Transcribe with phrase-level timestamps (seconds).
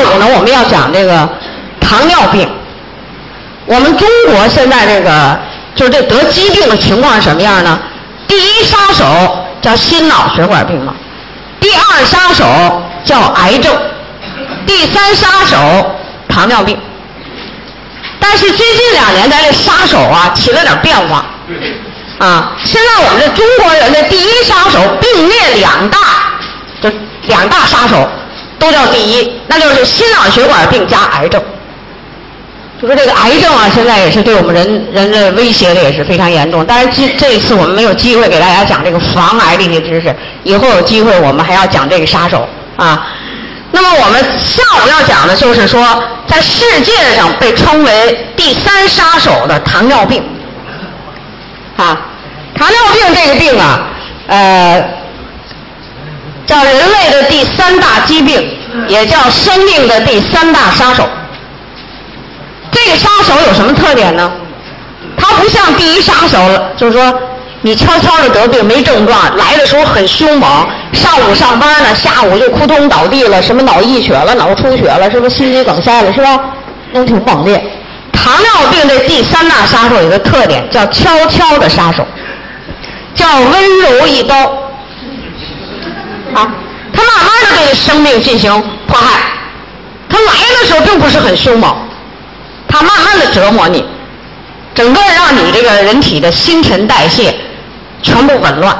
[0.00, 1.28] 午呢，我们要讲这个
[1.80, 2.48] 糖尿病。
[3.66, 5.38] 我们中国现在这个
[5.76, 7.78] 就是这得疾病的情况是什么样呢？
[8.26, 9.04] 第一杀手
[9.60, 10.94] 叫心脑血管病了，
[11.60, 12.44] 第二杀手
[13.04, 13.76] 叫癌症，
[14.66, 15.58] 第三杀手
[16.28, 16.78] 糖尿病。
[18.18, 21.24] 但是最近两年，咱这杀手啊起了点变化，
[22.18, 25.98] 啊，现在我们这中国人的第一杀手并列两大，
[26.80, 26.90] 就
[27.26, 28.08] 两大杀手
[28.60, 31.42] 都叫第一，那就是心脑血管病加癌症。
[32.80, 36.64] 就说这个癌症啊，现在也是对我们人人的威胁的也是非常严重。
[36.64, 43.06] 当然，这这一次我们没有机会给大家讲这个防癌的一些知识，以后有机会我们还要讲这个杀手啊。
[43.72, 50.22] 那么我们下午要讲的就是说，在世界上被称为第三杀手的糖尿病。
[51.76, 51.98] 啊，
[52.54, 53.88] 糖尿病这个病啊，
[54.26, 54.82] 呃，
[56.50, 58.44] 叫人类的第三大疾病，
[58.88, 61.08] 也叫生命的第三大杀手。
[62.72, 64.32] 这个杀手有什么特点呢？
[65.16, 66.38] 它不像第一杀手，
[66.76, 67.16] 就是说
[67.60, 76.40] 你悄悄的得病没症状，来的时候很凶猛，上午上班呢，下午就扑通倒地了，什么脑溢血了、脑出血了，是不是心肌梗塞了，是吧？
[76.90, 77.64] 那挺猛烈。
[78.12, 82.04] 糖尿病这第三大杀手有个特点，叫悄悄的杀手，
[83.14, 84.52] 叫温柔一刀。
[86.34, 86.52] 啊，
[86.92, 88.50] 他慢慢的对生命进行
[88.86, 89.20] 迫害，
[90.08, 91.74] 他来的时候并不是很凶猛。
[92.72, 93.84] 它慢慢的折磨你，
[94.76, 97.34] 整个让你这个人体的新陈代谢
[98.00, 98.78] 全部紊乱，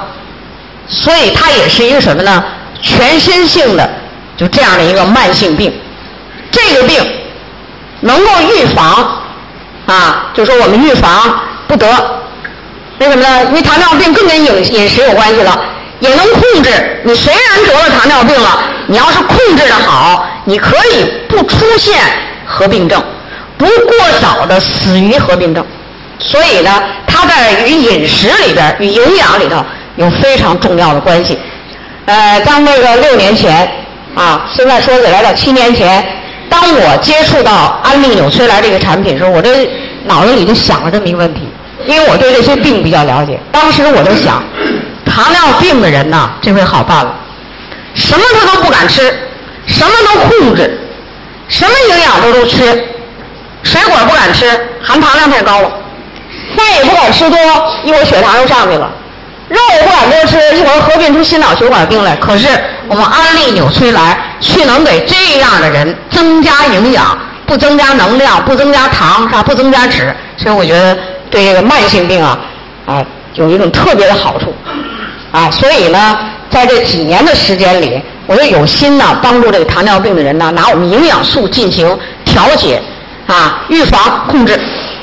[0.87, 2.45] 所以它也是一个什么呢？
[2.81, 3.91] 全身性的
[4.37, 5.73] 就这样的一个慢性病。
[6.53, 7.05] 这个病
[8.03, 9.21] 能够预防
[9.87, 11.85] 啊，就说我们预防不得，
[13.01, 13.45] 为什么呢？
[13.47, 15.61] 因为糖尿病更跟饮饮食有关系了，
[16.01, 16.71] 也能控制。
[17.05, 22.01] 你虽然得了糖尿病了，你要是控制的好，你可以不出现
[22.45, 23.03] 合并症。
[23.57, 25.65] 不过早的死于合并症，
[26.19, 29.63] 所以呢，它在与饮食里边、与营养里头
[29.97, 31.39] 有非常重要的关系。
[32.07, 33.71] 呃，当那个六年前
[34.15, 36.03] 啊，现在说起来到七年前，
[36.49, 39.69] 当我接触到安利纽崔莱这个产品的时候，我这
[40.07, 41.43] 脑子里就想了这么一个问题，
[41.87, 43.39] 因为我对这些病比较了解。
[43.53, 44.43] 当时我就想，
[45.11, 47.15] 糖尿病的人呐，这回好办了，
[47.95, 49.03] 什么他都不敢吃，
[49.67, 50.81] 什么都控制，
[51.49, 52.85] 什么营养都都吃。
[53.63, 54.47] 水果不敢吃，
[54.83, 55.69] 含糖量太高了；
[56.57, 57.39] 饭也不敢吃多，
[57.85, 58.89] 一会儿血糖又上去了；
[59.49, 62.17] 肉也不敢多吃，一会儿合并出心脑血管病来。
[62.17, 62.49] 可是
[62.89, 69.43] 我们安利纽崔莱却能给这样的人增加营养，不增加能量，不增加糖，是吧？
[69.43, 70.15] 不增加脂。
[70.39, 70.97] 所以我觉得
[71.31, 72.39] 对这个慢性病啊，
[72.87, 73.05] 啊，
[73.35, 74.55] 有一种特别的好处，
[75.33, 76.19] 啊，所以呢，
[76.51, 82.83] 在这几年的时间里，我就有心呢帮助这个糖尿病的人呢，拿我们营养素进行调节。
[83.27, 84.59] 啊，预防控制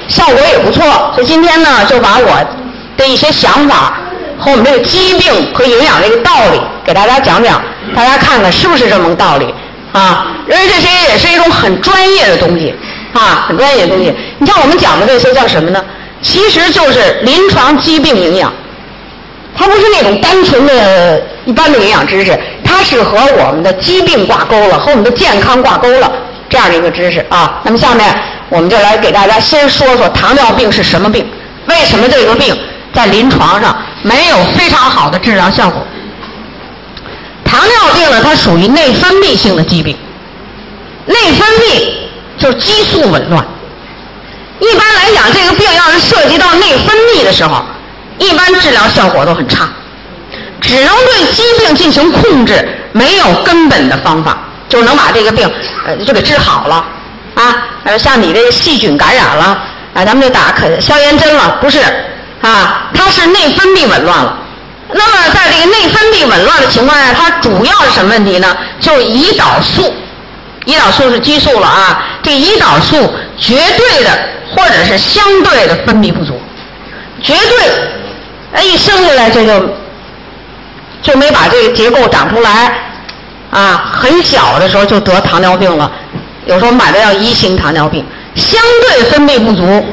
[0.10, 0.84] 效果也不错，
[1.16, 2.46] 所以今天呢，就把我
[2.98, 3.98] 的一些想法
[4.38, 7.62] 和我们这个疾病和营养这个道理给大家讲讲，
[7.96, 9.54] 大家看看是不是这么个道理
[9.94, 10.28] 啊？
[10.50, 12.76] 因为这些也是一种很专业的东西
[13.14, 14.14] 啊，很专业的东西。
[14.40, 15.82] 你像我们讲的这些叫什么呢？
[16.22, 18.52] 其实就是临床疾病营养，
[19.56, 26.12] 它不是那种单纯的一般的营养知识，它是和我们的疾病挂钩了，和我们的健康挂钩了。
[26.50, 28.16] 这样的一个知识啊，那么下面
[28.50, 31.28] 我们就来给大家先说说糖尿病是什么病，
[31.66, 32.58] 为什么这个病
[32.94, 35.86] 在临床上没有非常好的治疗效果？
[37.44, 39.98] 糖尿病呢，它属于内分泌性的疾病，
[41.06, 41.90] 内分泌
[42.38, 43.46] 就是激素紊乱。
[44.60, 47.62] 一般来讲，这个病要是涉及到内分泌的时候，
[48.20, 49.70] 一般治疗效果都很差，
[50.60, 54.38] 只能对疾病进行控制，没有根本的方法。
[54.70, 55.50] 就能把这个病，
[55.86, 56.86] 呃，就给治好了，
[57.36, 59.58] 啊，呃，像你这个细菌感染了，
[59.94, 61.80] 啊，咱们就打可消炎针了，不是，
[62.42, 64.38] 啊，它是内分泌紊乱了。
[64.92, 68.58] 那么在这个内分泌紊乱的情况下，它主要是什么问题呢？
[68.82, 69.96] 就胰岛素，
[70.66, 74.10] 胰岛素是激素了啊，这胰岛素绝对的
[74.54, 76.38] 或者是相对的分泌不足，
[77.24, 77.70] 绝对，
[78.58, 79.70] 哎，一生下来这就
[81.04, 82.74] 就没把这个结构长出来。
[83.52, 85.90] 啊，很小的时候就得糖尿病了，
[86.48, 88.04] 有时候买的叫一型糖尿病，
[88.36, 89.86] 相对分泌不足。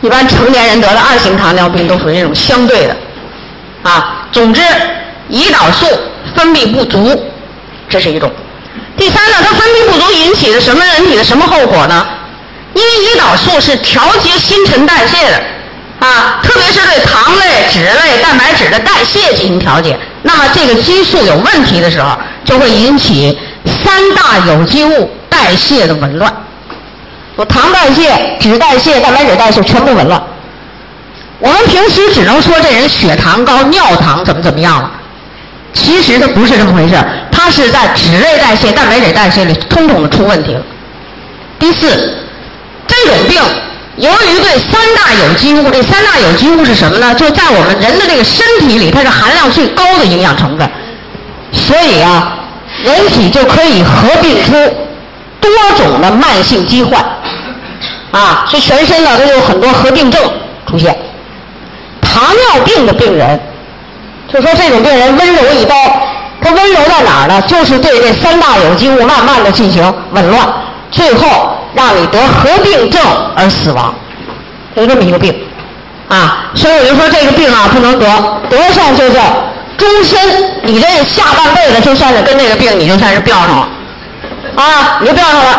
[0.00, 2.96] 一般成年人得的二型糖尿病都属于那种相对的。
[3.82, 4.62] 啊，总之，
[5.30, 5.86] 胰岛素
[6.34, 7.22] 分泌不足，
[7.90, 8.30] 这是一种。
[8.96, 12.06] 第三呢，它分泌不足引起的什么人体的什么后果呢？
[12.72, 15.42] 因为胰岛素是调节新陈代谢的。
[16.04, 22.14] 啊，特别是对糖类、脂类、蛋白质的代谢进行调节，那么这个激素有问题的时候，
[22.44, 23.38] 就会引起
[23.82, 26.30] 三大有机物代谢的紊乱。
[27.36, 30.22] 我糖代谢、脂代谢、蛋白质代谢全部紊乱。
[31.38, 34.90] 我们平时只能说这人血糖高、尿糖怎么怎么样了，
[35.72, 36.94] 其实它不是这么回事
[37.32, 40.62] 它是在脂类代谢、蛋白质代谢里统统的出问题了。
[41.58, 42.14] 第四，
[42.86, 43.40] 这种病
[43.96, 47.14] 由于对三大有机物，这三大有机物是什么呢？
[47.14, 50.68] 就在我们人的这个身体里，它是含量最高的营养成分，
[51.52, 52.36] 所以啊，
[52.82, 54.52] 人体就可以合并出
[55.40, 57.04] 多种的慢性疾患。
[58.10, 60.20] 啊，这全身呢都有很多合并症
[60.68, 60.96] 出现。
[62.00, 63.40] 糖尿病的病人，
[64.32, 65.74] 就说这种病人温柔一刀，
[66.40, 67.42] 他温柔在哪儿呢？
[67.42, 69.82] 就是对这三大有机物慢慢的进行
[70.12, 70.48] 紊乱，
[70.94, 73.02] 最后让你得合并症
[73.36, 73.92] 而死亡，
[74.76, 75.34] 就这么一个病。
[76.08, 78.06] 啊，所以我就说这个病啊不能得，
[78.48, 79.20] 得上就叫
[79.76, 80.18] 终身，
[80.62, 83.68] 你这下半辈子就算是跟这个病你就算是标上了，
[84.54, 85.50] 啊，你就标上了。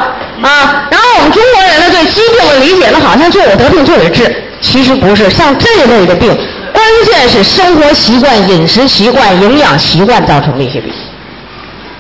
[0.41, 5.29] 啊，然后我们中国人呢对疾病的理解呢，好像就有得病就得治，其实不是。
[5.29, 6.29] 像这类的病，
[6.71, 10.93] 关键是生活习惯、饮食习惯、营养习惯造成的一些病。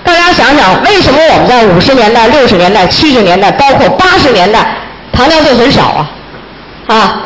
[0.05, 4.77] 大家想想，为什么我们在五十年代、六十年代、七十年代，包括八十年代，
[5.11, 6.09] 糖尿病很少啊？
[6.87, 7.21] 啊，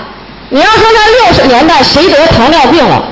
[0.48, 3.04] 你要说在六十年代谁得糖尿病了，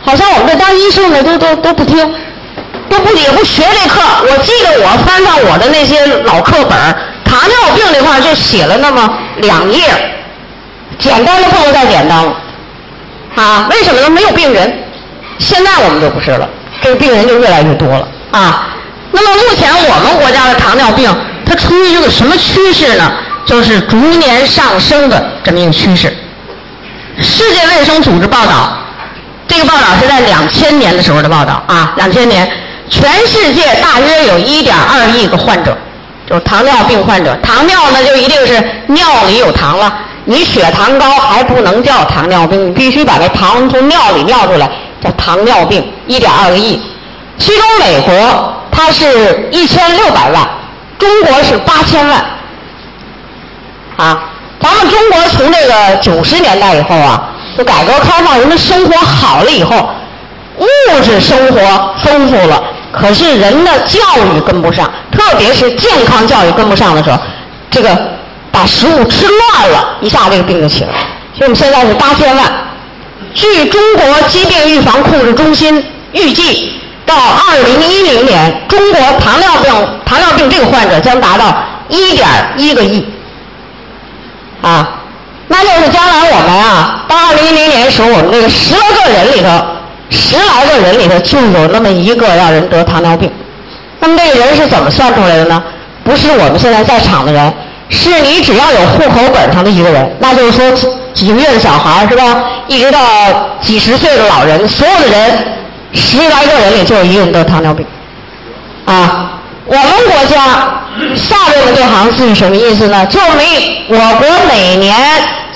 [0.00, 1.98] 好像我们这当医生的都都都不听，
[2.88, 4.00] 都不也不学这课。
[4.22, 6.78] 我记得我翻翻我的那些老课本
[7.24, 9.82] 糖尿病这块就写了那么两页，
[11.00, 12.32] 简单的不能再简单了，
[13.34, 14.08] 啊，为什么呢？
[14.08, 14.72] 没有病人。
[15.38, 16.48] 现在我们就不是了，
[16.80, 18.68] 这个病人就越来越多了啊。
[19.12, 21.14] 那么目前我们国家的糖尿病，
[21.44, 23.12] 它处于一个什么趋势呢？
[23.46, 26.14] 就是逐年上升的这么一个趋势。
[27.18, 28.78] 世界卫生组织报道，
[29.48, 32.48] 这个报道是在两千年的时候的报道啊，两千年，
[32.88, 35.76] 全世界大约有一点二亿个患者。
[36.28, 39.92] 就是糖尿病患者，糖尿呢就一定是尿里有糖了。
[40.26, 44.70] 你血糖高还不能叫糖尿病，你必须把这糖从尿里尿出来，
[45.02, 45.84] 叫糖尿病。
[46.06, 46.80] 一点二个亿，
[47.40, 50.48] 其中美国它是一千六百万，
[50.98, 52.24] 中国是八千万。
[53.96, 59.90] 啊，咱们中国从这个九十年代以后啊，就改革开放，人们生活好了以后，
[60.58, 62.62] 物质生活丰富了。
[62.92, 63.98] 可是人的教
[64.34, 67.18] 育跟不上，特别是健康教育跟不上的时候，
[67.70, 67.96] 这个
[68.50, 70.98] 把食物吃乱了，一下这个病就起来了。
[71.34, 72.52] 所以我们现在是八千万。
[73.32, 76.79] 据中国疾病预防控制中心预计，
[77.10, 79.72] 到二零一零年，中国糖尿病
[80.06, 81.54] 糖尿病这个患者将达到
[81.88, 83.04] 一点一个亿。
[84.62, 84.88] 啊，
[85.48, 89.48] 那就是将来我们啊，到二零一零年的时候，我们这个十来个人里头。
[90.12, 93.30] 十来个人里头就有那么一个让人得糖尿病，
[94.00, 95.62] 那么这个人是怎么算出来的呢？
[96.02, 97.54] 不是我们现在在场的人，
[97.88, 102.42] 是你只要有户口本上的一个人，那就是说几个月的小孩是吧？
[102.66, 102.98] 一直到
[103.60, 105.46] 几十岁的老人，所有的人
[105.92, 107.86] 十来个人里就有一个人得糖尿病，
[108.84, 110.36] 啊，我们国家
[111.14, 113.06] 下面的这行字是什么意思呢？
[113.06, 114.96] 就每我国每年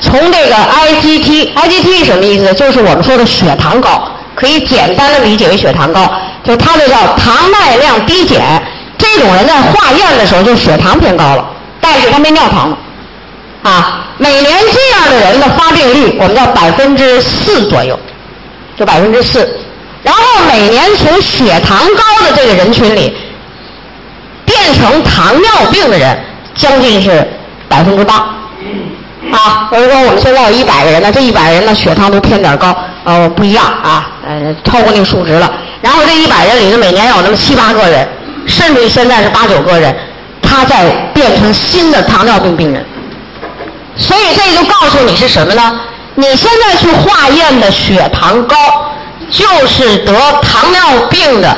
[0.00, 2.52] 从这个 IGT，IGT 什么意思？
[2.54, 4.10] 就是我们说的血糖高。
[4.36, 8.42] 可以简单的理解为血糖高，就他这叫糖耐量低减。
[8.98, 11.46] 这种人在化验的时候就血糖偏高了，
[11.80, 12.76] 但是他没尿糖
[13.62, 17.96] 啊，每年这样的人的发病率我们叫百分之四左右，
[18.76, 19.48] 就百分之四。
[20.04, 23.16] 然后每年从血糖高的这个人群里
[24.44, 26.16] 变成糖尿病的人
[26.54, 27.26] 将近是
[27.68, 28.14] 百分之八。
[29.32, 32.76] 啊，比如说我们现在有一百个人呢，这一百人呢血糖都偏点高。
[33.04, 35.50] 哦，不一样啊，呃，超过那个数值了。
[35.80, 38.06] 然后这一百人里头，每年有那么七八个人，
[38.46, 39.94] 甚至于现在是八九个人，
[40.40, 42.84] 他在变成新的糖尿病病人。
[43.96, 45.80] 所以这就告诉你是什么呢？
[46.14, 48.56] 你现在去化验的血糖高，
[49.30, 50.12] 就是得
[50.42, 51.56] 糖尿病的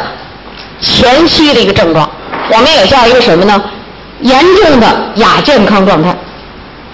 [0.80, 2.08] 前期的一个症状。
[2.50, 3.62] 我们也叫一个什么呢？
[4.20, 6.16] 严重的亚健康状态。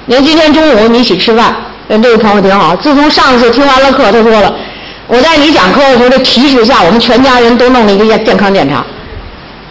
[0.07, 1.55] 您今天中午我们一起吃饭。
[1.89, 2.75] 这位朋友挺好。
[2.77, 4.55] 自从上次听完了课，他说了，
[5.07, 8.85] 我在你讲课的时候的提示下，我们全家人都弄了一个健健康检查。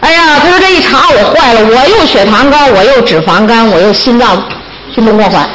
[0.00, 4.42] 哎呀，他说这一查我坏了，我又血糖高，我又脂肪肝，我又心脏
[4.94, 5.48] 心动过缓。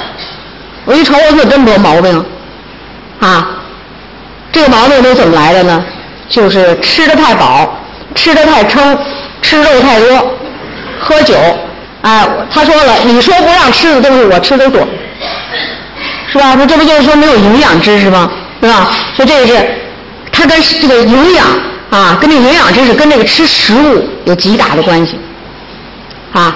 [0.85, 2.25] 我一瞅，我有这么多毛病
[3.19, 3.56] 啊！
[4.57, 5.85] 这个毛病都怎么来的呢？
[6.27, 7.77] 就是吃的太饱，
[8.15, 8.97] 吃的太撑，
[9.39, 10.35] 吃肉太多，
[10.99, 11.35] 喝酒。
[12.01, 14.81] 哎，他说了，你说不让吃的东西，我吃的多。
[16.31, 16.55] 是吧？
[16.57, 18.31] 那这不就是说没有营养知识吗？
[18.59, 18.89] 是吧？
[19.15, 19.69] 所以这是，
[20.31, 21.45] 它跟这个营养
[21.91, 25.19] 啊，跟这营养知识跟这个吃食物有极大的关系，
[26.33, 26.55] 啊。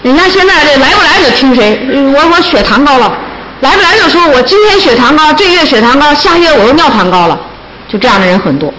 [0.00, 3.12] 你看现在这来不来就听谁，我我血糖高了，
[3.60, 7.38] 来不来就说我今天血糖高，这月血糖高，下月我又尿糖高了，
[7.88, 8.72] 就这样的人很多，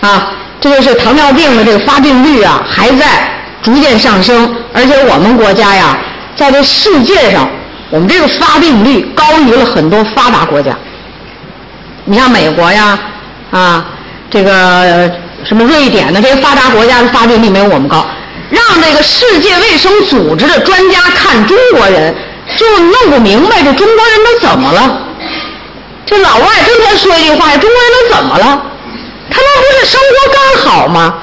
[0.00, 3.28] 啊，这就是糖尿病的这个发病率啊还在
[3.62, 5.98] 逐渐上升，而且我们国家呀，
[6.34, 7.50] 在这世界上，
[7.90, 10.76] 我们这个发病率高于了很多发达国家。
[12.04, 12.98] 你像美国呀，
[13.50, 13.84] 啊，
[14.30, 15.10] 这个
[15.44, 18.06] 什么瑞典的这些发达国家的发病率没有我们高，
[18.48, 22.14] 让这个世界卫生组织的专家看中国人，
[22.56, 25.02] 就弄不明白这中国人都怎么了。
[26.06, 28.62] 这老外跟他说一句话：中国人都怎么了？
[29.30, 31.14] 他们不是生活刚好吗？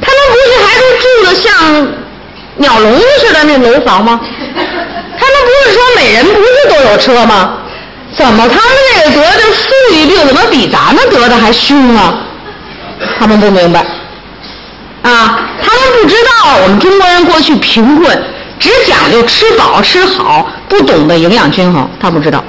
[0.00, 1.88] 他们不是还都住的像
[2.56, 4.20] 鸟笼似的那楼房吗？
[5.18, 7.58] 他们不是说每人不是都有车吗？
[8.14, 12.26] 怎么他们那个得的富裕病怎么比咱们得的还凶啊？
[13.18, 13.80] 他们不明白，
[15.02, 18.22] 啊，他们不知道我们中国人过去贫困，
[18.58, 22.42] 只讲究吃饱吃好，不懂得营养均衡，他不知道。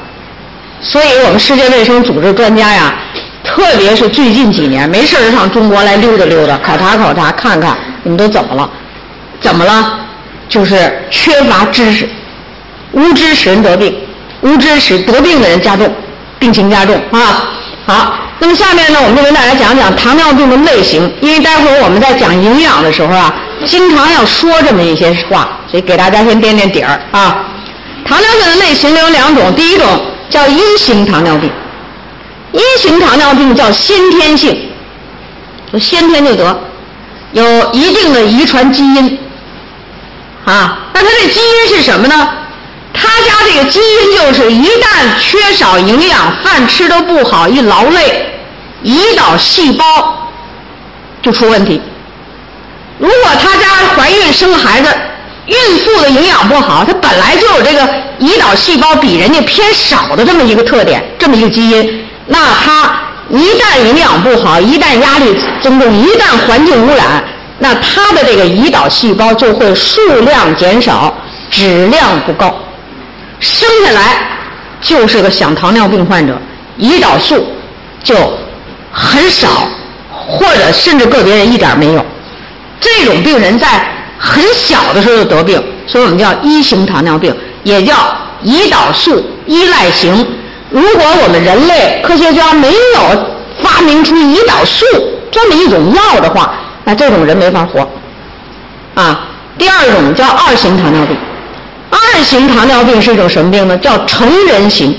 [0.82, 2.94] 所以我们世界卫生组织专家呀，
[3.44, 8.70] 特别是最近几年，没事就上中国来溜达溜达，考察考察，看看你们都怎么了？
[9.40, 10.00] 怎么了？
[10.50, 12.08] 就是缺乏知识，
[12.92, 13.96] 无知使人得病。
[14.42, 15.90] 无知使得病的人加重，
[16.38, 17.50] 病情加重啊！
[17.86, 21.10] 好，那么下面呢，我们就跟大家讲讲糖尿病的类型。
[21.22, 23.34] 因为待会儿我们在讲营养的时候啊，
[23.66, 27.46] 经常要说这么一些话，所以给大家先垫垫底儿啊。
[28.06, 29.88] 糖尿病的类型有两种，第一种
[30.30, 31.50] 叫一型糖尿病，
[32.52, 34.70] 一型糖尿病叫先天性，
[35.72, 36.60] 就先天就得，
[37.32, 39.18] 有一定的遗传基因
[40.46, 40.80] 啊。
[40.94, 42.30] 那它这基因是什么呢？
[42.94, 48.30] 他家这个基因就是，一旦缺少营养，饭吃的不好，一劳累，
[48.84, 50.30] 胰岛细胞
[51.22, 51.82] 就出问题。
[52.98, 54.90] 如果他家怀孕生孩子，
[55.48, 57.82] 孕妇的营养不好，她本来就有这个
[58.20, 62.96] 胰岛细胞比人家偏少的这么一个特点，这么一个基因，那他
[63.30, 67.22] 一旦营养不好，一旦压力增重，一旦环境污染，
[67.60, 71.14] 那他的这个胰岛细胞就会数量减少，
[71.52, 72.56] 质量不高。
[73.40, 74.26] 生下来
[74.82, 76.38] 就是个小糖尿病患者，
[76.80, 77.46] 胰岛素
[78.02, 78.16] 就
[78.94, 79.68] 很少，
[80.10, 82.06] 或者甚至个别人一点没有。
[82.84, 83.88] 这种病人在
[84.20, 87.94] 很小的时候就得病，所以我们叫一型糖尿病，也叫
[88.44, 90.14] 胰岛素依赖型。
[90.70, 93.26] 如果我们人类科学家没有
[93.62, 94.86] 发明出胰岛素
[95.32, 97.88] 这么一种药的话，那这种人没法活。
[98.96, 101.16] 啊，第二种叫二型糖尿病。
[101.90, 103.78] 二型糖尿病是一种什么病呢？
[103.78, 104.96] 叫成人型，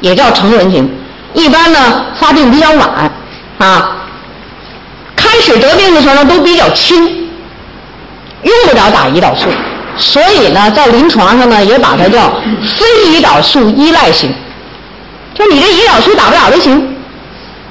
[0.00, 0.90] 也叫成人型。
[1.34, 3.10] 一般呢发病比较晚，
[3.58, 3.96] 啊，
[5.34, 7.04] 开始得病的时候呢都比较轻，
[8.42, 9.48] 用不着打胰岛素，
[9.98, 12.32] 所以呢在临床上呢也把它叫
[12.78, 14.32] 非胰岛素依赖型。
[15.34, 16.96] 就你这胰岛素打不了都行，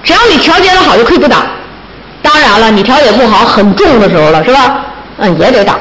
[0.04, 1.46] 只要你调节的好就可以不打。
[2.22, 4.82] 当然了，你调节不好很重的时候了，是吧？
[5.20, 5.78] 嗯，也得打，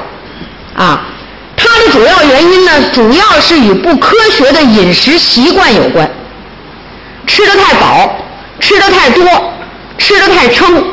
[0.77, 1.05] 啊。
[1.57, 6.09] 它的主要原因呢，主要是与不科学的饮食习惯有关，
[7.27, 8.17] 吃的太饱，
[8.61, 9.25] 吃的太多，
[9.99, 10.85] 吃的太撑，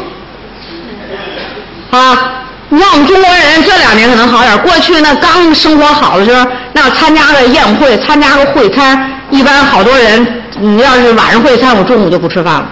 [1.92, 2.36] 啊！
[2.72, 12.70] 你像我们中国人这两年可能好点过去那刚生活好的时候，那参加个宴会，参加个会餐，一般好多人，你要是晚上会餐，我中午就不吃饭了，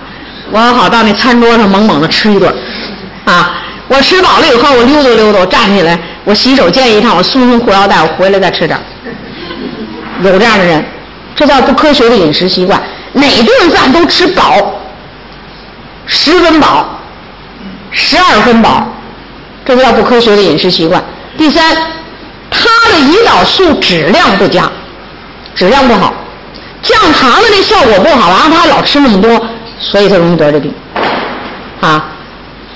[0.51, 2.53] 我好到那餐桌上猛猛的吃一顿，
[3.25, 3.55] 啊！
[3.87, 5.97] 我吃饱了以后，我溜达溜达，我站起来。
[6.25, 8.77] 我洗手间一趟，我松松裤腰带，我回来再吃点
[10.21, 10.85] 有这样的人，
[11.35, 12.79] 这叫不科学的饮食习惯。
[13.13, 14.75] 哪顿饭都吃饱，
[16.05, 16.99] 十分饱，
[17.91, 18.85] 十二分饱，
[19.67, 21.03] 这叫不科学的饮食习惯。
[21.37, 21.75] 第三，
[22.49, 24.71] 他的胰岛素质量不佳，
[25.53, 26.13] 质量不好，
[26.81, 29.45] 降糖的那效果不好，然后他老吃那么多，
[29.79, 30.73] 所以他容易得这病。
[31.81, 32.05] 啊，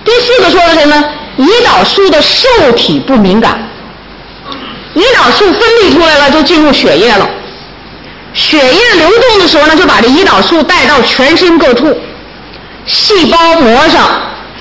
[0.03, 1.03] 第四个说的什么？
[1.37, 3.57] 胰岛素的受体不敏感，
[4.93, 7.27] 胰岛素分泌出来了就进入血液了，
[8.33, 11.97] 血液流动的时候呢，就把这胰岛素带到全身各处，
[12.85, 14.09] 细胞膜上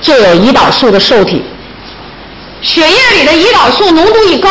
[0.00, 1.42] 就有胰岛素的受体，
[2.62, 4.48] 血液里的胰岛素浓度一高，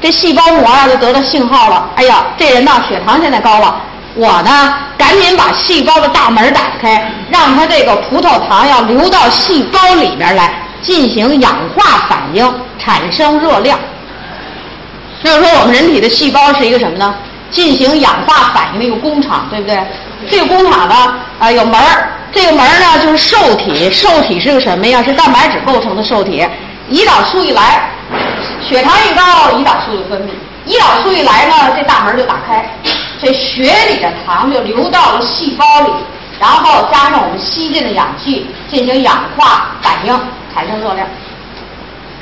[0.00, 3.80] 这细胞膜啊就得到信号了，哎呀，这人呐血糖现在高了，
[4.14, 10.52] 我呢赶紧把细胞的大门打开，让它这个葡萄糖要流到细胞里边来。
[10.82, 13.78] 进行氧化反应，产生热量。
[15.22, 17.14] 就是说，我们人体的细胞是一个什么呢？
[17.50, 19.78] 进行氧化反应的一个工厂，对不对？
[20.26, 22.08] 这个工厂呢，啊，有门儿。
[22.32, 23.90] 这个门儿呢，就是受体。
[23.90, 25.02] 受体是个什么呀？
[25.02, 26.46] 是蛋白质构成的受体。
[26.90, 27.88] 胰岛素一来，
[28.60, 30.30] 血糖一高，胰岛素就分泌。
[30.66, 32.68] 胰岛素一来呢，这大门就打开，
[33.22, 35.90] 这血里的糖就流到了细胞里，
[36.40, 40.20] 然后加上我们吸进的氧气进行氧化反应，
[40.52, 41.06] 产生热量，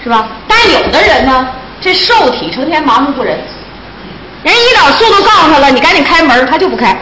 [0.04, 0.28] 是吧？
[0.46, 1.48] 但有的人呢，
[1.80, 3.38] 这受体成天麻木不仁，
[4.42, 6.96] 人胰岛素都告诉他了，你赶紧开门，他就不开，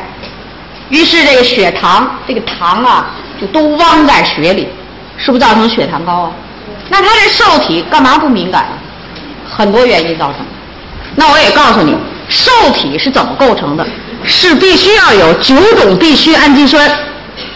[0.89, 3.07] 于是这个血糖这个糖啊
[3.41, 4.69] 就都汪在血里，
[5.17, 6.33] 是不是造成血糖高啊？
[6.89, 8.73] 那他这受体干嘛不敏感啊？
[9.49, 10.37] 很多原因造成。
[11.15, 11.97] 那我也告诉你，
[12.29, 13.87] 受体是怎么构成的？
[14.25, 16.91] 是必须要有九种必需氨基酸，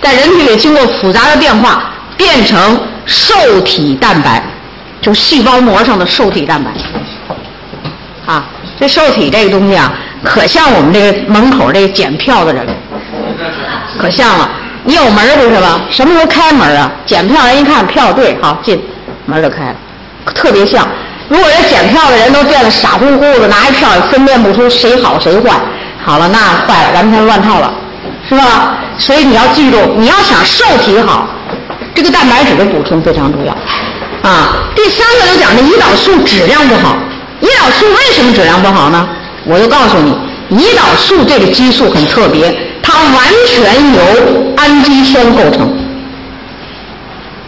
[0.01, 4.43] 在人体里经过复杂的变化，变成受体蛋白，
[5.01, 6.71] 就细胞膜上的受体蛋白。
[8.27, 8.47] 啊，
[8.79, 12.67] 这受体这个东西啊，可像我们这个门口这个检票的人，
[13.99, 14.51] 可像了。
[14.85, 15.81] 你有门不是吧？
[15.91, 16.91] 什么时候开门啊？
[17.05, 18.81] 检票人一看票对，好进，
[19.27, 19.77] 门就开了，
[20.35, 20.87] 特别像。
[21.29, 25.53] 如果这检票的人都变得傻乎乎的，拿一票也分辨不出谁好谁坏，
[26.05, 27.73] 好了，那坏了，完全乱套了，
[28.29, 28.77] 是吧？
[28.99, 31.29] 所以你要记住，你要想受体好，
[31.95, 33.53] 这个蛋白质的补充非常重要。
[34.29, 36.97] 啊，第三个就讲这胰岛素质量不好。
[37.41, 39.09] 胰岛素为什么质量不好呢？
[39.45, 40.13] 我就告诉你，
[40.51, 43.15] 胰岛素这个激素很特别，它完
[43.47, 45.73] 全由氨基酸构成。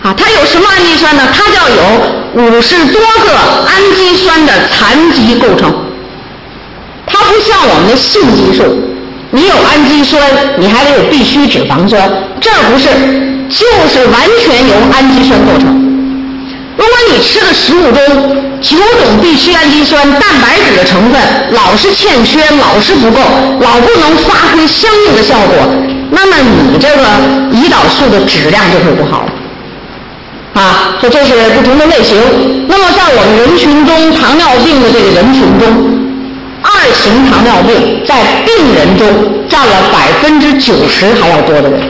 [0.02, 1.22] 啊，它有什么氨基酸呢？
[1.32, 1.82] 它叫有
[2.34, 3.30] 五十多个
[3.66, 5.72] 氨基酸的残基构成。
[7.06, 8.64] 它不像我们的性激素，
[9.30, 10.20] 你有氨基酸，
[10.58, 12.10] 你还得有必需脂肪酸。
[12.40, 12.88] 这儿不是，
[13.48, 15.70] 就是完全由氨基酸构成。
[16.76, 23.20] 如果你吃的食物中九种必需氨基酸、蛋白质的成分老是欠缺、老是不够、
[23.60, 25.54] 老不能发挥相应的效果，
[26.10, 27.04] 那么你这个
[27.52, 29.26] 胰岛素的质量就会不好。
[30.54, 32.20] 啊，说这是不同的类型。
[32.68, 35.66] 那么在我们人群中，糖尿病的这个人群中，
[36.60, 39.08] 二型糖尿病在病人中
[39.48, 41.80] 占了百分之九十还要多的人，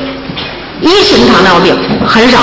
[0.81, 2.39] 一型糖尿病很少。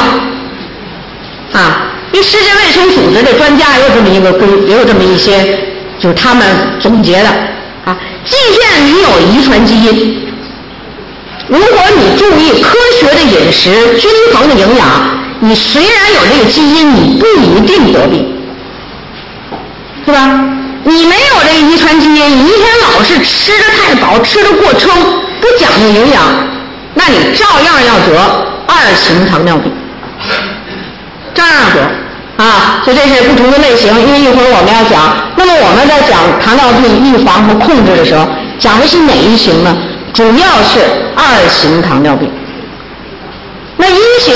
[1.54, 5.58] 啊，因为世界卫生组织的专家也有这么一个规，也有这么一些，
[5.98, 6.46] 就是他们
[6.82, 7.30] 总结的。
[7.86, 10.22] 啊，即便你有遗传基因，
[11.48, 15.18] 如果你注意科学的饮食、均衡的营养。
[15.42, 18.26] 你虽然有这个基因，你不一定得病，
[20.06, 20.44] 是吧？
[20.84, 24.92] 你没有这个遗传基因，你一天老是吃的太饱，吃的过撑，
[25.40, 26.24] 不讲究营养，
[26.94, 28.20] 那你照样要得
[28.68, 29.72] 二型糖尿病，
[31.34, 32.82] 照样得啊！
[32.84, 35.16] 所以这是不同的类型，因为一会儿我们要讲。
[35.38, 39.78] 那么我们在讲糖尿病预防和控制的时候，讲的是哪一型呢？
[40.14, 40.80] 主要是
[41.16, 42.30] 二型糖尿病。
[43.78, 44.36] 那一型。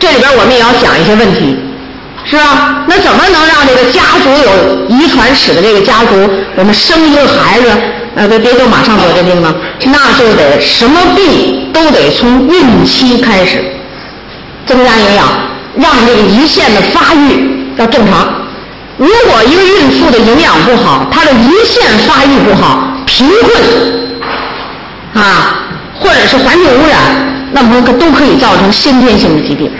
[0.00, 1.54] 这里边我们也要讲一些问题，
[2.24, 2.84] 是吧？
[2.88, 7.70] 那怎么能让这个家族有遗传史的这个家族，我们生一个孩子，
[8.14, 9.54] 呃，别别就马上得这病呢？
[9.84, 13.62] 那就得什么病都得从孕期开始
[14.66, 15.26] 增加营养，
[15.76, 18.26] 让这个胰腺的发育要正常。
[18.96, 25.60] 如果一个孕妇的营养不好，她的胰腺发育不好，贫困啊，
[25.98, 26.98] 或者是环境污染，
[27.52, 29.70] 那么都可以造成先天性的疾病。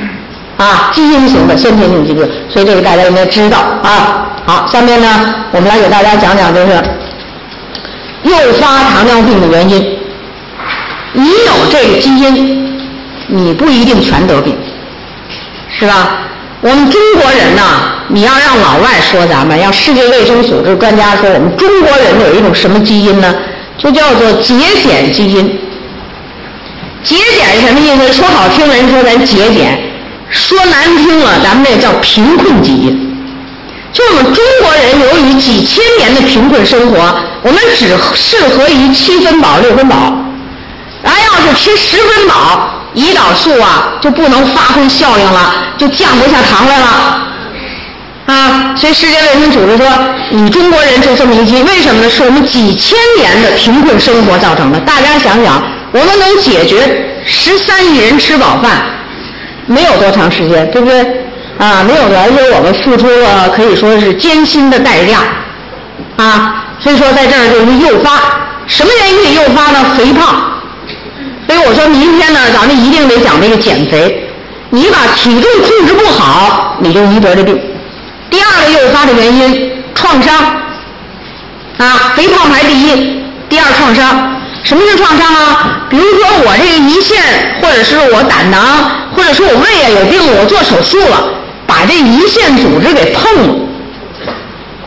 [0.60, 4.26] 啊，基因型的先天性疾病，所以这个大家应该知道啊。
[4.44, 6.72] 好，下面呢，我们来给大家讲讲，就是
[8.24, 9.98] 诱发糖尿病的原因。
[11.14, 12.78] 你有这个基因，
[13.26, 14.54] 你不一定全得病，
[15.78, 16.18] 是吧？
[16.60, 17.62] 我们中国人呢，
[18.08, 23.34] 你要让老外说咱们，要世界卫生组织专家说我们中国人有一种什么基因呢？
[23.78, 25.58] 就叫做节俭基因。
[27.02, 28.12] 节俭什么意思？
[28.12, 29.89] 说好听人说咱节俭。
[30.30, 33.08] 说难听了，咱们这叫贫困基因。
[33.92, 40.14] 就我们中国人，由于几千年的贫困生活，我们只适合于七分饱、六分饱。
[41.02, 47.26] 然后要是吃十分饱，胰岛素啊就不能发挥效应了，就降不下糖来了。
[48.26, 49.86] 啊，所以世界卫生组织说，
[50.30, 52.08] 你中国人就这么一基为什么呢？
[52.08, 54.78] 是我们几千年的贫困生活造成的。
[54.80, 58.82] 大家想想，我们能解决十三亿人吃饱饭？
[59.66, 61.00] 没有多长时间，对不对？
[61.58, 65.18] 啊，没有的，而且我们付出了可以说是艰辛的代价，
[66.16, 68.18] 啊，所以说在这儿就是诱发，
[68.66, 69.84] 什么原因诱发呢？
[69.96, 70.46] 肥胖。
[71.46, 74.26] 所以我说明天呢，咱们一定得讲这个减肥。
[74.70, 77.60] 你把体重控制不好，你就易得这病。
[78.30, 80.34] 第二个诱发的原因，创伤。
[81.76, 84.39] 啊，肥胖排第一，第二创伤。
[84.62, 85.86] 什么是创伤啊？
[85.88, 87.18] 比如说我这个胰腺，
[87.60, 88.60] 或者是我胆囊，
[89.14, 91.24] 或者说我胃啊有病，我做手术了，
[91.66, 93.54] 把这胰腺组织给碰了；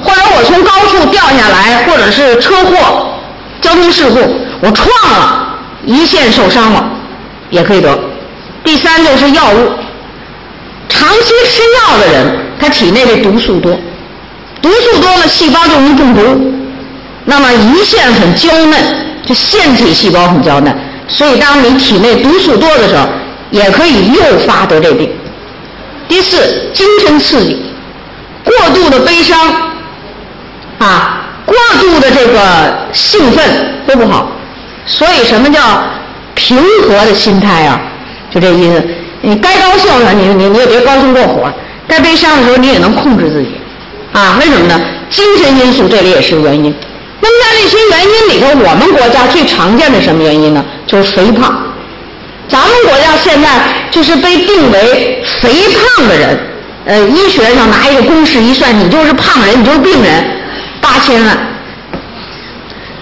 [0.02, 3.08] 或者我从高处掉下来，或者是车祸、
[3.62, 4.20] 交通事故，
[4.62, 5.58] 我撞了，
[5.88, 6.86] 胰腺受伤了，
[7.50, 8.00] 也可以得。
[8.64, 9.72] 第三就是药物，
[10.88, 13.78] 长期吃药的人，他体内的毒素多，
[14.62, 16.54] 毒素多了，细胞就容易中毒。
[17.26, 18.80] 那么胰腺很娇嫩，
[19.26, 20.76] 就腺体细胞很娇嫩，
[21.08, 23.08] 所以当你体内毒素多的时候，
[23.52, 25.10] 也可以诱发得这病。
[26.08, 27.58] 第四，精神刺激，
[28.44, 29.40] 过度的悲伤，
[30.80, 33.44] 啊，过度的这个兴奋
[33.88, 34.32] 都不好。
[34.86, 35.62] 所以什么叫
[36.36, 37.80] 平和的心态啊？
[38.30, 38.84] 就这意思。
[39.22, 41.48] 你该高兴了，你你你也别高兴过火；
[41.88, 43.52] 该悲伤的时候，你也能控制自己。
[44.12, 44.78] 啊，为什么呢？
[45.10, 46.76] 精神因素这里也是原因。
[47.24, 50.64] 那么在这些原因里头，我们国家最常见的什么原因呢？
[50.86, 51.58] 就是肥胖。
[52.50, 53.48] 咱们国家现在
[53.90, 56.38] 就是被定为肥胖的人，
[56.86, 60.22] 呃，医学上拿一个公式一算，你就是胖人，你就是病人，
[60.82, 61.38] 八千万。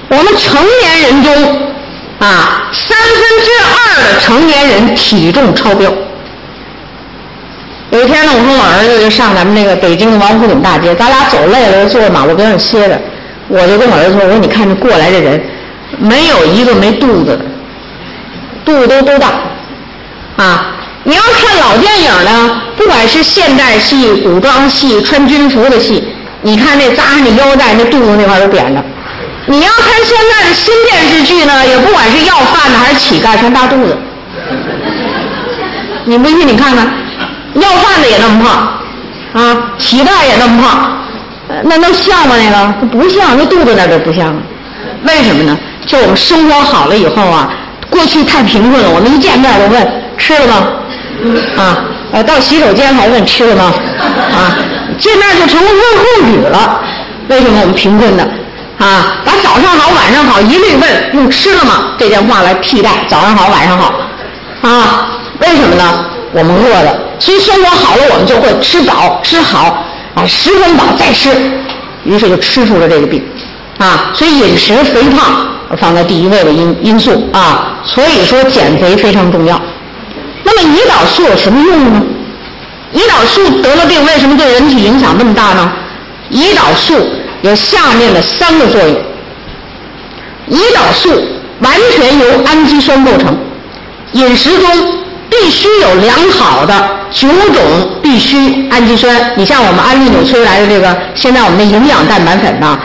[0.09, 1.33] 我们成年人中，
[2.19, 5.91] 啊，三分之二的成年人体重超标。
[7.89, 13.01] 有一天呢，我跟我儿子就上咱们那个北京的王府井大街，咱俩走累了，就坐在马路边上歇着。
[13.53, 15.41] 我就跟我儿子说：“我说你看这过来的人，
[15.99, 17.45] 没有一个没肚子的，
[18.63, 19.27] 肚子都都大，
[20.37, 20.73] 啊！
[21.03, 26.01] 你要看老电影呢，不管是现代戏、古装戏、穿军服的戏，
[26.43, 28.81] 你看那扎上那腰带，那肚子那块都扁着。
[29.47, 33.97] 你要看现在的新电视剧呢，也不管是要饭的还是乞丐，全大肚子。
[36.05, 36.87] 你不信你看看，
[37.55, 38.45] 要饭的也那么
[39.33, 40.97] 胖，啊，乞丐也那么胖。”
[41.63, 42.35] 那能像吗？
[42.37, 44.35] 那个不像，那肚子那都不像。
[45.03, 45.57] 为什么呢？
[45.85, 47.49] 就我们生活好了以后啊，
[47.89, 50.67] 过去太贫困了，我们一见面就问吃了吗？
[51.57, 53.73] 啊，呃，到洗手间还问吃了吗？
[54.31, 54.57] 啊，
[54.97, 56.81] 见面就成了问候语了。
[57.27, 58.23] 为什么我们贫困的？
[58.77, 63.93] 啊，把早上好、晚上好一律问用吃了吗这件话来替代早上好、晚上好。
[64.61, 65.07] 啊，
[65.39, 66.05] 为什么呢？
[66.33, 69.83] 我们饿了，所以生活好了，我们就会吃饱吃好。
[70.15, 71.29] 啊，十分饱再吃，
[72.03, 73.23] 于是就吃出了这个病，
[73.77, 75.47] 啊，所以饮食肥胖
[75.77, 79.59] 放在第一位的因因素啊，所以说减肥非常重要。
[80.43, 82.01] 那么胰岛素有什么用呢？
[82.93, 85.71] 胰岛素得了病，为什么对人体影响那么大呢？
[86.29, 86.93] 胰岛素
[87.41, 88.97] 有下面的三个作用。
[90.49, 91.09] 胰岛素
[91.59, 93.37] 完全由氨基酸构成，
[94.11, 94.67] 饮食中。
[95.31, 96.73] 必须有良好的
[97.09, 99.31] 九种必需氨基酸。
[99.37, 102.77] 你像我们安利纽崔莱的这个，现在我们的营养蛋白粉呢，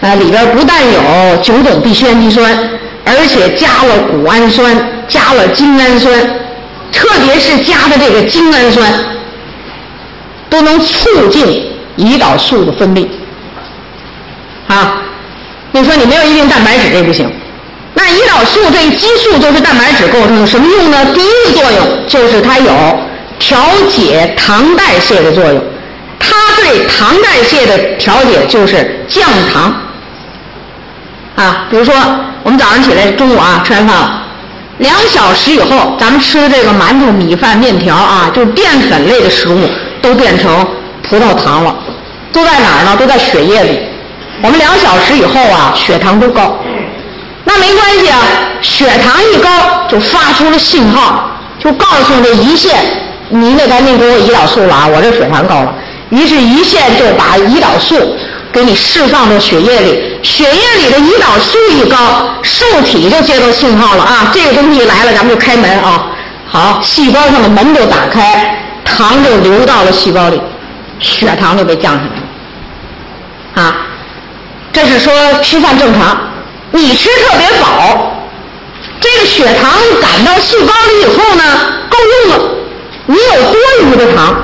[0.00, 2.46] 呃，里边不但有九种必需氨基酸，
[3.06, 4.76] 而且加了谷氨酸，
[5.08, 6.12] 加了精氨酸，
[6.92, 8.92] 特别是加的这个精氨酸，
[10.50, 13.08] 都能促进胰岛素的分泌。
[14.68, 15.02] 啊，
[15.72, 17.30] 你说你没有一定蛋白质，这不行。
[17.94, 21.04] 那胰岛素这个激素就是蛋白质构成，的什么用呢？
[21.14, 22.72] 第一个作用就是它有
[23.38, 25.62] 调节糖代谢的作用，
[26.18, 29.74] 它对糖代谢的调节就是降糖。
[31.36, 31.94] 啊，比如说
[32.42, 34.22] 我们早上起来中午啊吃完饭了，
[34.78, 39.68] 两小时以后咱们吃的这个馒头、米饭、面条啊，就是淀粉类的食物
[40.02, 40.66] 都变成
[41.02, 41.74] 葡萄糖了，
[42.32, 42.96] 都在哪儿呢？
[42.98, 43.80] 都在血液里。
[44.42, 46.58] 我们两小时以后啊，血糖都高。
[47.44, 48.18] 那没关系啊，
[48.62, 49.48] 血糖一高
[49.88, 51.30] 就发出了信号，
[51.62, 52.74] 就告诉这胰腺，
[53.28, 55.74] 你得赶紧给我胰岛素了啊，我这血糖高了。
[56.10, 58.16] 于是胰腺就把胰岛素
[58.52, 66.06] 给你释放到血液里，血液里的胰岛素一高，受体就接到信号了啊，这个东西来了，咱们就开门啊。
[66.46, 70.40] 好，细胞上的门就打开，糖就流到了细胞里，
[71.00, 73.68] 血糖就被降下来了。
[73.68, 73.76] 啊，
[74.72, 76.16] 这是说吃饭正常。
[76.74, 78.12] 你吃特别饱，
[79.00, 79.70] 这个血糖
[80.02, 81.44] 赶到细胞里以后呢，
[81.88, 82.50] 够用了。
[83.06, 84.34] 你有多余的糖，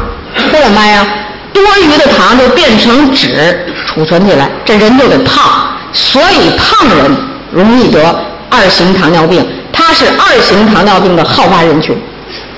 [0.52, 1.04] 这怎么办呀？
[1.52, 5.76] 多余的糖就变成脂储存起来，这人就得胖。
[5.92, 7.16] 所以胖人
[7.50, 8.00] 容易得
[8.48, 12.00] 二型糖尿病，它是二型糖尿病的好发人群，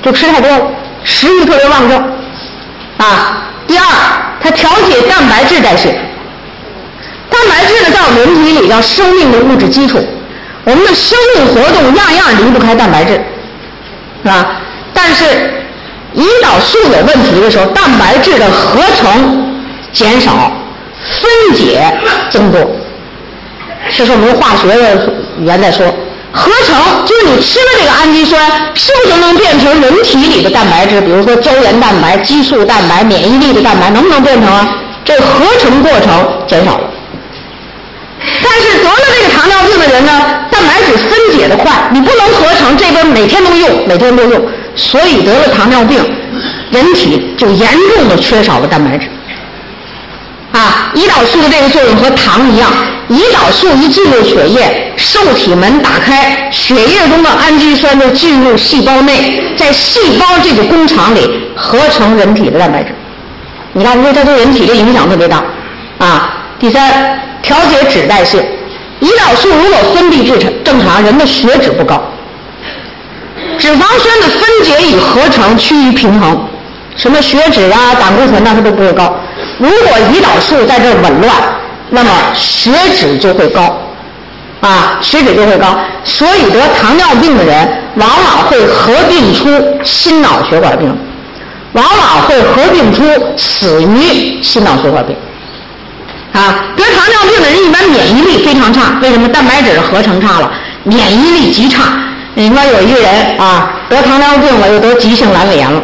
[0.03, 0.67] 就吃太多了，
[1.03, 1.97] 食欲特别旺盛。
[2.99, 3.85] 啊，第二，
[4.39, 5.99] 它调节蛋白质代谢。
[7.33, 9.99] 蛋白质呢，在人体里叫生命的物质基础，
[10.65, 13.15] 我们的生命活动样样离不开蛋白质，
[14.23, 14.61] 是吧？
[14.93, 15.25] 但是
[16.15, 19.53] 胰岛素有问题的时候，蛋白质的合成
[19.93, 20.53] 减少，
[21.21, 21.83] 分解
[22.31, 22.61] 增多。
[23.97, 25.09] 这是我们化学的
[25.41, 25.87] 语言在说，
[26.31, 28.41] 合成就是你吃了这个氨基酸，
[28.75, 31.01] 是不是能变成人体里的蛋白质？
[31.01, 34.77] 比如说胶原蛋白、激素蛋白、免疫力的蛋白，能不能变成啊？
[35.05, 36.85] 这合成过程减少了。
[38.43, 40.11] 但是得了这个糖尿病的人呢，
[40.51, 44.41] 蛋白质分解的快，你不能合成，这边每天都用，每天都用，
[44.77, 45.99] 所以得了糖尿病，
[46.71, 49.09] 人体就严重的缺少了蛋白质。
[50.53, 52.71] 啊，胰岛素的这个作用和糖一样，
[53.09, 62.95] 胰岛素一进入血液，受体门打开，血液中的氨基酸就进入细胞内，在细胞这个工厂里合成人体的蛋白质。
[63.73, 65.43] 你看，因为它对人体的影响特别大。
[65.97, 68.39] 啊，第三，调节脂代谢，
[69.01, 72.01] 胰岛素如果分泌正常，正常人的血脂不高，
[73.59, 76.41] 脂肪酸的分解与合成趋于平衡，
[76.97, 79.15] 什么血脂啊、胆固醇呐，它都不会高。
[79.59, 81.35] 如果胰岛素在这儿紊乱，
[81.91, 83.77] 那么血脂就会高，
[84.61, 85.79] 啊，血脂就会高。
[86.05, 89.49] 所以得糖尿病的人往往会合并出
[89.85, 90.97] 心脑血管病，
[91.73, 93.03] 往往会合并出
[93.37, 95.17] 死于心脑血管病。
[96.33, 99.29] 啊，得糖尿病的人一般免疫力非常差，为什么？
[99.29, 100.51] 蛋白质合成差了，
[100.85, 101.83] 免疫力极差。
[102.35, 105.83] 你说有一个人啊，得糖尿病了，又得急性阑尾炎了，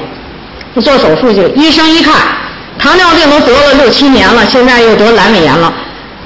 [0.80, 2.14] 做手术去，医生一看。
[2.78, 5.72] 糖尿病都得了六七年了，现在又得阑尾炎了，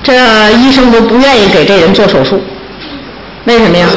[0.02, 0.12] 这
[0.52, 2.40] 医生都不愿意给这人做手术，
[3.44, 3.88] 为什么呀？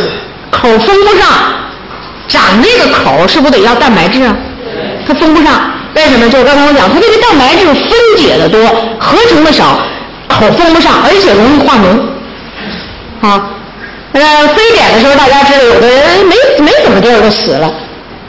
[0.50, 1.28] 口封不上，
[2.28, 4.36] 长这个口是不是得要蛋白质啊？
[5.06, 6.28] 它封不上，为什么？
[6.30, 8.66] 就刚才我讲，它这个蛋白质分解的多，
[8.98, 9.80] 合成的少，
[10.40, 13.28] 口封不上，而且容易化脓。
[13.28, 13.50] 啊，
[14.14, 17.74] 呃，非典的时候大家知道，有的人没没怎么地就死了，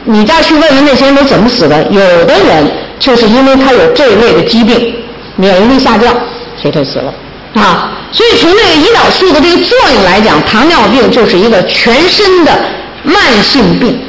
[0.04, 2.70] 你再去问问那些人都怎么死的，有的人。
[2.98, 4.94] 就是因为他有这一类的疾病，
[5.36, 6.14] 免疫力下降，
[6.56, 7.12] 所以他死了
[7.52, 7.92] 啊。
[8.10, 12.58] 所以从这个胰岛素的这个作用来讲，糖尿病就是一个全身的
[13.02, 14.00] 慢性病，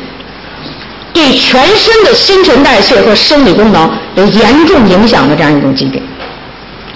[1.11, 6.01] 对全身的新陈代谢和生理功能有严重影响的这样一种疾病。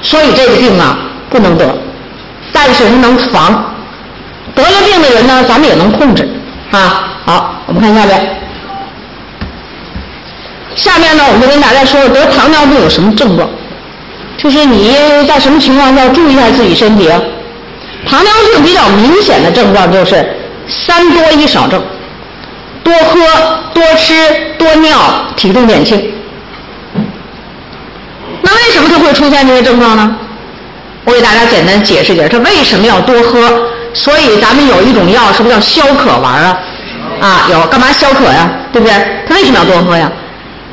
[0.02, 0.98] 所以这个病啊
[1.30, 1.78] 不能得，
[2.52, 3.74] 但是能防。
[4.54, 6.28] 得了病的人呢，咱们也能控制
[6.72, 7.08] 啊。
[7.26, 8.38] 好，我们看下边。
[10.76, 13.48] 下面呢，我们就跟大家说得糖尿病有什么症状，
[14.38, 14.96] 就是你
[15.28, 17.10] 在什么情况下注意一下自己身体。
[18.10, 20.36] 糖尿病比较明显的症状就是
[20.68, 21.82] 三多一少症，
[22.84, 23.20] 多喝、
[23.74, 24.14] 多吃、
[24.58, 24.98] 多尿，
[25.36, 26.12] 体重减轻。
[29.12, 30.16] 会出现这些症状呢？
[31.04, 33.52] 我给大家简单解释解释，他为什么要多喝？
[33.94, 36.58] 所以咱们有一种药，是不是叫消渴丸啊？
[37.20, 38.50] 啊，有，干嘛消渴呀？
[38.72, 38.96] 对不对？
[39.28, 40.10] 他为什么要多喝呀？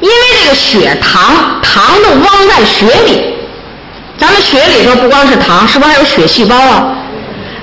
[0.00, 3.34] 因为这个血糖，糖都汪在血里，
[4.16, 6.94] 咱们血里头不光是糖，是不是还有血细胞啊？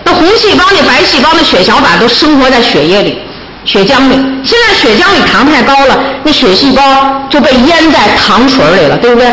[0.03, 3.17] 那红细胞、那白细胞、那血小板都生活在血液里、
[3.63, 4.15] 血浆里。
[4.43, 6.83] 现在血浆里糖太高了，那血细胞
[7.29, 9.27] 就被淹在糖水里了，对不对？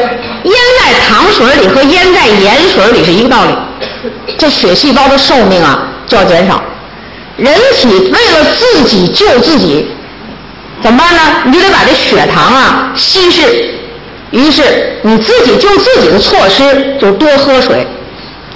[0.45, 3.53] 淹在糖水里和淹在盐水里是一个道理，
[4.39, 6.63] 这血细胞的寿命啊就要减少。
[7.37, 9.89] 人体为了自己救自己。
[10.83, 11.23] 怎么办呢？
[11.45, 13.73] 你就得把这血糖啊稀释，
[14.33, 17.87] 于是你自己救自己的措施就多喝水，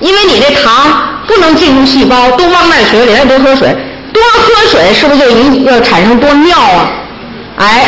[0.00, 3.68] 因为你这糖不能进入细胞，都汪在水里，得多喝水。
[4.12, 6.90] 多喝水是不是就引要产生多尿啊？
[7.58, 7.84] 哎，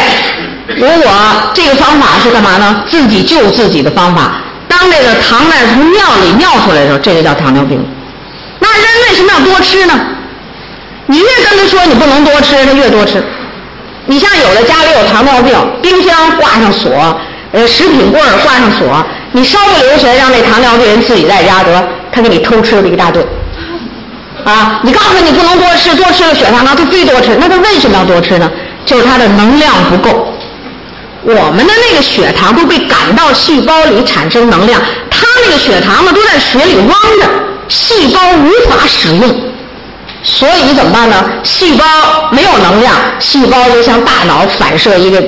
[0.76, 1.10] 如果
[1.54, 2.84] 这个方法是干嘛呢？
[2.88, 4.42] 自己救自己的方法。
[4.68, 7.82] 当这个糖呢从尿里尿出来的时候，这就叫糖尿病。
[8.60, 9.94] 那人为什么要多吃呢？
[11.06, 13.24] 你越跟他说你不能多吃，他越多吃。
[14.04, 17.18] 你像有的家里有糖尿病，冰箱挂上锁，
[17.52, 23.26] 呃，食品柜挂上锁，你稍不留神让那糖尿病人自己在家得，他给你偷吃了一大顿，
[24.44, 28.50] 啊，你告诉他你不能多吃，多吃了血糖高，他非多吃，那他为什么要多吃呢？
[28.84, 30.32] 就是他的能量不够。
[31.22, 36.88] 我们的那个血糖都被赶到细胞里产生能量，他那个血糖呢都在血里汪
[37.20, 37.26] 着，
[37.68, 39.28] 细胞无法使用。
[40.22, 41.24] 所以怎么办呢？
[41.42, 41.84] 细胞
[42.30, 45.22] 没有能量，细胞就向大脑反射一个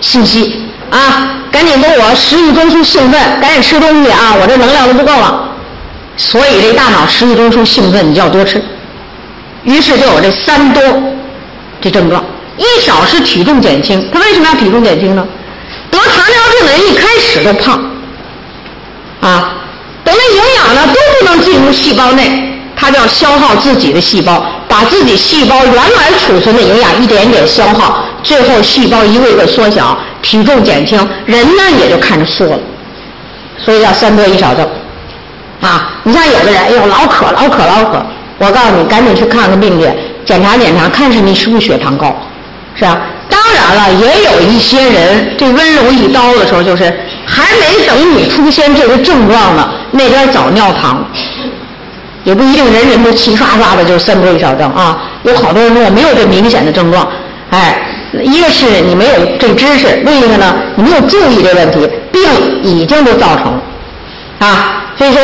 [0.00, 5.48] 信息啊，赶紧给我食欲中枢兴奋，赶紧吃东西啊，我这能量都不够了。
[6.16, 8.62] 所以这大脑食欲中枢兴奋，你就要多吃。
[9.64, 10.82] 于是就有这三多
[11.80, 12.24] 这症状。
[12.56, 15.26] 一少是体重减轻，他为什么要体重减轻呢？
[15.90, 17.78] 得糖尿病的人一开始都胖
[19.20, 19.54] 啊，
[20.04, 22.52] 等那营养呢都不能进入细胞内。
[22.78, 32.58] 它就要消耗自己的细胞，把自己细胞原来储存的营养一点点消耗，最后细胞一个个缩小，体重减轻，人呢也就看着缩了。
[33.58, 34.68] 所以叫三多一少症。
[35.62, 38.04] 啊，你像有的人，哎呦老渴老渴老渴，
[38.36, 39.88] 我告诉你，赶紧去看看病去，
[40.26, 42.14] 检查检查，看是你是不是血糖高，
[42.76, 43.00] 是吧？
[43.28, 46.84] 当然了，也有一些人，这温柔一刀的时候，就是
[47.24, 51.04] 还没等你出现这个症状呢，那边早尿糖。
[52.24, 54.98] 也不一定人人都齐刷刷的就是三多一少症啊。
[55.22, 57.08] 有好多人说我没有这明显的症状，
[57.50, 57.80] 哎，
[58.20, 62.22] 一个是你没有这知识，另一个呢你没有注意这问题，病
[62.64, 63.60] 已经都造成
[64.40, 64.82] 啊。
[64.98, 65.22] 所以说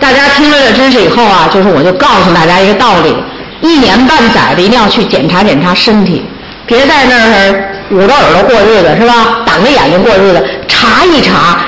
[0.00, 3.14] 大家听了这知识以后啊，就是我就告诉大家一个道理：
[3.60, 6.24] 一年半载的一定要去检查检查身体，
[6.70, 9.42] 别在那儿捂着耳朵过日子是吧？
[9.44, 11.58] 挡着眼睛过日子，查一查，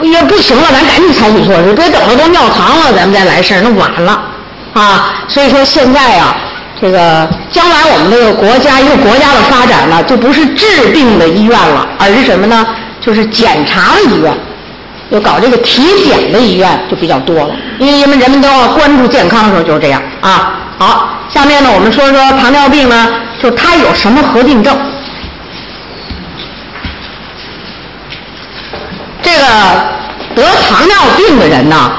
[0.00, 4.22] 也不行了，咱赶紧采取措施，别等到都尿糖了咱们再来事儿，那晚了
[4.72, 5.12] 啊。
[5.26, 6.36] 所以说现在啊，
[6.80, 12.64] 这个将来我们这个国家一个国家的发展呢，就不是治病的医院了，而是什么呢？
[13.00, 14.32] 就是检查的医院。
[15.12, 20.58] 就搞这个体检的医院就比较多了，因为人们人们都要关注健康的时候就是这样啊。
[20.78, 24.74] 好，下面呢我们说说糖尿病呢，就它有什么合并症？
[29.20, 29.44] 这个
[30.34, 31.92] 得糖尿病的人呢，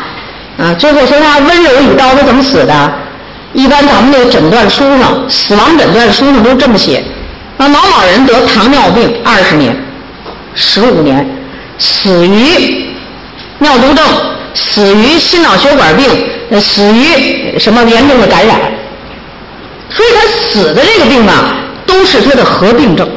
[0.57, 2.93] 啊，最后说他温柔一刀，他怎么死的？
[3.53, 7.03] 一般咱们那个诊断书上，死亡诊断书上都这么写：
[7.57, 9.77] 那某某人得糖尿病二十年、
[10.55, 11.23] 十五年，
[11.77, 12.91] 死于。
[13.59, 14.05] 尿毒症
[14.53, 16.09] 死于心脑血管病，
[16.59, 18.59] 死于什么严重的感染？
[19.89, 23.07] 所以他死的这个病啊，都是他的合并症。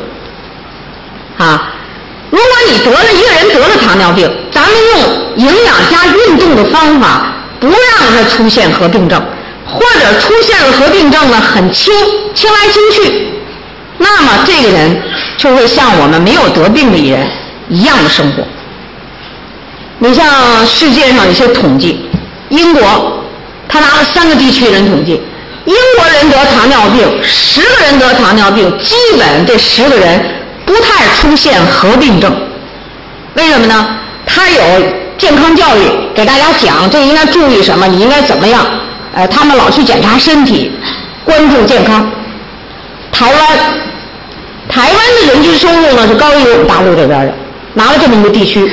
[1.38, 1.72] 啊，
[2.30, 7.76] 如果你得了一个人得了糖尿病，咱们用营养加运动的方法，不让
[8.12, 9.22] 他出现合并症，
[9.66, 11.92] 或者出现了合并症呢，很轻，
[12.34, 13.28] 轻来轻去，
[13.98, 15.02] 那么这个人
[15.36, 17.26] 就会像我们没有得病的人
[17.68, 18.42] 一样的生活。
[19.98, 22.04] 你像世界上一些统计，
[22.50, 23.22] 英国，
[23.66, 25.20] 他拿了三个地区人统计，
[25.64, 30.22] 英国人得糖尿病，十个人得糖尿病，基本这十个人
[30.66, 32.30] 不太出现合并症。
[33.34, 33.96] 为什么呢？
[34.26, 34.62] 他有
[35.16, 35.82] 健康教育，
[36.14, 38.66] 给大家讲这应该注意什么，你应该怎么样？
[39.14, 40.70] 呃，他们老去检查身体，
[41.24, 42.10] 关注健康。
[43.10, 43.58] 台湾，
[44.68, 47.32] 台湾的人均收入呢是高于我们大陆这边的，
[47.72, 48.70] 拿了这么一个地区。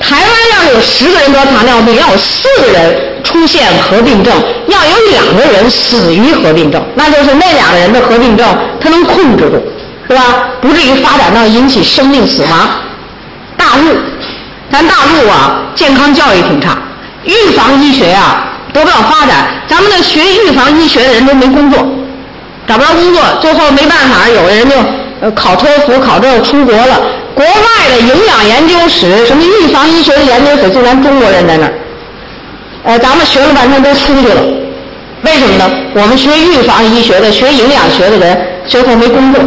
[0.00, 4.34] 台湾要有十个人得糖尿病，要有四个人出现合并症，
[4.68, 8.46] 要有两个人死于合并症，那就是那两个人的合并症
[8.80, 9.62] 他能控制住，
[10.08, 10.48] 是吧？
[10.60, 12.68] 不至于发展到引起生命死亡。
[13.56, 13.96] 大陆，
[14.70, 16.76] 咱大陆啊，健康教育挺差，
[17.24, 21.78] 预防医学啊得不到发展，咱们的学预防医学的人都没工作，
[22.68, 24.76] 找不着工作，最后没办法，有的人就
[25.20, 27.00] 呃考托福考证出国了。
[27.34, 31.72] 国外的营养研究室，什么预防医学的研究室，就咱中国人在那儿。
[32.82, 34.42] 呃，咱们学了半天都出去了，
[35.20, 35.70] 为什么呢？
[35.92, 39.42] 我们学预防医学的、学营养学的人，最后没工作，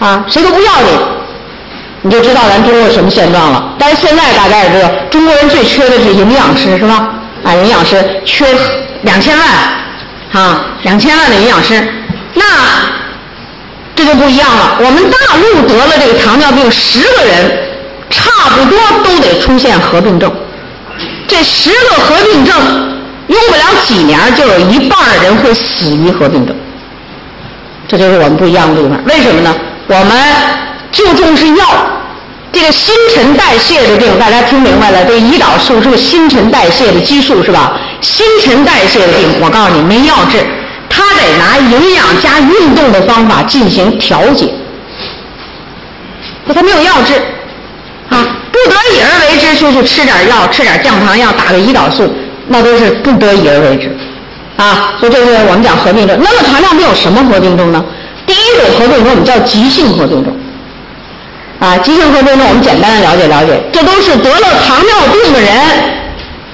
[0.00, 0.90] 啊，谁都不要你，
[2.02, 3.74] 你就知道咱中国什么现状了。
[3.78, 7.08] 但是现在大家也知道，中国人最缺的是营养师，是吧？
[7.42, 8.44] 啊，营养师缺
[9.00, 9.48] 两千万，
[10.32, 11.82] 啊，两千万的营养师，
[12.34, 12.44] 那。
[13.96, 14.76] 这就不一样了。
[14.78, 17.58] 我们大陆得了这个糖尿病，十个人
[18.10, 20.30] 差不多都得出现合并症。
[21.26, 22.54] 这十个合并症
[23.26, 26.54] 用不了几年，就有一半的人会死于合并症。
[27.88, 29.02] 这就是我们不一样的地方。
[29.06, 29.54] 为什么呢？
[29.88, 30.16] 我们
[30.92, 31.64] 就重视药。
[32.52, 35.04] 这个新陈代谢的病，大家听明白了？
[35.04, 37.78] 这胰岛素是个新陈代谢的激素，是吧？
[38.00, 40.44] 新陈代谢的病，我告诉你，没药治。
[40.88, 44.52] 他得拿营养加运动的方法进行调节，
[46.54, 47.14] 他没有药治，
[48.08, 52.12] 啊，不得已而为之，就去吃点药，吃点降糖药，打个胰岛素，
[52.48, 53.94] 那都是不得已而为之，
[54.56, 56.18] 啊，所以这是我们讲合并症。
[56.22, 57.84] 那么糖尿病有什么合并症呢？
[58.26, 60.34] 第一种合并症我们叫急性合并症，
[61.60, 65.52] 啊，急性合并症我们简单的了解了解，这都是得了糖尿病的人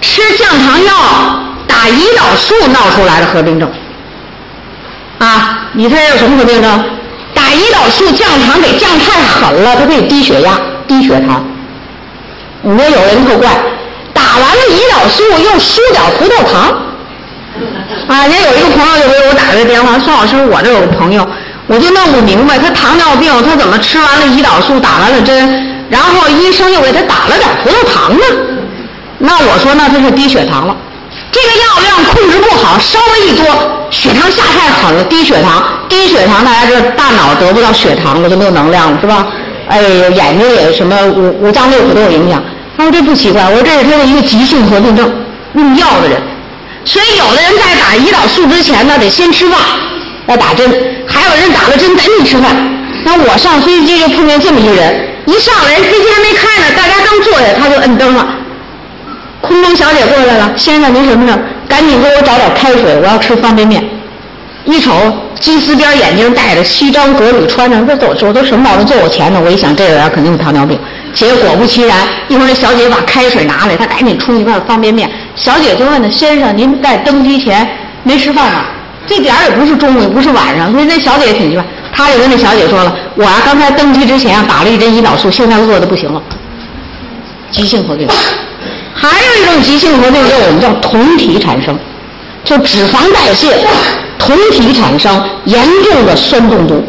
[0.01, 0.93] 吃降糖药、
[1.67, 3.71] 打胰岛素闹出来的合并症。
[5.23, 6.85] 啊，你猜有什么合并症？
[7.33, 10.59] 打胰岛素降糖给降太狠了，他可以低血压、
[10.89, 11.45] 低血糖。
[12.63, 13.49] 你说有人特怪，
[14.13, 16.77] 打完了胰岛素又输点葡萄糖。
[18.09, 21.25] 啊，人家有一个朋友就给我打了个电话，孙老师，我这有个朋友，
[21.69, 28.25] 我就弄不明白，他糖尿病，他怎么吃完了胰岛素，打完了针，然后医生又给他打了点葡萄糖呢？
[29.19, 30.77] 那我说，那他是低血糖了。
[31.33, 33.45] 这个药量控制不好，稍微一多，
[33.91, 39.27] 血糖下太狠了，低血糖，低血糖，大家知道大脑得不到血糖了，就没有能量了，是吧？
[39.67, 42.43] 哎，眼睛也什么五五脏六腑都有影响。
[42.77, 45.11] 他说这不奇怪，我说这是他的一个急性合并症，
[45.55, 46.21] 用药的人。
[46.85, 49.59] 所以有的人在打胰岛素之前呢，得先吃饭，
[50.27, 50.69] 要打针；
[51.07, 52.55] 还有人打了针赶紧吃饭。
[53.05, 58.27] 那我上飞机就碰见这么一个人，一上来飞机还没开呢，大家刚坐下他就摁灯了。
[59.43, 61.37] 空中小姐过来了，先生您什么事？
[61.69, 63.85] 赶紧给我找点开水，我要吃方便面。
[64.65, 64.93] 一瞅
[65.41, 68.87] 金丝边眼镜戴着，西装革履穿着，这都这都什么毛病？
[68.87, 70.79] 坐我前头，我一想这个人肯定有糖尿病。
[71.13, 75.11] 结果不其然，一会儿那小姐把开水拿来，他赶紧冲一份方便面。
[75.35, 77.69] 小姐就问他：“先生，您在登机前
[78.05, 78.67] 没吃饭吗？”
[79.05, 81.65] 这点儿也不是中午，也不是晚上，所以那小姐也挺奇怪。
[81.93, 86.23] 他就跟那小姐说了：“我啊，刚才登机之前啊打了一针胰岛素，现在饿的不行了。”
[87.51, 88.07] 急性合并，
[89.03, 91.77] 还有一种急性合并症，我们叫酮体产生，
[92.45, 93.49] 就脂肪代谢，
[94.17, 96.85] 酮体产生严重的酸中毒、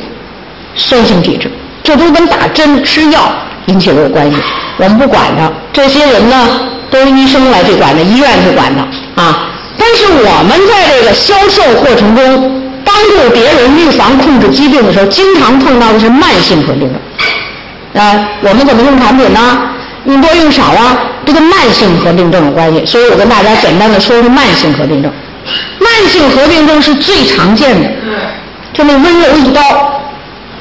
[0.75, 1.51] 酸性体质，
[1.83, 3.33] 这都跟打针吃药
[3.65, 4.37] 引起的有关系。
[4.77, 6.61] 我们不管他，这些人呢
[6.91, 8.81] 都是医生来去管的，医院去管的
[9.15, 9.49] 啊。
[9.75, 18.03] 但是我们在这个销售过程中，帮助别人预防控制疾病的时候，经常碰到的是慢性疾病症。
[18.03, 19.39] 啊，我们怎么用产品呢？
[20.05, 25.11] 用多用少啊，这跟慢性合并症有关系，所以我跟大家简单的说说慢性合并症。
[25.79, 27.89] 慢性合并症是最常见的，
[28.73, 29.61] 就那温柔一刀，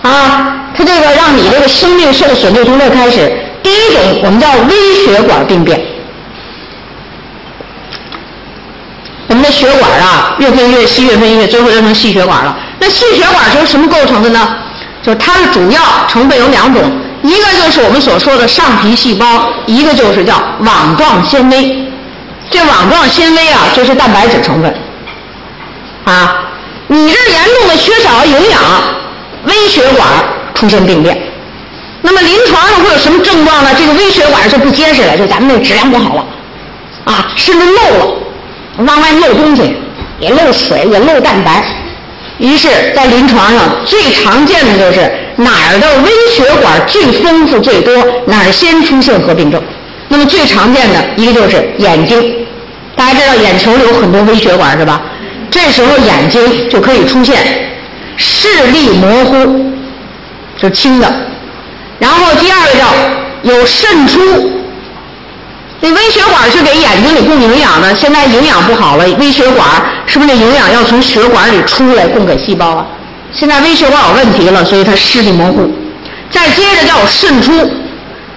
[0.03, 3.33] 啊，它这个让你这个生命受损就从这开始。
[3.63, 5.81] 第一种我们叫微血管病变，
[9.29, 12.57] 我们的血管啊越分越细，越分越，最后就成细血管了。
[12.81, 14.57] 那细血管是由什么构成的呢？
[15.03, 16.83] 就是它的主要成分有两种。
[17.23, 21.89] 一个就是我们所说的上皮细胞，一个就是叫网状纤维。
[22.51, 24.75] 这网状纤维啊，就是蛋白质成分。
[26.05, 26.45] 啊，
[26.89, 28.61] 你这严重的缺少营养，
[29.45, 30.09] 微血管
[30.53, 31.17] 出现病变。
[32.03, 33.71] 那么临床上会有什么症状呢？
[33.79, 36.27] 这个微血管就不结实了，就咱们那质量不好了，
[37.05, 38.15] 啊，甚至漏了，
[38.79, 39.77] 往外漏东西，
[40.19, 41.65] 也漏水，也漏蛋白。
[42.39, 47.95] 于是，在临床上最常见的就是哪儿的微血管最丰富最多，
[48.27, 49.63] 哪儿先出现合并症。
[50.09, 52.35] 那么最常见的一个就是眼睛，
[52.97, 55.03] 大家知道眼球里有很多微血管是吧？
[55.51, 57.37] 这时候眼睛就可以出现
[58.17, 59.71] 视力模糊，
[60.61, 61.13] 是轻的。
[61.99, 62.87] 然后第二个叫
[63.43, 64.62] 有渗出。
[65.83, 69.69] 那微血管是给眼睛里供营养的，现在营养不好了，微血管
[70.07, 72.87] 是不是那营养要从血管里出来供给细胞啊？
[73.33, 75.69] 现在微血管有问题了，所以它视力模糊。
[76.31, 77.69] 再接着叫渗出，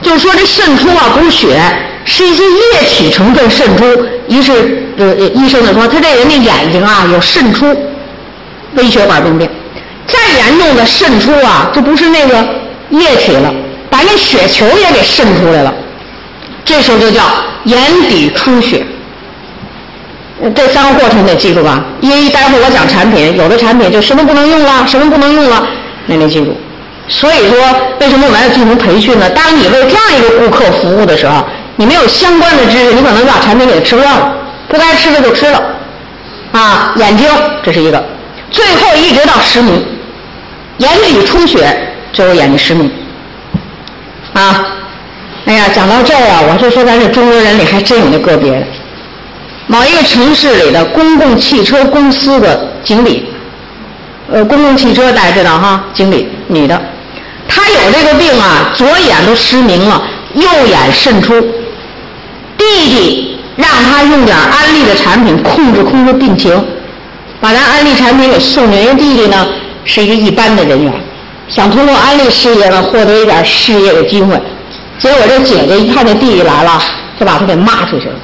[0.01, 1.61] 就是说这渗出啊不是血，
[2.03, 3.85] 是一些液体成分渗出。
[4.27, 7.77] 于是呃医生就说他这人的眼睛啊有渗出，
[8.73, 9.47] 微血管病变。
[10.07, 12.43] 再严重的渗出啊，就不是那个
[12.89, 13.53] 液体了，
[13.87, 15.71] 把那血球也给渗出来了。
[16.65, 17.21] 这时候就叫
[17.65, 18.83] 眼底出血，
[20.55, 21.85] 这三个过程得记住吧？
[22.01, 25.65] 因为待会儿我讲产品，有的产品就什么不能用了，什么不能用了，
[26.07, 26.57] 那得记住。
[27.07, 27.57] 所以说，
[27.99, 29.29] 为什么我们要进行培训呢？
[29.29, 31.45] 当你为这样一个顾客服务的时候，
[31.75, 34.35] 你没有相关的知识，你可能把产品给吃乱了，
[34.67, 35.61] 不该吃的就吃了。
[36.51, 37.27] 啊，眼睛
[37.61, 38.03] 这是一个，
[38.49, 39.85] 最后一直到失明，
[40.79, 41.77] 眼底出血，
[42.11, 42.91] 最后眼睛失明，
[44.33, 44.65] 啊。
[45.45, 48.65] 哎呀，讲到这儿啊，我就说咱这中国人里还真有那个别的。
[49.67, 53.25] 某一个城市里的公共汽车公司的经理，
[54.31, 56.81] 呃，公共汽车大家知道哈，经理女的，
[57.47, 60.01] 她有这个病啊，左眼都失明了，
[60.33, 61.39] 右眼渗出。
[62.57, 66.59] 弟弟让他用点安利的产品控制控制病情，
[67.39, 68.79] 把咱安利产品给送去。
[68.79, 69.47] 因为弟弟呢
[69.83, 70.91] 是一个一般的人员，
[71.47, 74.39] 想通过安利事业呢获得一点事业的机会。
[74.99, 76.81] 结果这姐姐一看这弟弟来了，
[77.19, 78.15] 就把他给骂出去了，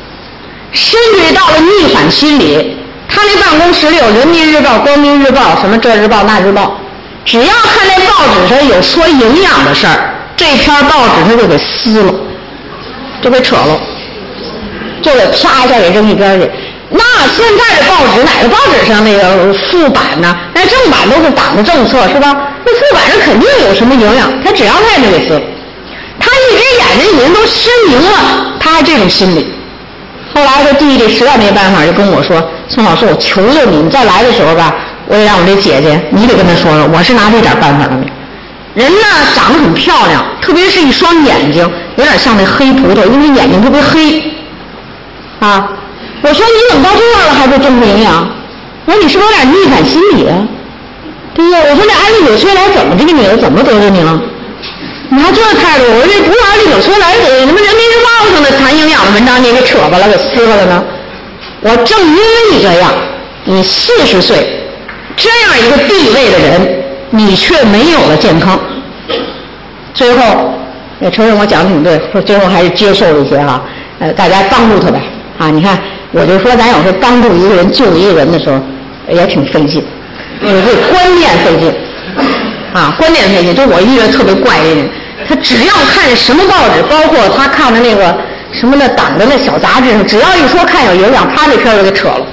[0.71, 2.77] 甚至到了逆反心理。
[3.13, 6.79] 他那办公室里有《人民日报》《光明日报》什么这日报那日报，
[7.25, 12.13] 只要看那报纸上有说营养的事儿，这篇报纸他就给撕了，
[13.21, 13.77] 就给扯了，
[15.01, 16.49] 就给啪一下给扔一边去。
[16.89, 20.33] 那现在的报纸哪个报纸上那个副版呢？
[20.53, 22.47] 那正版都是党的政策是吧？
[22.65, 25.41] 那副版上肯定有什么营养，他只要看就给撕。
[27.01, 29.47] 他一只眼睛已经都失明了，他还这种心理。
[30.33, 34.75] 后来他弟弟实在没办法，就跟我说：“宋老师，我求求你，你再来的时候吧，
[35.07, 38.05] 我得让我这姐姐，你得跟他说说，我是拿这点办法了没？
[38.73, 44.23] 人呢长得很漂亮，特别是一双眼睛，有点像那黑葡萄，因为眼睛特别黑。
[45.39, 45.69] 啊，
[46.21, 48.29] 我说你怎么到这儿了还不正不营养？
[48.85, 50.47] 我说你是不是有点逆反心理啊？
[51.33, 54.21] 对呀，我说这安利纽崔莱怎么这个女的怎么得罪你了？”
[55.13, 55.83] 你还这态度？
[55.99, 60.81] 我这不是安利纽崔莱给什么人民日报上的谈营养的文章你给扯巴了，给撕了呢？
[61.59, 62.89] 我正因为你这样，
[63.43, 64.47] 你四十岁
[65.17, 68.57] 这样一个地位的人，你却没有了健康。
[69.93, 70.53] 最后
[71.01, 73.61] 也承认我讲的挺对，说最后还是接受了一些哈，
[73.99, 75.01] 呃，大家帮助他呗
[75.37, 75.49] 啊！
[75.49, 75.77] 你看
[76.11, 78.57] 我就说咱有时候帮助一个人、救一个人的时候，
[79.09, 79.83] 也挺费劲，
[80.41, 81.73] 因为这观念费劲
[82.73, 83.53] 啊，观念费劲。
[83.53, 84.89] 就我遇到特别怪的人，
[85.27, 88.15] 他只要看什么报纸，包括他看的那个
[88.51, 92.25] 什么那党的那小杂志上，只要一说看有营养，他这片就给扯了。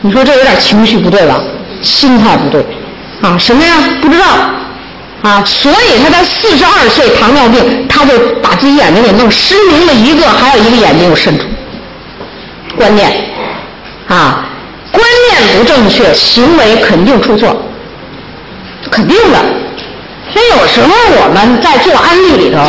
[0.00, 1.40] 你说这有点情绪不对吧？
[1.82, 2.64] 心态不对
[3.20, 3.36] 啊？
[3.38, 3.74] 什么呀？
[4.00, 4.24] 不知道
[5.22, 5.42] 啊？
[5.44, 11.44] 所以他在四十二岁糖尿病，他就把自己眼睛给弄失明了一个，还有一个眼睛有渗出。
[12.76, 13.10] 观念
[14.08, 14.46] 啊，
[14.92, 17.60] 观念不正确，行为肯定出错，
[18.90, 19.38] 肯定的。
[20.32, 20.88] 所以有时候
[21.22, 22.60] 我们在做安利里头，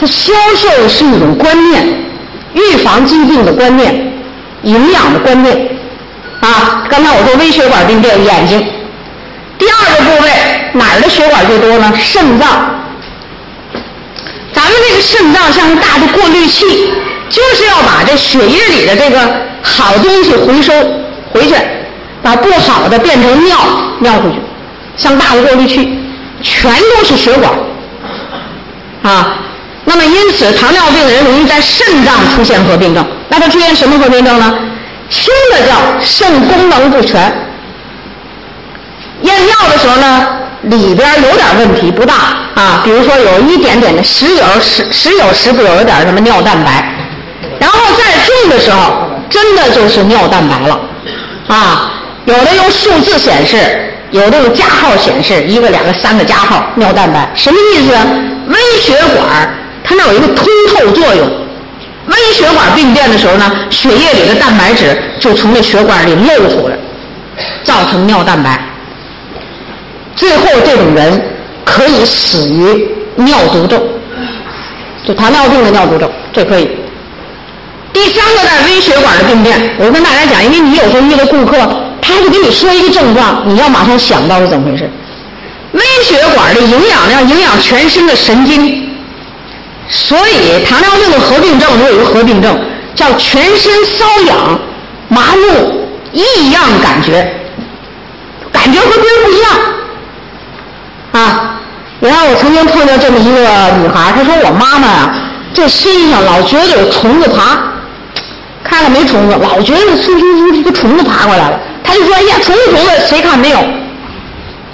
[0.00, 1.86] 它销售是一种观念，
[2.54, 4.12] 预防疾病的观念，
[4.62, 5.68] 营养的观念。
[6.40, 8.66] 啊，刚才我说微血管病变，眼睛。
[9.58, 10.30] 第二个部位
[10.72, 11.92] 哪儿的血管最多呢？
[11.98, 12.48] 肾脏。
[14.54, 16.90] 咱们这个肾脏像大的过滤器，
[17.28, 19.20] 就是要把这血液里的这个
[19.62, 20.72] 好东西回收
[21.30, 21.54] 回去，
[22.22, 23.58] 把不好的变成尿
[23.98, 24.36] 尿回去，
[24.96, 25.99] 像大的过滤器，
[26.42, 27.52] 全都是血管。
[29.02, 29.38] 啊，
[29.84, 33.04] 那么因此糖尿病的人容易在肾脏出现合并症。
[33.28, 34.58] 那他出现什么合并症呢？
[35.08, 37.32] 轻的叫肾功能不全。
[39.22, 40.26] 验尿的时候呢，
[40.62, 42.14] 里边有点问题，不大
[42.54, 46.92] 啊，比如说有一点点的时有时时有时不有有点什么尿蛋白，
[47.58, 50.80] 然后再重的时候，真的就是尿蛋白了
[51.48, 51.92] 啊，
[52.24, 57.94] 有的用数字显示，有的用加号显示，一个、两个、三个加号尿蛋白，什么意思？
[58.48, 59.48] 微血管
[59.84, 61.26] 它那有一个通透作用，
[62.06, 66.76] 微血管病变的时候呢，血液里的蛋白质就从那血管里漏出来，
[67.62, 68.60] 造成尿蛋白。
[70.16, 71.22] 最后，这种人
[71.64, 73.80] 可以死于尿毒症，
[75.06, 76.68] 就糖尿病的尿毒症，这可以。
[77.92, 81.56] 第三个呢，微血管的病变，我跟大家讲，因为你有时候遇到顾客，
[82.00, 84.88] 他就跟你说一个症状，你要马上想到是怎么回事。
[85.72, 88.88] 微血管的营养量营养全身的神经，
[89.88, 92.58] 所以糖尿病的合并症我有一个合并症，
[92.94, 94.58] 叫全身瘙痒、
[95.08, 97.34] 麻木、异样感觉，
[98.52, 99.50] 感觉和别人不一样。
[101.12, 101.60] 啊，
[101.98, 103.40] 你看我曾经碰到这么一个
[103.80, 105.14] 女孩，她说我妈妈啊，
[105.52, 107.58] 这身上老觉得有虫子爬，
[108.62, 113.58] 看看没虫子，老觉得嗖嗖嗖这个虫子爬过来了，他就说呀，虫子虫子，谁看没有？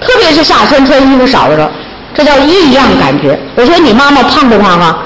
[0.01, 1.71] 特别是夏天穿衣服少的时候，
[2.15, 3.39] 这叫异样感觉。
[3.55, 4.99] 我说你妈妈胖不胖啊？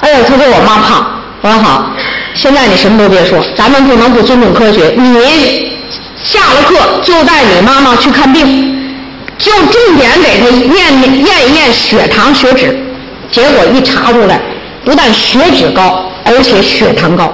[0.00, 1.14] 哎呀，他说我妈胖。
[1.40, 1.90] 我说好，
[2.34, 4.94] 现在你什么都别说，咱们不能不尊重科学。
[4.96, 5.70] 你
[6.24, 8.76] 下了课就带你妈妈去看病。
[9.38, 12.76] 就重点给他验验一验血糖、血脂，
[13.30, 14.40] 结果一查出来，
[14.84, 17.32] 不但血脂高，而且血糖高。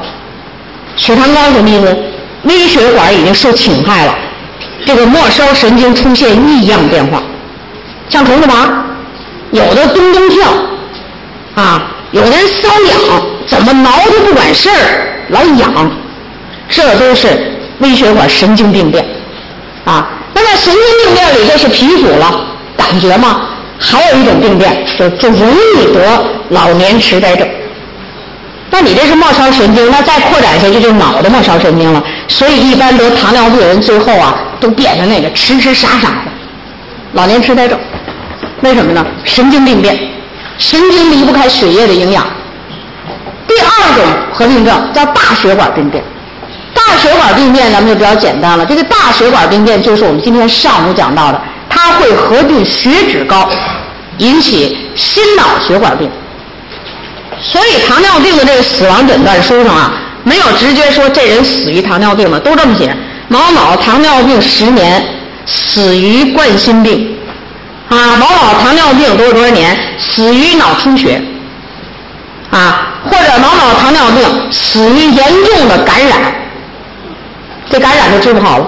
[0.96, 1.96] 血糖高什么意思？
[2.44, 4.14] 微血管已经受侵害了，
[4.84, 7.22] 这个末梢神经出现异样变化，
[8.08, 8.68] 像虫子爬，
[9.50, 10.52] 有的咚咚跳，
[11.54, 15.90] 啊，有的人瘙痒，怎么挠都不管事儿，老痒，
[16.68, 17.28] 这都是
[17.78, 19.04] 微血管神经病变，
[19.84, 20.08] 啊。
[20.34, 22.44] 那么神经病变里就是皮肤了，
[22.76, 23.48] 感觉吗？
[23.78, 27.48] 还有一种病变，就就容易得老年痴呆症。
[28.74, 32.02] 那你这是末梢神经，那再扩展一下去就是脑的末梢神经了。
[32.26, 36.32] 所以一般得糖尿病人最后啊，都变成那个痴痴傻傻的，
[37.12, 37.78] 老年痴呆症。
[38.62, 39.06] 为什么呢？
[39.22, 39.96] 神经病变，
[40.58, 42.26] 神经离不开血液的营养。
[43.46, 46.02] 第二种合并症叫大血管病变。
[46.74, 53.48] 大血管病变咱们就比较简单了，这个大血管病变就是我们今天上午讲到的，它会合并血脂高，
[54.18, 56.10] 引起心脑血管病。
[57.46, 59.92] 所以糖尿病的这个死亡诊断书上啊，
[60.24, 62.96] 没有直接说这人死于糖尿病的，都这么写：
[63.28, 65.04] 某某糖尿病十年，
[65.46, 67.14] 死于冠心病；
[67.90, 71.20] 啊，某某糖尿病多少多少年，死于脑出血；
[72.50, 76.34] 啊，或者某某糖尿病死于严重的感染。
[77.70, 78.66] 这感染就治不好了。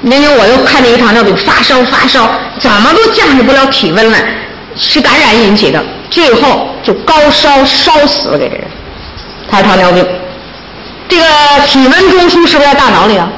[0.00, 4.24] 那天我又看见一个糖尿病发烧发烧，怎么都降下不了体温来，
[4.76, 8.64] 是感染引起的，最后就高烧烧死了给这人。
[9.50, 10.06] 他是糖尿病。
[11.08, 11.24] 这个
[11.66, 13.30] 体温中枢是不是在大脑里啊？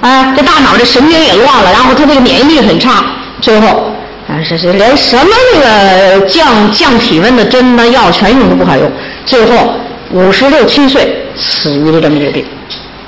[0.00, 3.04] 啊，这大脑这神经也乱了，然后他这个免疫力很差，
[3.40, 3.92] 最后
[4.28, 8.90] 啊是是连什么那个降降体温的针呢药全用都不好用，
[9.24, 9.74] 最后
[10.10, 12.44] 五十六七岁死于了这么一个病。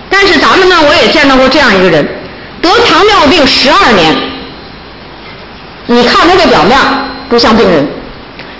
[0.08, 2.06] 但是咱们呢，我也见到过这样一个人，
[2.60, 4.14] 得糖尿病十二年。
[5.86, 6.78] 你看他这表面
[7.30, 7.88] 不像病人，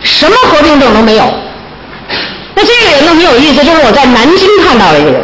[0.02, 1.24] 什么合并症都没有。
[2.54, 5.20] 那这个人呢很有意思，就是我在南京看到的一个人，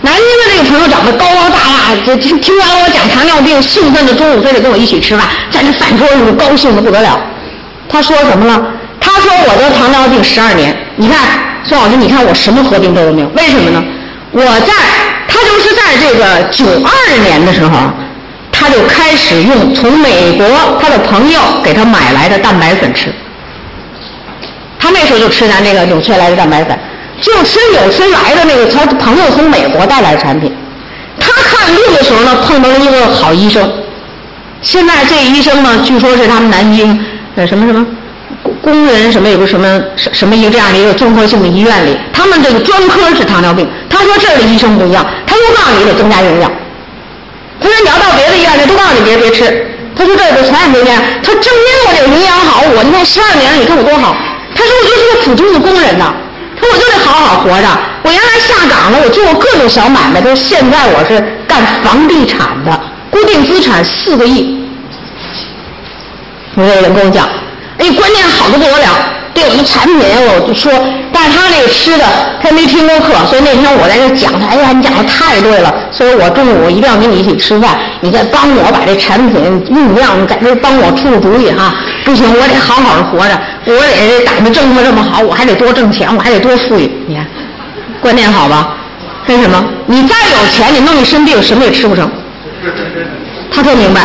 [0.00, 7.20] 南京的这个朋友长得高高大大，这听听完了我讲糖尿病，兴奋的中午非得跟我一起吃饭，在那饭桌上高兴的不得了。
[7.88, 8.66] 他说什么了？
[9.00, 11.18] 他说我得糖尿病十二年，你看
[11.64, 13.28] 孙老师，你看我什么合并症都没有？
[13.28, 13.84] 为什么呢？
[14.32, 14.72] 我在
[15.26, 17.78] 他就是在这个九二年的时候，
[18.58, 20.44] 他就开始用从美国
[20.80, 23.14] 他的朋友给他买来的蛋白粉吃。
[24.80, 26.76] 他那时候就吃咱这个纽崔莱的蛋白粉，
[27.20, 30.52] 就吃纽崔莱的那个他朋友从美国带来的产品。
[31.20, 33.70] 他看病的时候呢，碰到了一个好医生。
[34.60, 36.98] 现在这医生呢，据说是他们南京
[37.36, 37.86] 呃什么什么
[38.60, 43.68] 工人什么也不是什么什什么一个这样的一个综合性的医院里，他们这个专科是糖尿病。
[43.88, 46.50] 他说这儿的医生不一样，他又告诉你得增加营养。
[47.60, 49.66] 他说你要到别的医院去，都告诉你别别吃。
[49.96, 50.96] 他说这个从来没见。
[51.22, 54.16] 他正因为我这个营养好，我你看十二年，你看我多好。
[54.54, 56.14] 他说我就是个普通的工人呐，
[56.56, 57.68] 他说我就得好好活着。
[58.02, 62.80] 我原来下岗了，我做过各种小买卖，他说现在我是干房地产的，
[63.10, 64.56] 固定资产四个亿。
[66.56, 67.28] 有个人跟我讲，
[67.78, 68.88] 哎，关键好的不得了，
[69.38, 70.72] 对我们产品我就说，
[71.12, 72.04] 但是他那个吃的
[72.42, 81.72] 他没听过课，所以那天我在这讲他，哎呀，你讲的太对了，所以我中午一定要跟你一起吃饭，你再帮我把这产品用量，你在这帮我出出主意哈。
[82.04, 86.90] 不行，我得好好的活着，我得党的政策这么好，我还得多挣钱，我还得多富裕。
[87.06, 87.24] 你看，
[88.00, 88.74] 观念好吧？
[89.28, 89.64] 为什么？
[89.86, 92.10] 你再有钱，你弄一身病，什么也吃不成。
[93.52, 94.00] 他特明白，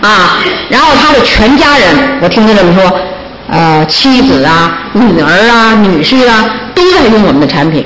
[0.00, 0.38] 啊，
[0.68, 2.98] 然后他的全家人，我听他这么说，
[3.50, 6.44] 呃，妻子啊、女儿啊、女婿啊，
[6.74, 7.84] 都在用我们的产品。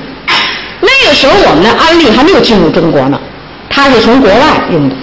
[0.81, 3.19] 那个时候，我们的安利还没有进入中国呢，
[3.69, 4.39] 他是从国外
[4.71, 4.95] 用的。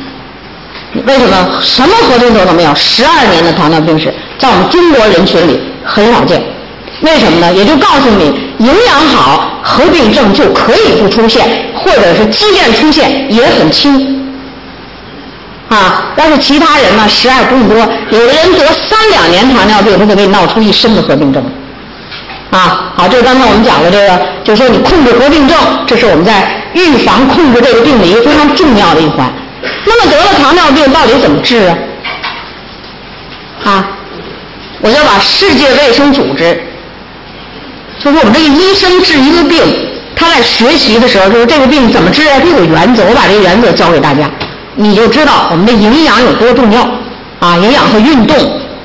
[1.06, 1.48] 为什么？
[1.62, 2.74] 什么合并症都没有？
[2.74, 6.42] 十二年的糖尿病史，在我们中国人群里很少见。
[7.00, 7.50] 为什么呢？
[7.54, 8.26] 也就告诉你，
[8.58, 14.19] 营养好，合并症就可以不出现，或者是即便出现也很轻。
[15.70, 17.78] 啊，要是其他人呢，十二不用多，
[18.10, 21.40] 有的人得三两年糖尿病，他就给你闹出一身的合并症。
[22.50, 25.56] 啊，好，这刚才我们讲的这个，就是说你控制合并症，
[25.86, 26.44] 这是我们在
[26.74, 29.32] 预防控制这个病的一个非常重要的一环。
[29.86, 31.78] 那么得了糖尿病到底怎么治啊？
[33.62, 33.88] 啊，
[34.80, 36.60] 我要把世界卫生组织，
[38.02, 39.62] 就是我们这个医生治一个病，
[40.16, 42.40] 他在学习的时候，就是这个病怎么治啊？
[42.42, 44.28] 他有原则，我把这个原则教给大家，
[44.76, 46.82] 你就知道我们的营养有多重要
[47.40, 48.36] 啊，营养和运动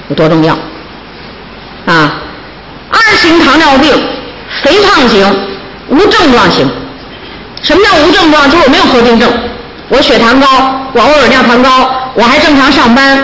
[0.09, 0.57] 有多重要
[1.85, 2.21] 啊。
[2.89, 3.93] 二型糖尿病，
[4.61, 5.25] 肥胖型，
[5.89, 6.69] 无症状型。
[7.61, 8.49] 什么叫无症状？
[8.49, 9.31] 就是我没有合并症。
[9.89, 10.47] 我血糖高，
[10.93, 13.23] 我偶尔尿糖高，我还正常上班，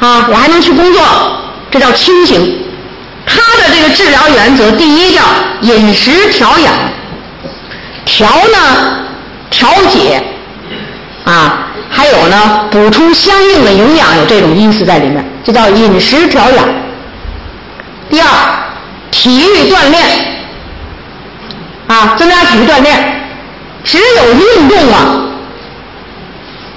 [0.00, 1.02] 啊，我还能去工作，
[1.70, 2.58] 这叫轻型。
[3.26, 5.22] 它的这个治疗原则，第一叫
[5.60, 6.72] 饮食调养，
[8.04, 8.98] 调呢
[9.50, 10.22] 调节，
[11.24, 16.66] 啊，还有呢补充相应的营养，有这种因素在里面，这叫饮食调养。
[18.08, 18.26] 第二，
[19.10, 20.02] 体育锻炼，
[21.86, 23.22] 啊，增加体育锻炼，
[23.84, 25.18] 只有运动啊。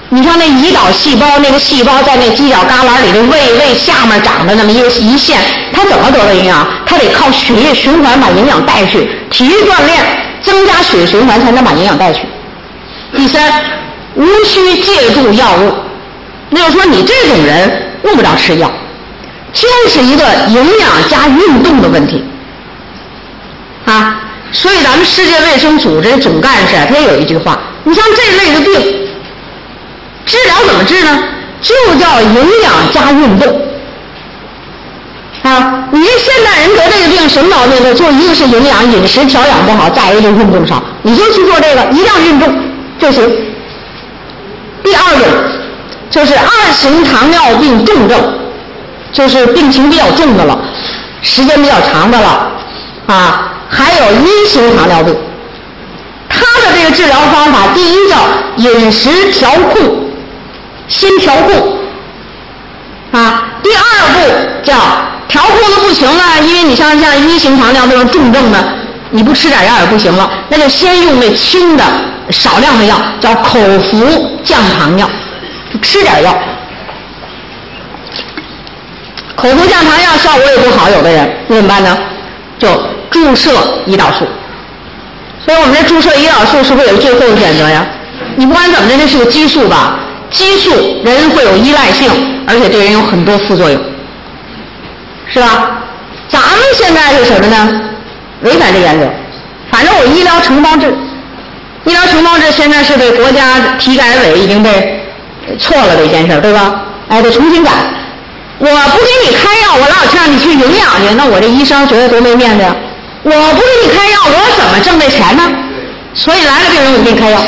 [0.10, 5.40] 你像那胰岛细胞，那个细胞在那犄角旮旯里的胃胃下面长的那么一个一线，
[5.74, 6.66] 它怎么得的营养？
[6.86, 10.06] 它得靠血液循环把营养带去，体育锻炼
[10.42, 12.22] 增加血液循环才能把营养带去。
[13.16, 13.52] 第三，
[14.16, 15.74] 无需借助药物，
[16.50, 18.72] 那就说你这种人用不着吃药，
[19.54, 22.24] 就是一个营养加运动的问题
[23.86, 24.22] 啊。
[24.52, 29.06] 所以咱们世界卫生组织总干事他也有一句话：你像这类的病。
[30.26, 31.24] 治疗怎么治呢？
[31.62, 33.62] 就叫营养加运动
[35.44, 35.88] 啊！
[35.92, 37.94] 你现代人得这个病什么毛病呢？
[37.94, 40.82] 就一个是营养饮食调养不好，再一个就运动少。
[41.04, 42.52] 你就去做这个，一定要运动
[43.00, 43.32] 就行。
[44.86, 45.28] 第二种
[46.10, 48.18] 就是二型糖尿病重症，
[49.12, 50.58] 就是病情比较重的了，
[51.22, 52.52] 时间比较长的了
[53.08, 53.52] 啊。
[53.68, 55.14] 还有一型糖尿病，
[56.30, 58.18] 它的这个治疗方法，第一叫
[58.58, 60.06] 饮食调控。
[60.88, 61.80] 先调控
[63.12, 63.84] 啊，第二
[64.14, 64.20] 步
[64.64, 64.76] 叫
[65.28, 68.58] 调控的不行了，因为你像像一型糖尿病重症的，
[69.16, 71.86] 你不吃点药也不行了，那就先用那轻的
[72.32, 75.10] 少量的药，叫口服降糖药，
[75.82, 76.38] 吃点药。
[79.38, 81.98] 口服降糖药效果也不好，有的人那怎么办呢？
[82.60, 82.68] 就
[83.10, 83.52] 注射
[83.88, 84.28] 胰岛素。
[85.46, 87.86] 所以我们这注射胰岛素是不是有最后的选择呀？
[88.36, 89.98] 你不管怎么着，这是个激素吧？
[90.30, 90.72] 激素
[91.06, 92.12] 人会有依赖性，
[92.46, 93.82] 而且对人有很多副作用，
[95.32, 95.72] 是吧？
[96.28, 97.82] 咱们现在是什么呢？
[98.42, 99.08] 违反这原则，
[99.72, 100.94] 反正我医疗承包制，
[101.86, 105.02] 医疗承包制现在是被国家体改委已经被
[105.60, 106.82] 错了的一件事，对吧？
[107.08, 107.72] 哎，得重新改。
[108.58, 112.76] 我不给你开药，我老让你去营养去，那我这医生觉得多没面子呀！
[113.24, 115.44] 我不给你开药，我怎么挣这钱呢？
[116.14, 117.42] 所以来了病人，我给你开药。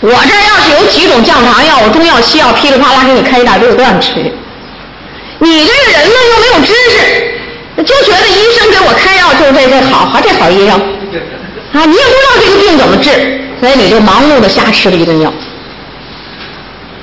[0.00, 4.12] 我这要是有几种降糖药，我中药西药噼里啪啦给你开一大堆，我都让你吃。
[5.40, 7.37] 你这个人呢，又没有知识，
[7.84, 10.70] 就觉得医生给我开药就是这这好，好这好医生
[11.72, 15.32] 啊，你也不知道这个病怎么治，所以你就盲目的瞎吃了一顿药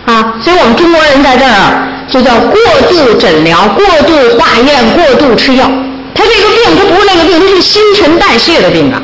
[0.06, 0.34] 啊。
[0.42, 2.60] 所以我们中国人在这儿就叫过
[2.90, 5.70] 度诊疗、过度化验、过度吃药。
[6.14, 9.02] 他这个病，他不是那个病，他是新陈代谢的病啊，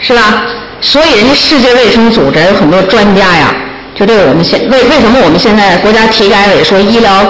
[0.00, 0.44] 是吧？
[0.80, 3.54] 所以，人家世界卫生组织有很多专家呀，
[3.94, 7.24] 就对我们现为为什么我们现在国家体改委说医疗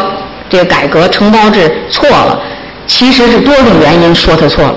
[0.49, 2.41] 这个改革承包制错了，
[2.87, 4.75] 其实是多种原因说他错了。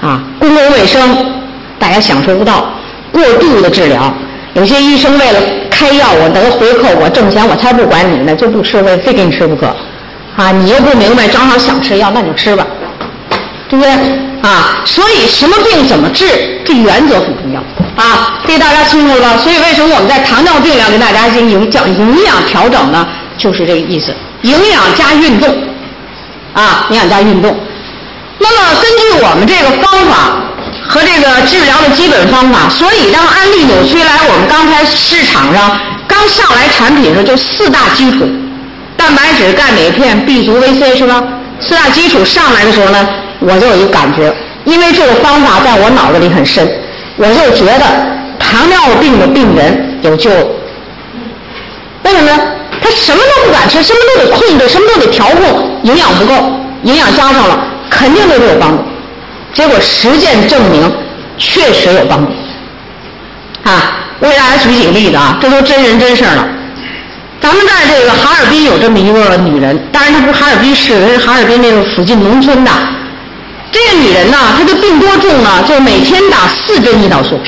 [0.00, 1.00] 啊，公共卫生
[1.78, 2.72] 大家享受不到，
[3.12, 4.12] 过度的治疗，
[4.54, 9.66] 有些医生为了开药我得回扣我挣钱我才不管你呢，就不吃我非给你吃不可。
[10.36, 12.66] 啊，你又不明白，正好想吃药那就吃吧。
[13.68, 13.92] 对不对
[14.40, 14.80] 啊？
[14.86, 16.24] 所以什么病怎么治，
[16.64, 17.60] 这原则很重要
[18.02, 18.40] 啊。
[18.46, 19.36] 这大家清楚了吧？
[19.36, 23.06] 所以为什么我们在糖尿病要给大家进行讲营养调整呢？
[23.36, 25.54] 就是这个意思，营养加运动
[26.58, 27.56] 啊，营养加运动。
[28.40, 30.42] 那么根据我们这个方法
[30.88, 35.78] 和这个治疗的基本方法，所以当安利纽崔莱我们刚才市场上
[36.08, 38.26] 刚上来产品的时候，就四大基础：
[38.96, 41.22] 蛋白质、钙、镁片、B 族、VC，是吧？
[41.60, 43.08] 四大基础上来的时候呢？
[43.40, 44.34] 我就有一个感觉，
[44.64, 46.68] 因为这个方法在我脑子里很深，
[47.16, 47.84] 我就觉得
[48.36, 50.28] 糖尿病的病人有救。
[52.02, 52.40] 为什么呢？
[52.88, 56.34] 他什么都不敢吃，什么都得控制，什么都得调控，营养不够，
[56.84, 57.58] 营养加上了，
[57.90, 58.82] 肯定对他有帮助。
[59.52, 60.90] 结果实践证明，
[61.36, 62.32] 确实有帮助。
[63.64, 66.46] 啊，我给大家举几个例子啊，这都真人真事儿了。
[67.40, 72.70] 咱们在这个哈尔滨有这么一个女人，当然她不是哈尔滨市她，是哈尔滨那个附近农村的。
[73.70, 75.62] 这个女人呢，她的病多重呢？
[75.68, 77.38] 就每天打四针胰岛素，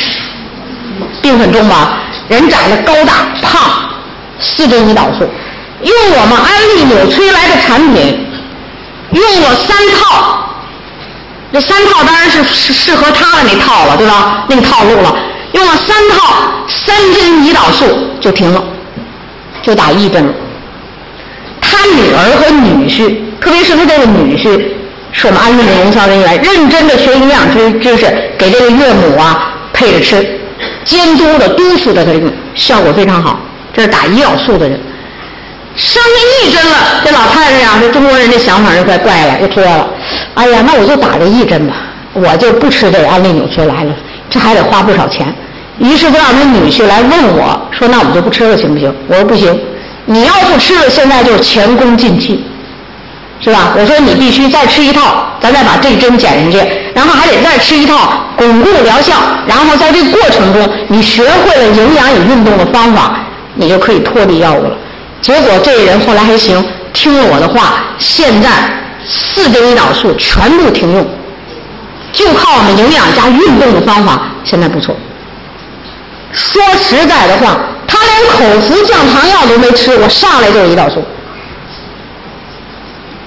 [1.23, 1.99] 病很重吧？
[2.29, 3.90] 人长得高大胖，
[4.41, 5.29] 四针胰岛素，
[5.83, 8.27] 用我们安利纽崔莱的产品，
[9.13, 10.49] 用了三套，
[11.53, 14.45] 这三套当然是适适合他的那套了，对吧？
[14.49, 15.17] 那个套路了，
[15.53, 16.35] 用了三套，
[16.69, 17.85] 三针胰岛素
[18.21, 18.63] 就停了，
[19.63, 20.33] 就打一针了。
[21.61, 24.61] 她女儿和女婿，特别是他这个女婿。
[25.13, 28.07] 是我们安利的营销人员认真的学营养知知识，
[28.39, 30.41] 给这个岳母啊配着吃，
[30.85, 33.41] 监督的督促的，他这个效果非常好。
[33.75, 34.79] 这是打胰岛素的人，
[35.77, 39.89] 上面一针了，这老太太呀，这中国人的想法就怪怪了，又说了，
[40.35, 41.75] 哎呀，那我就打这一针吧，
[42.13, 43.95] 我就不吃这安利纽崔莱了，
[44.29, 45.33] 这还得花不少钱。
[45.79, 49.59] 于是就让他女婿来问我说：“那我们就不吃了，行不行？”我说：“不行，
[50.05, 52.45] 你要不吃了，现在就是前功尽弃。”
[53.43, 53.73] 是吧？
[53.75, 59.15] 我说你必须再吃一套，咱再把这针减下去，然后还得再吃一套巩固疗效，
[59.47, 63.19] 然后在这个过程中，你学会了营养与运动的方法，
[63.55, 64.77] 你就可以脱离药物了。
[65.21, 68.49] 结果这人后来还行，听了我的话，现在
[69.07, 71.07] 四针胰岛素全部停用，
[72.13, 74.97] 就靠我们营养加运动的方法，现在不错。
[76.33, 81.05] 说实在的话，他连口服降糖药都没吃，我上来就是胰岛素。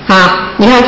[0.07, 0.81] 啊，你看，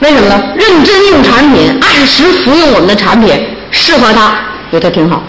[0.00, 0.42] 为什么呢？
[0.56, 4.34] 认真用产品，按时服用我们的产品，适合他，
[4.70, 5.22] 对他挺好。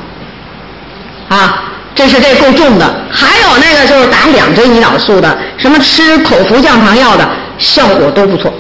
[1.30, 1.64] 啊，
[1.96, 2.96] 这是这够重的。
[3.12, 7.28] 还有那个就是打两针胰岛素的，什么吃口服降糖药的，
[7.58, 8.54] 效果都不错，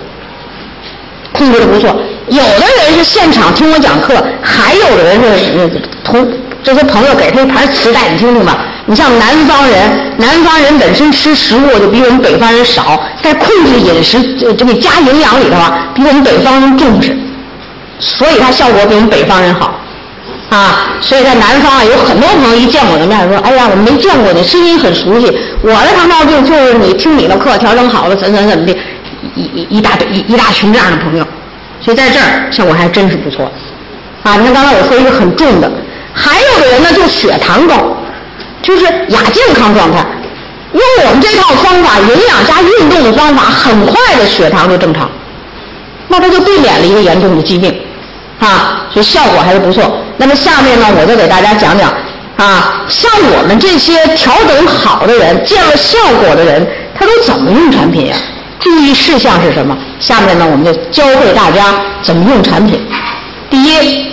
[1.32, 1.96] 控制的不错。
[2.30, 5.70] 有的人是现场听我讲课，还有的人是
[6.04, 6.26] 同
[6.64, 8.66] 这些朋友给他一盘磁带，你听听吧。
[8.86, 17.18] 你像南方人，南方人本身吃食物就比我们北方人少，在控制饮食这这个加营养里头啊，比我们北方人重视，
[18.00, 19.80] 所以它效果比我们北方人好，
[20.54, 25.26] 啊，所以在南方啊，有很多朋友一见我的面说，哎呀，我没见过你，声音很熟悉，
[25.64, 28.78] 我的糖尿病就是你听你的课调整好了，怎怎怎么的，
[29.36, 31.26] 一一一大一一大群这样的朋友，
[31.82, 33.52] 所以在这儿效果还真是不错，
[34.22, 35.72] 啊，你看刚才我说一个很重的，
[36.14, 37.98] 还有的人呢就血糖高。
[38.62, 40.06] 就是亚健康状态，
[40.72, 45.12] 用我们这套方法，营养加运动的方法，很快的血糖就正常，
[46.08, 47.78] 那他就避免了一个严重的疾病，
[48.40, 49.98] 啊，所以效果还是不错。
[50.18, 51.94] 那么下面呢，我就给大家讲讲，
[52.38, 56.68] 啊，像我们这些调整好的人，见了效果的人，
[56.98, 58.16] 他都怎么用产品呀？
[58.60, 59.78] 注意事项是什么？
[60.00, 62.82] 下面呢，我们就教会大家怎么用产品。
[63.50, 64.06] 第一，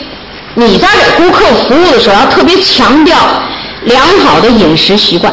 [0.55, 3.17] 你在给顾客服务的时候要特别强调
[3.85, 5.33] 良好的饮食习惯。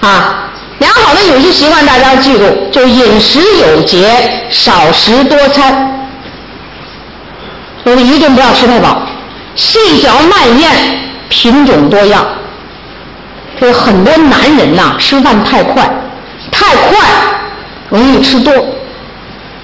[0.00, 5.92] 啊，良好的饮食习惯大家记住，就饮食有节，少食多餐。
[7.86, 9.00] 所以一顿不要吃太饱，
[9.54, 10.68] 细嚼慢咽，
[11.28, 12.26] 品种多样。
[13.60, 15.88] 这很多男人呐，吃饭太快，
[16.50, 17.08] 太快
[17.88, 18.52] 容易吃多，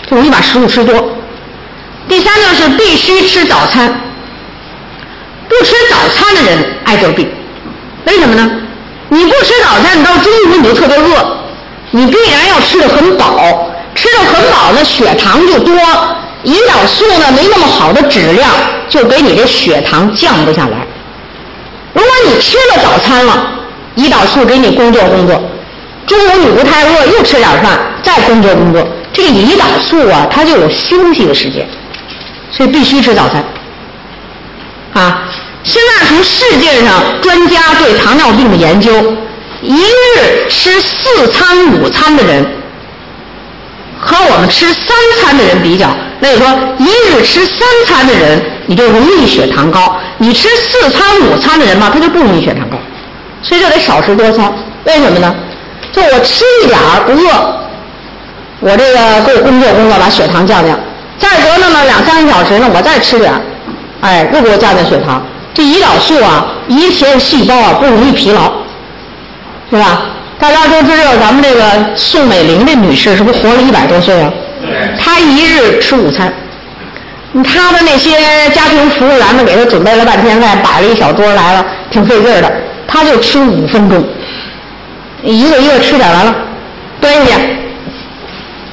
[0.09, 0.95] 就容易把食物吃多。
[2.09, 3.93] 第三就是必须吃早餐，
[5.49, 7.29] 不吃早餐的人爱得病，
[8.05, 8.49] 为什么呢？
[9.09, 11.37] 你不吃早餐，你到中午你就特别饿，
[11.91, 15.75] 你必然要吃的很饱，吃的很饱呢，血糖就多，
[16.45, 18.51] 胰岛素呢没那么好的质量，
[18.89, 20.87] 就给你这血糖降不下来。
[21.93, 23.51] 如果你吃了早餐了，
[23.97, 25.41] 胰岛素给你工作工作，
[26.07, 31.67] 中午你不太饿，又吃点饭，再工作工作，这个胰岛素啊，它就有休息的时间，
[32.51, 33.45] 所以必须吃早餐。
[34.95, 35.23] 啊，
[35.63, 39.15] 现在从世界上专家对糖尿病的研究，
[39.63, 42.45] 一日吃四餐午餐的人，
[44.01, 46.47] 和我们吃三餐的人比较，那你说
[46.79, 49.81] 一日吃三餐的人，你就容易血糖高；
[50.19, 52.77] 你吃四餐五餐的人嘛，他就不容易血糖高。
[53.43, 54.55] 所以就得少食多餐，
[54.85, 55.35] 为什么呢？
[55.91, 57.27] 就我吃一点儿不饿，
[58.61, 60.79] 我这个给我工作工作把血糖降降，
[61.19, 63.41] 再隔那么两三个小时呢，我再吃点儿，
[64.03, 65.21] 哎，又给我降降血糖。
[65.53, 68.53] 这胰岛素啊，胰前细胞啊不容易疲劳，
[69.73, 70.03] 是吧？
[70.39, 71.63] 大家都知道咱们这个
[71.97, 74.33] 宋美龄这女士是不是活了一百多岁啊？
[74.99, 76.33] 他一日吃午餐，
[77.45, 78.11] 他的那些
[78.55, 82.53] 家庭服务员们给他准备了半天饭，摆了一小桌来了，挺费劲的。
[82.87, 84.05] 他就吃五分钟，
[85.23, 86.35] 一个一个吃点完了，
[87.01, 87.43] 端下去。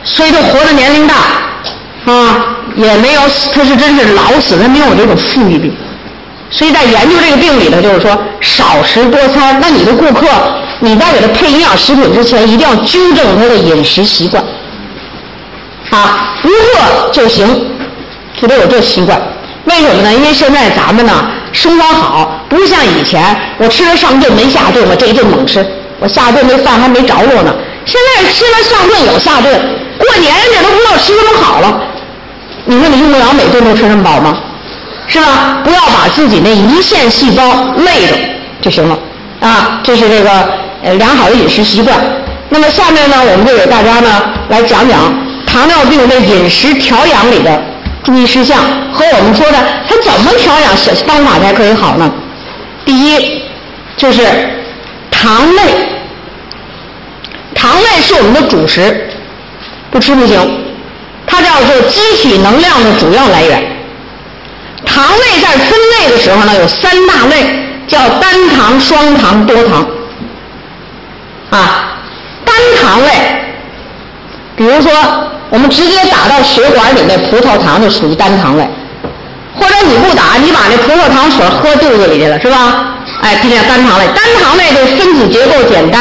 [0.04, 1.16] 所以他活的年龄大，
[2.12, 3.22] 啊，也没有
[3.54, 5.74] 他是真是老死，他没有这种富裕病。
[6.52, 9.58] 所以在研究这个病里头，就是说少食多餐。
[9.62, 10.28] 那你的顾客，
[10.80, 14.44] 你在给他配营养食品之前，一定要纠正他的饮食习惯，
[15.92, 17.66] 啊，不饿就行，
[18.40, 19.20] 就得有这习惯。
[19.66, 20.14] 为什么呢？
[20.14, 21.32] 因为现在咱们呢。
[21.52, 25.66] 生活好，不像以前，我吃了上顿没下顿，我这一顿猛吃，
[26.00, 27.52] 我下顿那饭还没着落呢。
[27.86, 29.52] 现在吃了上顿有下顿，
[29.98, 31.82] 过年这都不知道吃什么好了。
[32.66, 34.38] 你说你用不了每顿都吃这么饱吗？
[35.08, 35.60] 是吧？
[35.64, 37.44] 不要把自己那胰腺细胞
[37.78, 38.16] 累着
[38.62, 38.96] 就行了
[39.40, 39.82] 啊。
[39.84, 40.30] 这是这个
[40.84, 41.98] 呃良好的饮食习惯。
[42.50, 45.00] 那么下面呢，我们就给大家呢来讲讲
[45.52, 47.62] 糖尿病的饮食调养里的。
[48.04, 52.12] 注意事项和我们说的，他怎么调养小方法才可以好呢？
[52.86, 53.42] 第一，
[53.98, 54.22] 就是
[55.12, 55.62] 糖类，
[57.54, 59.10] 糖类是我们的主食，
[59.92, 60.40] 不吃不行。
[61.28, 63.64] 它叫做机体能量的主要来源。
[64.86, 65.70] 糖类在分
[66.00, 67.46] 类的时候呢，有三大类，
[67.88, 69.86] 叫单糖、双糖、多糖。
[71.52, 72.00] 啊，
[72.46, 73.12] 单糖类，
[74.60, 74.92] 比如说。
[75.52, 78.70] 我们直接打到血管里那葡萄糖就属于单糖类，
[79.56, 82.94] 或者你不打，你把那葡萄糖水喝肚子里去了，是吧？
[83.24, 84.06] 哎，它叫单糖类。
[84.14, 86.00] 单糖类的分子结构简单，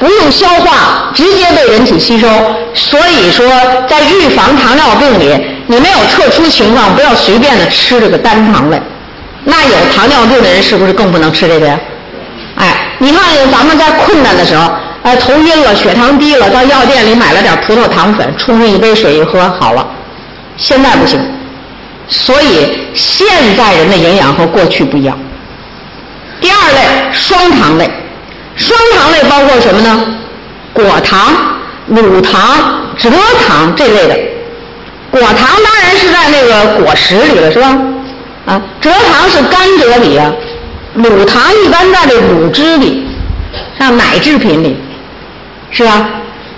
[0.00, 2.26] 不用消化，直接被人体吸收。
[2.74, 3.46] 所以说，
[3.88, 8.82] 在预防糖尿病里，你没有特殊情况，不要随便的吃这个单糖类。
[9.44, 11.78] 那有糖尿病的人是不是更不能吃这个呀？
[12.56, 13.22] 哎，你看
[13.52, 14.68] 咱们在困难的时候。
[15.02, 19.86] 哎，头晕了，血糖低了，到药店里买了点葡萄糖粉，冲上一杯水一喝好了。
[20.58, 21.18] 现在不行，
[22.06, 23.26] 所以现
[23.56, 25.18] 在人的营养和过去不一样。
[26.38, 26.80] 第二类
[27.12, 27.90] 双糖类，
[28.56, 30.04] 双糖类包括什么呢？
[30.74, 31.34] 果糖、
[31.86, 32.58] 乳糖、
[32.98, 33.10] 蔗
[33.48, 34.18] 糖这类的。
[35.10, 37.76] 果糖当然是在那个果实里了，是吧？
[38.44, 40.30] 啊，蔗糖是甘蔗里啊，
[40.92, 43.06] 乳糖一般在这乳汁里，
[43.78, 44.76] 像奶制品里。
[45.70, 46.08] 是吧？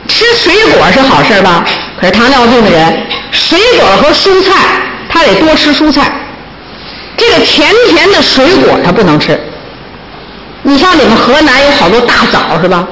[0.08, 1.64] 吃水果是好事吧？
[1.98, 4.52] 可是糖尿病的人，水果和蔬菜
[5.08, 6.10] 他得多吃蔬菜。
[7.16, 9.38] 这个甜甜的水果他不能吃。
[10.62, 12.86] 你像你们河南有好多大枣是吧？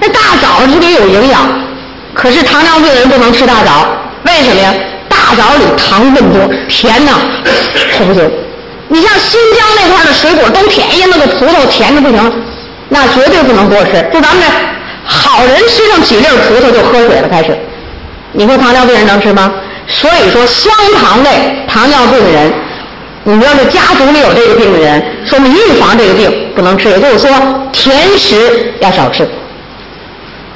[0.00, 1.46] 那大枣特别有营养，
[2.14, 3.86] 可是糖尿病人不能吃大枣，
[4.24, 4.72] 为什么呀？
[5.08, 7.12] 大枣里糖分多，甜呢，
[7.96, 8.30] 可不行。
[8.88, 12.32] 你像新疆那块的水果都便宜，那个葡萄甜的不行，
[12.88, 13.92] 那绝对不能多吃。
[14.12, 14.46] 就咱们这。
[15.04, 17.56] 好人吃上几粒葡萄就喝水了，开始。
[18.32, 19.52] 你说糖尿病人能吃吗？
[19.86, 22.52] 所以说，双糖类糖尿病的人，
[23.22, 26.88] 你要是家族里有这个病的人，说明预防这个病不能吃。
[26.88, 27.30] 也就是说，
[27.70, 29.28] 甜食要少吃。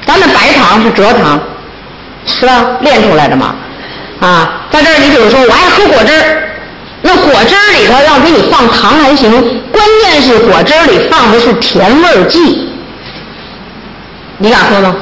[0.05, 1.39] 咱们白糖是蔗糖，
[2.25, 2.65] 是吧？
[2.81, 3.55] 炼出来的嘛。
[4.19, 6.43] 啊，在这儿你比如说，我爱喝果汁儿，
[7.01, 9.31] 那果汁儿里头要给你放糖还行，
[9.71, 12.68] 关键是果汁儿里放的是甜味剂。
[14.39, 14.95] 你敢喝吗？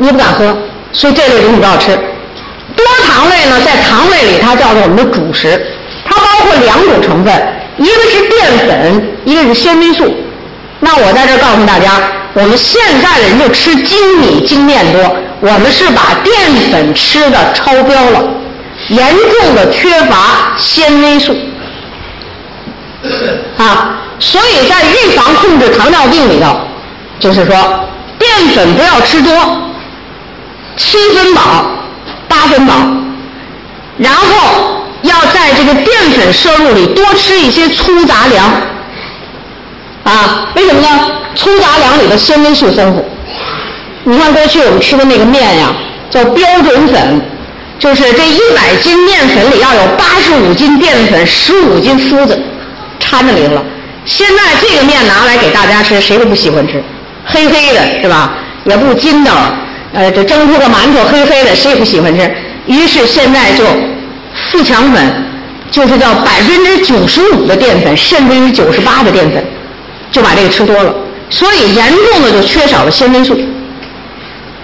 [0.00, 0.56] 你不敢喝，
[0.92, 1.88] 所以这类东西不要吃。
[2.76, 5.60] 多糖类呢，在糖类里它叫做我们的主食，
[6.04, 7.34] 它包括两种成分，
[7.78, 10.14] 一个是淀粉，一个是纤维素。
[10.78, 12.00] 那我在这告诉大家，
[12.34, 16.32] 我们现在的人就吃精米精面多，我们是把淀
[16.70, 18.22] 粉吃的超标了，
[18.86, 19.04] 严
[19.40, 21.36] 重的缺乏纤维素
[23.56, 26.60] 啊，所以在预防控制糖尿病里头，
[27.18, 27.56] 就是说
[28.18, 29.32] 淀粉不要吃多，
[30.76, 31.66] 七分饱，
[32.28, 32.74] 八分饱，
[33.96, 38.50] 然后要在这个淀粉摄入里多吃一些粗杂粮。
[40.04, 40.88] 啊，为什么呢？
[41.34, 43.04] 粗杂粮里的纤维素丰富。
[44.04, 45.74] 你看过去我们吃的那个面呀，
[46.08, 47.20] 叫标准粉，
[47.78, 52.40] 就是这一百斤面粉里要有八十五斤淀粉，十五斤麸子，
[52.98, 53.62] 掺着里头了。
[54.06, 56.82] 现在这个面拿来给大家吃，谁都不喜欢吃，
[57.28, 58.34] 黑黑的是吧？
[58.64, 59.32] 也不筋道，
[59.92, 62.30] 呃，这蒸出个馒头黑黑的，谁也不喜欢吃。
[62.66, 63.64] 于是现在就
[64.50, 65.24] 富强粉，
[65.70, 69.44] 就是叫百分之九十五的淀粉，甚至于九十八的淀粉。
[70.10, 70.94] 就把这个吃多了，
[71.28, 73.38] 所以严重的就缺少了纤维素，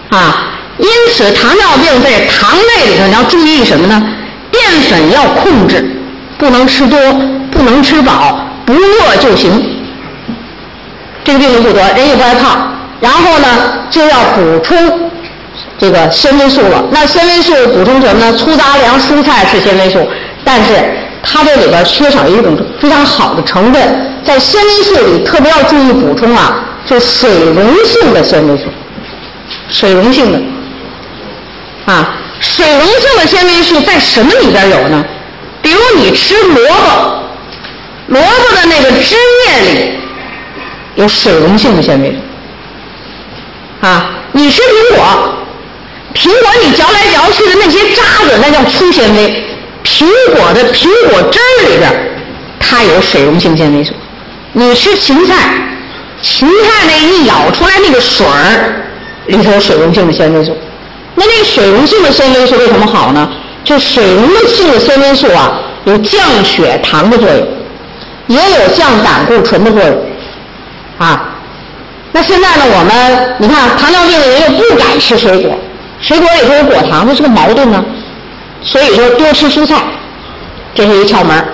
[0.08, 4.02] 啊，因此糖尿病在糖类里头你要注意什么呢？
[4.50, 5.84] 淀粉要控制，
[6.38, 6.98] 不能吃多，
[7.50, 9.73] 不能吃饱，不饿就行。
[11.24, 12.72] 这个病就不得，人也不爱胖。
[13.00, 13.48] 然后呢，
[13.90, 15.10] 就要补充
[15.78, 16.84] 这个纤维素了。
[16.92, 18.32] 那纤维素补充什么呢？
[18.36, 20.06] 粗杂粮、蔬菜是纤维素，
[20.44, 20.72] 但是。
[21.26, 23.82] 它这里边缺少一种非常好的成分，
[24.22, 28.64] 在纤维素里特别要注意补充啊，就水溶性的纤维素，
[29.70, 30.38] 水溶性的，
[31.90, 35.02] 啊，水溶性的纤维素在什么里边有呢？
[35.62, 37.22] 比如你吃萝卜，
[38.08, 39.98] 萝卜的那个汁液里
[40.96, 45.04] 有水溶性的纤维素，啊，你吃苹果，
[46.14, 49.44] 苹果你嚼来嚼去的那些渣子，那叫粗纤维。
[49.82, 51.92] 苹果的苹果汁儿里边，
[52.58, 53.92] 它有水溶性纤维素。
[54.52, 55.34] 你吃芹菜，
[56.22, 58.84] 芹菜那一咬出来那个水儿
[59.26, 60.56] 里头有水溶性的纤维素。
[61.16, 63.28] 那那个水溶性的纤维素为什么好呢？
[63.62, 67.46] 就水溶性的纤维素啊，有降血糖的作用，
[68.28, 70.06] 也有降胆固醇的作用。
[70.98, 71.28] 啊，
[72.12, 75.58] 那现在呢，我们你看糖尿病的人又不敢吃水果，
[76.00, 77.84] 水果里头有果糖，这是个矛盾呢。
[78.62, 79.82] 所以说多吃蔬菜，
[80.74, 81.44] 这是一窍门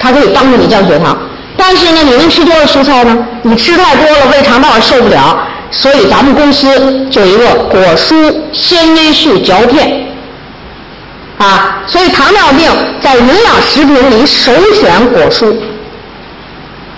[0.00, 1.16] 它可以帮助你降血糖。
[1.56, 3.16] 但是呢，你能吃多少蔬菜呢？
[3.42, 5.46] 你吃太多了，胃肠道受不了。
[5.70, 10.06] 所以咱们公司就一个果蔬纤维素嚼片，
[11.36, 12.70] 啊，所以糖尿病
[13.02, 15.54] 在营养食品里首选果蔬。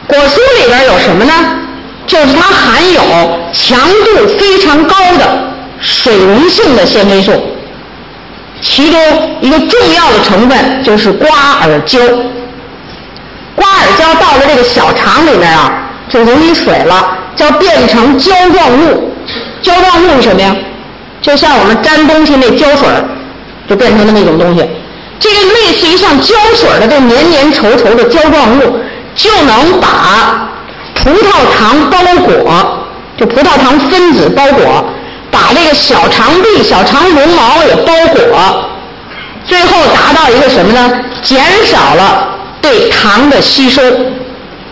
[0.07, 1.33] 果蔬里边有什么呢？
[2.11, 3.01] 就是它含有
[3.53, 7.33] 强度非常高的水溶性的纤维素。
[8.61, 9.01] 其中
[9.41, 11.29] 一个重要的成分就是瓜
[11.63, 12.01] 尔胶，
[13.55, 19.15] 瓜尔胶到了这个小肠里面啊，就溶于水了，叫变成胶状物。
[19.63, 20.57] 胶状物是什么呀？
[21.23, 22.89] 就像我们粘东西那胶水
[23.69, 24.69] 就变成的那种东西。
[25.21, 28.81] 这个类似于像胶水的这黏黏稠稠的胶状物，
[29.15, 30.50] 就能把
[31.03, 32.87] 葡萄糖包裹，
[33.17, 34.85] 就葡萄糖分子包裹。
[35.33, 38.69] 把这个小肠壁、小肠绒毛也包裹，
[39.47, 41.01] 最后达到一个什么呢？
[41.23, 43.81] 减少了对糖的吸收，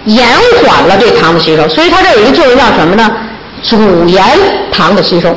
[0.05, 0.27] 延
[0.61, 1.69] 缓了对糖的吸收。
[1.69, 3.09] 所以它这有一个作用叫什么呢？
[3.63, 4.21] 阻延
[4.73, 5.33] 糖的吸收，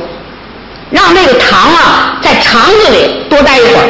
[0.90, 3.88] 让这个糖啊在肠子里多待一会儿，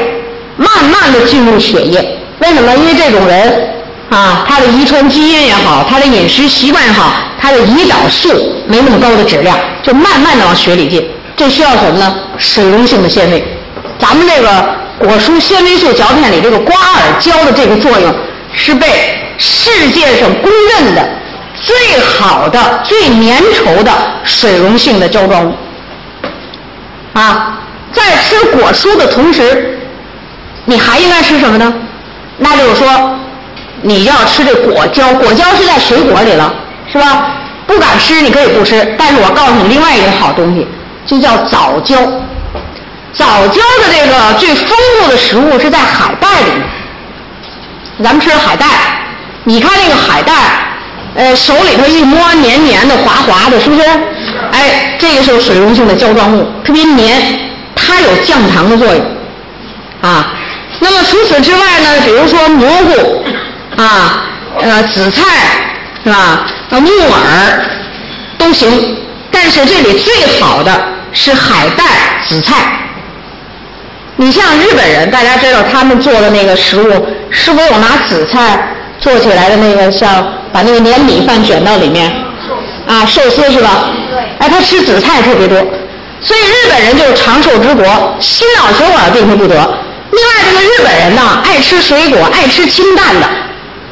[0.59, 2.19] 慢慢的进入血液。
[2.41, 2.77] 为什么？
[2.77, 3.71] 因为这种人
[4.15, 8.29] 啊，他的遗传基因也好，他的饮食习惯也好，他的胰岛素
[8.67, 11.09] 没那么高的质量，就慢慢的往血里进。
[11.35, 12.15] 这需要什么呢？
[12.37, 13.43] 水溶性的纤维。
[13.99, 18.15] 咱们这个果蔬纤维素嚼片里这个瓜尔胶的这个作用，
[18.53, 21.09] 是被世界上公认的
[21.63, 23.91] 最好的、最粘稠的
[24.25, 25.55] 水溶性的胶状物。
[27.15, 27.61] 啊，
[27.93, 29.79] 在吃果蔬的同时，
[30.67, 31.73] 你还应该吃什么呢？
[32.37, 33.19] 那就是说，
[33.83, 35.13] 你要吃这果胶。
[35.15, 36.55] 果胶是在水果里了，
[36.91, 37.29] 是吧？
[37.67, 40.67] 不敢吃你可以不吃，但是我告诉你另外一个好东西。
[41.05, 41.97] 就叫藻胶，
[43.13, 44.69] 藻胶的这个最丰
[45.01, 46.47] 富的食物是在海带里。
[48.03, 48.67] 咱们吃海带，
[49.45, 50.33] 你看那个海带，
[51.15, 53.83] 呃，手里头一摸，黏黏的、滑滑的，是不是？
[54.53, 57.21] 哎，这个是水溶性的胶状物，特别黏，
[57.75, 59.05] 它有降糖的作用。
[60.01, 60.33] 啊，
[60.79, 63.25] 那么除此之外呢，比如说蘑菇
[63.77, 64.25] 啊，
[64.61, 65.23] 呃，紫菜
[66.05, 66.47] 是吧？
[66.71, 67.65] 呃，木耳
[68.39, 68.97] 都行，
[69.31, 70.73] 但是这里最好的
[71.13, 71.85] 是海带、
[72.29, 72.55] 紫菜。
[74.17, 82.13] 你像日本人，大家知道他们做的那个食物，是不是有拿紫菜做起来的那个，像把那个粘米饭卷到里面，
[82.87, 83.87] 啊，寿司是吧？
[84.11, 84.21] 对。
[84.39, 85.57] 哎，他吃紫菜特别多，
[86.21, 87.85] 所以日本人就是长寿之国，
[88.21, 89.55] 心脑血管病他不得。
[90.13, 93.27] 另外，这个日本人呢，爱吃水果，爱吃清淡的，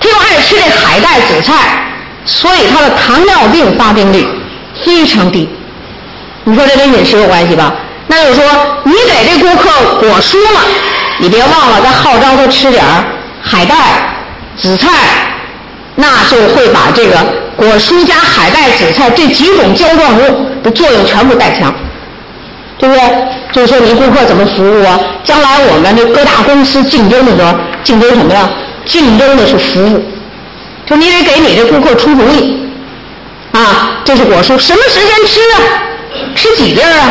[0.00, 1.84] 他又爱吃这海带、紫菜，
[2.24, 4.26] 所以他的糖尿病发病率
[4.84, 5.48] 非常低。
[6.44, 7.74] 你说这跟饮食有关系吧？
[8.06, 8.44] 那就是说，
[8.84, 9.70] 你给这顾客
[10.00, 10.60] 果蔬了，
[11.18, 12.82] 你别忘了再号召他吃点
[13.42, 13.76] 海带、
[14.56, 14.88] 紫菜，
[15.94, 17.16] 那就会把这个
[17.54, 21.72] 果蔬加海带、紫菜这几种胶状物的作用全部带强，
[22.78, 23.02] 对不对？
[23.52, 24.98] 就是说，你顾客怎么服务啊？
[25.22, 28.50] 将来我们这各大公司竞争的时候，竞争什么呀？
[28.84, 30.02] 竞争的是服务，
[30.86, 32.68] 就你得给你这顾客出主意
[33.52, 34.02] 啊。
[34.04, 35.60] 这是果蔬，什么时间吃啊？
[36.34, 37.10] 吃几粒啊？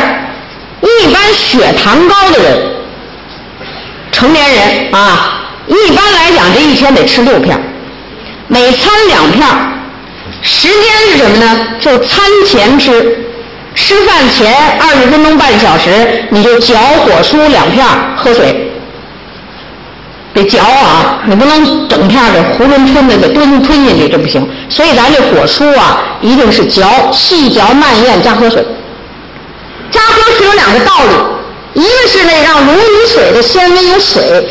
[0.82, 2.58] 一般血糖高的人，
[4.12, 7.58] 成年人啊，一般来讲这一天得吃六片，
[8.48, 9.46] 每餐两片，
[10.42, 11.68] 时间是什么呢？
[11.80, 13.26] 就餐前吃，
[13.76, 18.72] 吃饭前二十分钟半小时，你就嚼果蔬两片，喝水，
[20.42, 24.48] 得嚼啊，你不能整片的囫囵吞的给吞吞进去，这不行。
[24.70, 28.66] 所以咱这果蔬啊，一定是嚼，细嚼慢咽加喝水。
[29.92, 30.94] 加喝水有两个道
[31.74, 34.48] 理，一个是那让溶于水的纤维有水，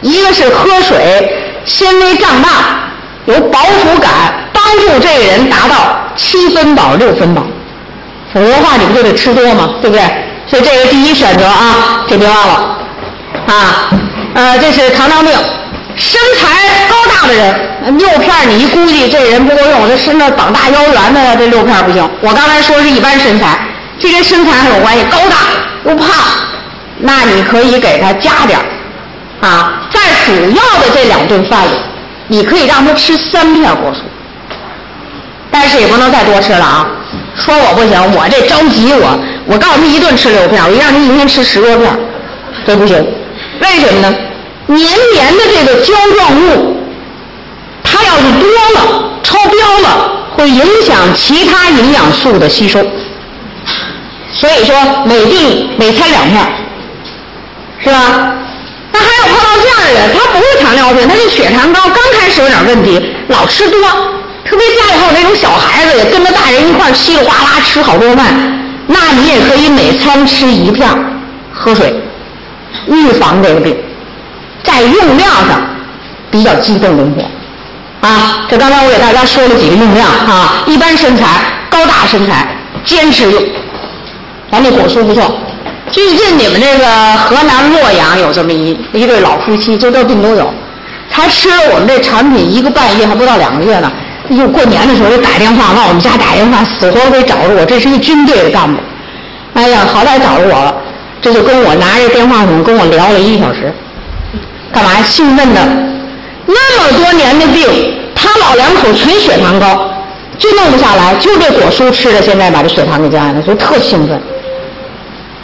[0.00, 1.28] 一个是喝水
[1.64, 2.88] 纤维胀大，
[3.26, 4.10] 有饱腹感，
[4.52, 7.42] 帮助这个人达到七分饱六分饱。
[8.32, 9.74] 否则的话，你不就得吃多吗？
[9.80, 10.02] 对不对？
[10.46, 12.78] 所以这个第一选择啊，这别忘了
[13.48, 13.90] 啊。
[14.34, 15.32] 呃，这是糖尿病，
[15.96, 22.08] 身材高大的人，六片你一估计这人不够用，这身子膀大腰圆的这六片不行。
[22.20, 23.58] 我刚才说是一般身材。
[23.98, 25.36] 这跟身材还有关系，高大
[25.86, 26.06] 又胖，
[26.98, 28.58] 那你可以给他加点
[29.40, 31.70] 啊，在主要的这两顿饭里，
[32.28, 34.00] 你可以让他吃三片果蔬，
[35.50, 36.86] 但是也不能再多吃了啊。
[37.34, 41.98] 说我不行，我这着急，我我告诉他一顿吃六片，我一让他一天吃十多片，
[42.66, 43.02] 这不行。
[43.60, 44.14] 为什么呢？
[44.68, 44.80] 黏
[45.14, 46.76] 黏的这个胶状物，
[47.84, 52.84] 它要是多了、超标了，会影响其他营养素的吸收。
[54.32, 56.44] 所以说，每顿每餐两片，
[57.82, 58.34] 是吧？
[58.92, 63.80] 那还有碰到这样的人，他不是糖尿病，他是血糖高，刚开始有点问题，老吃多，
[64.44, 68.26] 特别家里还有那种小孩子，也跟着大人一块稀里哗啦吃好多饭，
[68.88, 70.88] 那你也可以每餐吃一片，
[71.52, 71.94] 喝水，
[72.86, 73.76] 预防这个病，
[74.62, 75.60] 在用量上
[76.30, 82.48] 比较激动灵活，啊，这刚才我给大家说了几个用量啊，一般身材、高大身材，
[82.84, 83.42] 坚持用。
[84.50, 85.38] 咱这果蔬不错。
[85.90, 90.52] 最近你们这个河南洛阳有这么一一对老夫妻，就这病都有，
[91.10, 93.90] 才吃了我们这产品一个半月，还不到两个月呢。
[94.36, 97.64] 就过年的时候就打电话往我们家打电话，死活非找着我。
[97.64, 98.80] 这是一军队的干部，
[99.54, 100.74] 哎呀，好歹找着我了。
[101.20, 103.72] 这就跟我拿着电话筒跟我聊了一个小时，
[104.72, 104.90] 干嘛？
[105.02, 105.60] 兴奋的。
[106.46, 107.66] 那么多年的病，
[108.14, 109.90] 他老两口全血糖高，
[110.38, 114.20] 就弄不下来，就这果蔬吃的，现在把这血糖给降下来，就特兴奋。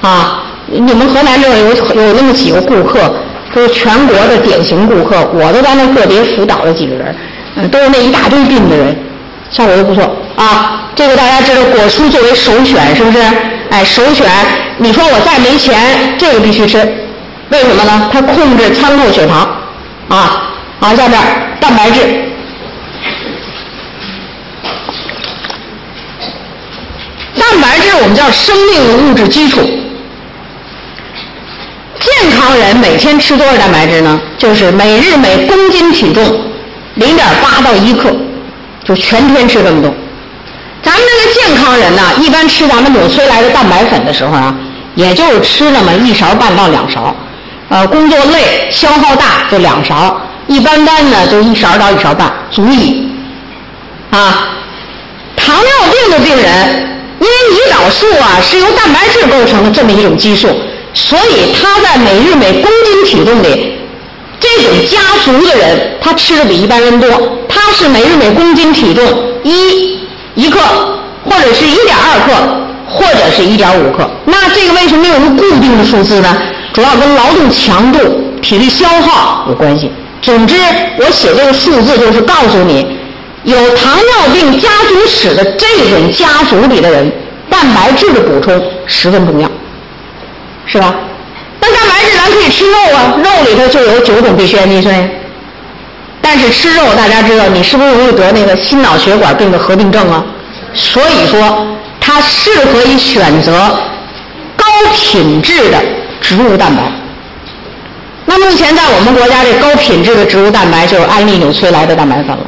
[0.00, 3.12] 啊，你们河南这有有那么几个顾客，
[3.52, 7.14] 都是全国的典型顾客，我都在那个别辅导了几个人，
[7.56, 8.96] 嗯，都是那一大堆病的人，
[9.50, 10.90] 效果都不错啊。
[10.94, 13.18] 这个大家知道，果蔬作为首选，是不是？
[13.70, 14.26] 哎，首选。
[14.78, 16.78] 你说我再没钱，这个必须吃，
[17.50, 18.10] 为什么呢？
[18.12, 19.40] 它控制餐后血糖，
[20.08, 21.20] 啊，好，下面
[21.60, 22.00] 蛋白质，
[27.38, 29.60] 蛋白质我们叫生命的物质基础。
[32.00, 34.20] 健康人每天吃多少蛋白质呢？
[34.36, 36.24] 就是每日每公斤体重
[36.94, 38.10] 零点八到一克，
[38.84, 39.94] 就全天吃这么多。
[40.82, 44.54] 咱们这个健康人呢，一般吃咱们纽崔莱的蛋白粉的时候啊，
[44.94, 47.14] 也就是吃那么一勺半到两勺。
[47.68, 53.08] 呃，工作累、消耗大就两勺，一般般呢就一勺到一勺半足矣。
[54.10, 54.48] 啊，
[55.36, 60.48] 糖尿病的病人，因为胰岛素啊是由蛋白质构成的这么一种激素。
[60.92, 63.78] 所以他在每日每公斤体重里，
[64.38, 67.08] 这种家族的人，他吃的比一般人多。
[67.48, 69.02] 他是每日每公斤体重
[69.44, 69.98] 一
[70.34, 70.58] 一克，
[71.24, 72.32] 或者是一点二克，
[72.88, 74.08] 或者是一点五克。
[74.24, 76.36] 那这个为什么有个固定的数字呢？
[76.72, 77.98] 主要跟劳动强度
[78.40, 79.90] 体力消耗有关系。
[80.22, 80.54] 总之，
[80.98, 82.86] 我写这个数字就是告诉你，
[83.44, 87.12] 有糖尿病家族史的这种家族里的人，
[87.50, 89.50] 蛋白质的补充十分重要，
[90.66, 90.94] 是吧？
[91.60, 95.10] 那蛋白质咱可以吃肉啊，肉里头就有九种必需氨基酸。
[96.24, 100.24] 但是吃肉，大家知道，你是不是容易得那个心脑血管病的合并症啊？
[100.72, 101.66] 所以说，
[102.00, 103.52] 它适合于选择
[104.56, 105.78] 高品质的
[106.20, 106.82] 植物蛋白。
[108.24, 112.38] 那目前在我们国家这高品质的植物蛋白就是安利纽崔莱的蛋白粉了。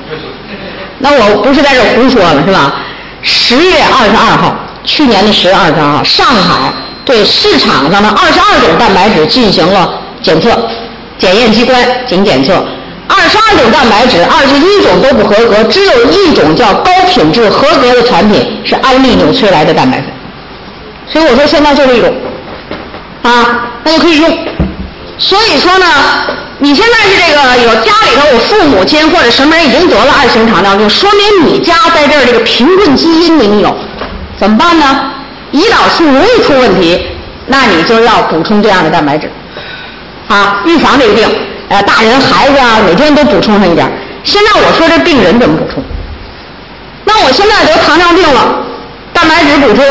[1.01, 2.77] 那我不是在这胡说了是吧？
[3.23, 6.73] 十月二十二号，去年的十月二十二号，上海
[7.05, 10.51] 对市场上的二十二种蛋白质进行了检测，
[11.19, 11.77] 检验机关
[12.07, 12.65] 仅检测。
[13.07, 20.07] 二十二种蛋白质，二十一种都不合格，只有一种叫高品质合格的产品是安利纽崔莱的蛋白粉。
[21.07, 22.15] 所以我说现在就这种，
[23.23, 24.39] 啊，那就可以用。
[25.19, 25.87] 所以说呢，
[26.59, 33.77] 你现在是这个有家里头有父母亲或者什么人已经得了二型糖尿病，说明你家在这儿这个贫困基因你有，
[34.39, 35.11] 怎么办呢？
[35.53, 37.07] 胰岛素容易出问题，
[37.47, 39.31] 那你就要补充这样的蛋白质，
[40.27, 41.29] 啊，预防这个病。
[41.69, 43.91] 呃，大人孩子啊，每天都补充上一点。
[44.23, 45.83] 现在我说这病人怎么补充？
[47.05, 48.59] 那我现在得糖尿病了，
[49.13, 49.85] 蛋白质补充。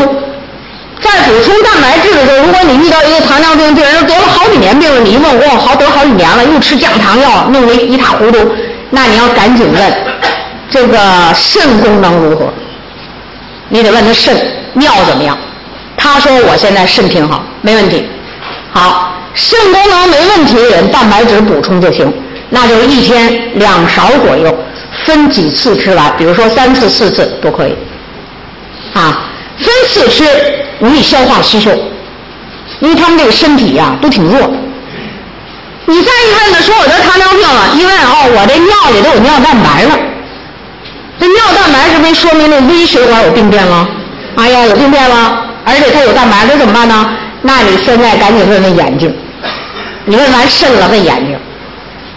[1.02, 8.40] 在补充蛋白质的时候，如果你遇到一个糖尿病病人得了好几年病了，你一问，我好得好几年了，又吃降糖药，弄得一塌糊涂，
[8.90, 9.94] 那你要赶紧问
[10.70, 10.98] 这个
[11.34, 12.54] 肾功能如何？
[13.70, 14.36] 你得问他肾
[14.74, 15.38] 尿怎么样？
[15.98, 18.08] 他说我现在肾挺好，没问题。
[18.72, 19.13] 好。
[19.34, 22.12] 肾功能没问题的人，蛋白质补充就行，
[22.50, 24.56] 那就一天两勺左右，
[25.06, 27.76] 分几次吃完，比如说三次、四次都可以。
[28.94, 29.26] 啊，
[29.58, 30.24] 分次吃
[30.80, 31.72] 容易消化吸收，
[32.80, 34.40] 因为他们这个身体呀都挺弱。
[35.86, 40.00] 你再一问呢，说我得糖尿病了，一问哦，我这尿里都有尿蛋白了，
[41.20, 43.90] 这尿蛋白是不是说明那微血管有病变了？
[44.36, 47.10] 哎呀，有病变了，而且它有蛋白，这怎么办呢？
[47.42, 49.14] 那你现在赶紧问问眼睛。
[50.06, 51.38] 你问完肾了，问眼睛。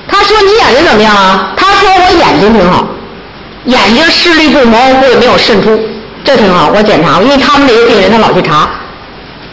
[0.08, 1.52] 他说你眼睛怎么样啊？
[1.56, 2.86] 他说我眼睛挺好，
[3.64, 5.78] 眼睛视力不模糊，也没有渗出，
[6.24, 6.70] 这挺好。
[6.74, 8.68] 我检查，因为他们这些病人他老去查，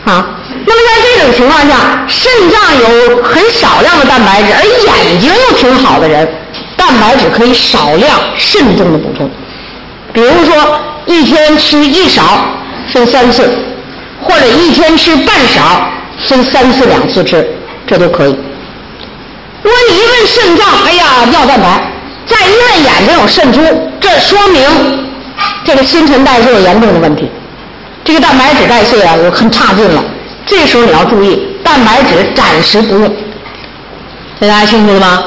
[0.05, 0.27] 啊。
[0.65, 6.27] 那么在这种情况下，肾脏有很少量的蛋白质，而眼睛又挺好的人，
[6.77, 9.29] 蛋白质可以少量慎重的补充。
[10.13, 12.45] 比如说一天吃一勺，
[12.91, 13.49] 分三次，
[14.21, 15.89] 或者一天吃半勺，
[16.27, 17.45] 分三次两次吃。
[17.93, 18.35] 这都可以。
[19.61, 21.79] 如果你一问肾脏，哎呀，尿蛋白；
[22.25, 23.61] 再一问眼睛有渗出，
[24.01, 25.07] 这说明
[25.63, 27.29] 这个新陈代谢有严重的问题，
[28.03, 30.03] 这个蛋白质代谢啊有很差劲了。
[30.43, 33.15] 这时候你要注意，蛋白质暂时不用。
[34.41, 35.23] 这大家清楚了吗？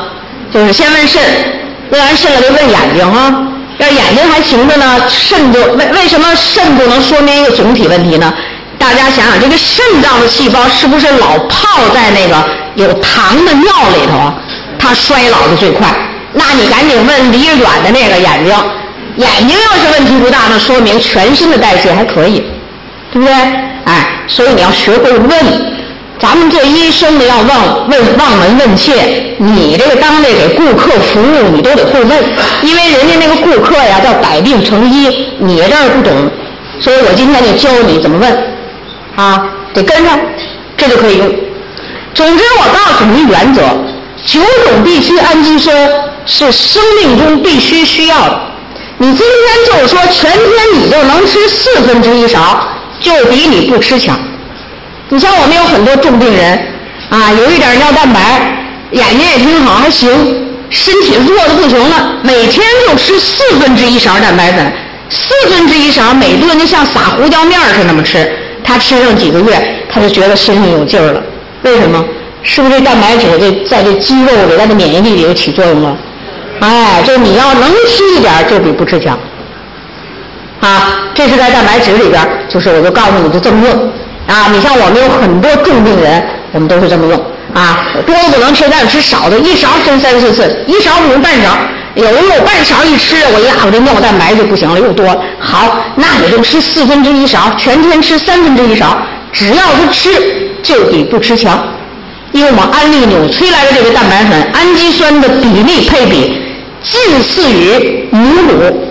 [0.53, 1.23] 就是先问肾，
[1.91, 3.33] 问完肾了就问眼睛哈。
[3.79, 8.35] 要眼睛还行着呢，肾就为为什么肾不能说明一个总体问题呢？
[8.87, 12.37] 大家想想，这个肾脏的细胞是不是老泡在那个
[12.77, 14.35] 有糖的尿里头啊？
[14.79, 15.89] 它衰老的最快。
[16.33, 18.55] 那你赶紧问离着远的那个眼睛，
[19.17, 22.45] 眼睛要是问题不大，那说明全身的代谢还可以，
[23.13, 23.35] 对不对？
[23.87, 25.77] 哎，所以你要学会问。
[26.21, 32.25] 咱们做医生的要望问望闻问切，你这个当位给顾客服务，你都得会问，
[32.63, 36.31] 因为人家那个顾客呀叫百病成医，你这儿不懂，
[36.81, 38.56] 所以我今天就教你怎么问。
[39.17, 40.19] 啊，得跟上，
[40.77, 41.35] 这就可以用。
[42.15, 43.63] 总之，我告诉你原则：
[44.25, 45.75] 九种必需氨基酸
[46.27, 48.41] 是生命中必须需要的。
[48.99, 50.43] 你今天就说全天
[50.75, 52.67] 你就能吃四分之一勺，
[53.01, 54.19] 就比你不吃强。
[55.09, 56.67] 你像我们有很多重病人，
[57.11, 58.41] 啊，有一点尿蛋白，
[58.93, 60.11] 眼睛也挺好，还行，
[60.71, 64.73] 身体弱的不行了，每天就吃四分之一勺蛋白粉，
[65.11, 68.31] 四分之一勺，每顿就像撒胡椒面似的那么吃。
[68.67, 69.57] 他吃上几个月，
[69.89, 71.23] 他就觉得身上有劲儿了。
[71.63, 72.05] 为什么？
[72.43, 75.97] 是不是这蛋白质这在这肌肉里、在这免疫力里又起作用了？
[76.61, 79.19] 哎，就你要能吃一点，就比不吃强。
[80.61, 83.75] 啊，这是在蛋白质里边，就是我就告诉你就这么用。
[84.27, 87.21] 啊，你像我们有很多重病人，我们都是这么用。
[87.53, 91.57] 啊，多的不能吃，但是吃少的，一勺分三四次，一勺补充半勺。
[92.03, 95.07] 有有半勺一吃，我呀，我这尿蛋白就不行了，又多。
[95.41, 98.99] 好，那你就吃四分之一勺，全天吃三分之一勺，
[99.33, 101.67] 只要是吃，就比不吃强。
[102.33, 106.39] 因为我们安利纽崔莱的这个蛋白粉，氨基酸的比例配比
[106.83, 108.89] 近似于母乳，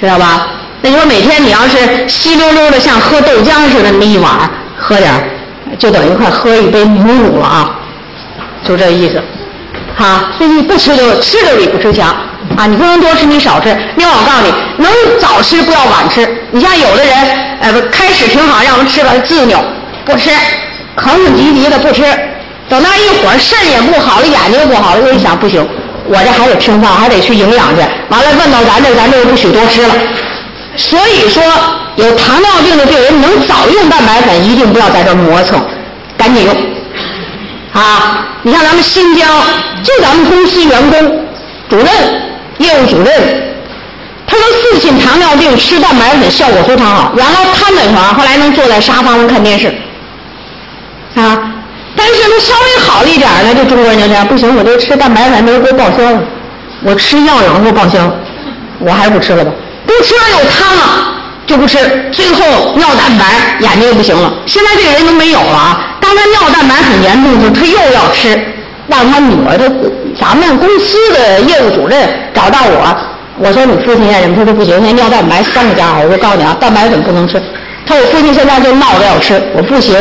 [0.00, 0.48] 知道吧？
[0.82, 5.12] 那你说每天你要是稀溜溜的像喝豆浆似的那么一碗，喝点
[5.78, 7.78] 就等于快喝一杯母乳了啊。
[8.64, 9.22] 就这意思。
[9.98, 12.08] 哈，所以你不吃就吃就比不吃强
[12.56, 12.66] 啊！
[12.66, 13.76] 你不能多吃，你少吃。
[13.96, 14.52] 另外，我告诉你，
[14.84, 16.26] 能早吃不要晚吃。
[16.52, 17.14] 你像有的人，
[17.60, 19.58] 呃，不开始挺好，让我们吃吧，自扭
[20.04, 20.30] 不吃，
[20.96, 22.04] 吭吭唧唧的不吃。
[22.68, 25.66] 等那一会儿肾也不好了，眼睛不好了，我一想不行，
[26.06, 27.82] 我这还得吃饭，还得去营养去。
[28.08, 29.94] 完了，问到咱这，咱这又不许多吃了。
[30.76, 31.42] 所以说，
[31.96, 35.60] 有糖尿病的病人能早用蛋白粉，一定不要在这磨蹭，
[36.16, 36.54] 赶紧用。
[37.72, 39.28] 啊，你像咱们新疆，
[39.84, 41.26] 就咱们公司员工、
[41.68, 41.86] 主任、
[42.58, 43.52] 业务主任，
[44.26, 49.68] 他说父亲糖尿病吃蛋白粉效果非常好，原来瘫在床，后来能坐在沙发上看电视。
[51.14, 51.52] 啊，
[51.94, 56.22] 但是他稍微好了一点呢，就中国人就这样，不行，我这吃蛋白粉没人给我报销了，
[56.82, 58.10] 我吃药有人给我报销，
[58.80, 59.52] 我还是不吃了吧，
[59.86, 61.14] 不吃了又瘫了。
[61.48, 61.78] 就不吃，
[62.12, 63.24] 最后尿蛋白，
[63.60, 64.30] 眼睛又不行了。
[64.44, 65.96] 现在这个人都没有了啊！
[65.98, 68.38] 当他尿蛋白很严重的时候，他又要吃，
[68.86, 69.64] 让他女儿的
[70.20, 72.94] 咱们公司的业务主任找到我，
[73.38, 74.36] 我说你父亲验什么？
[74.36, 76.02] 他说不行，那尿蛋白三个加号。
[76.02, 77.42] 我告诉你啊，蛋白粉不能吃。
[77.86, 79.96] 他说我父亲现在就闹着要吃，我不行，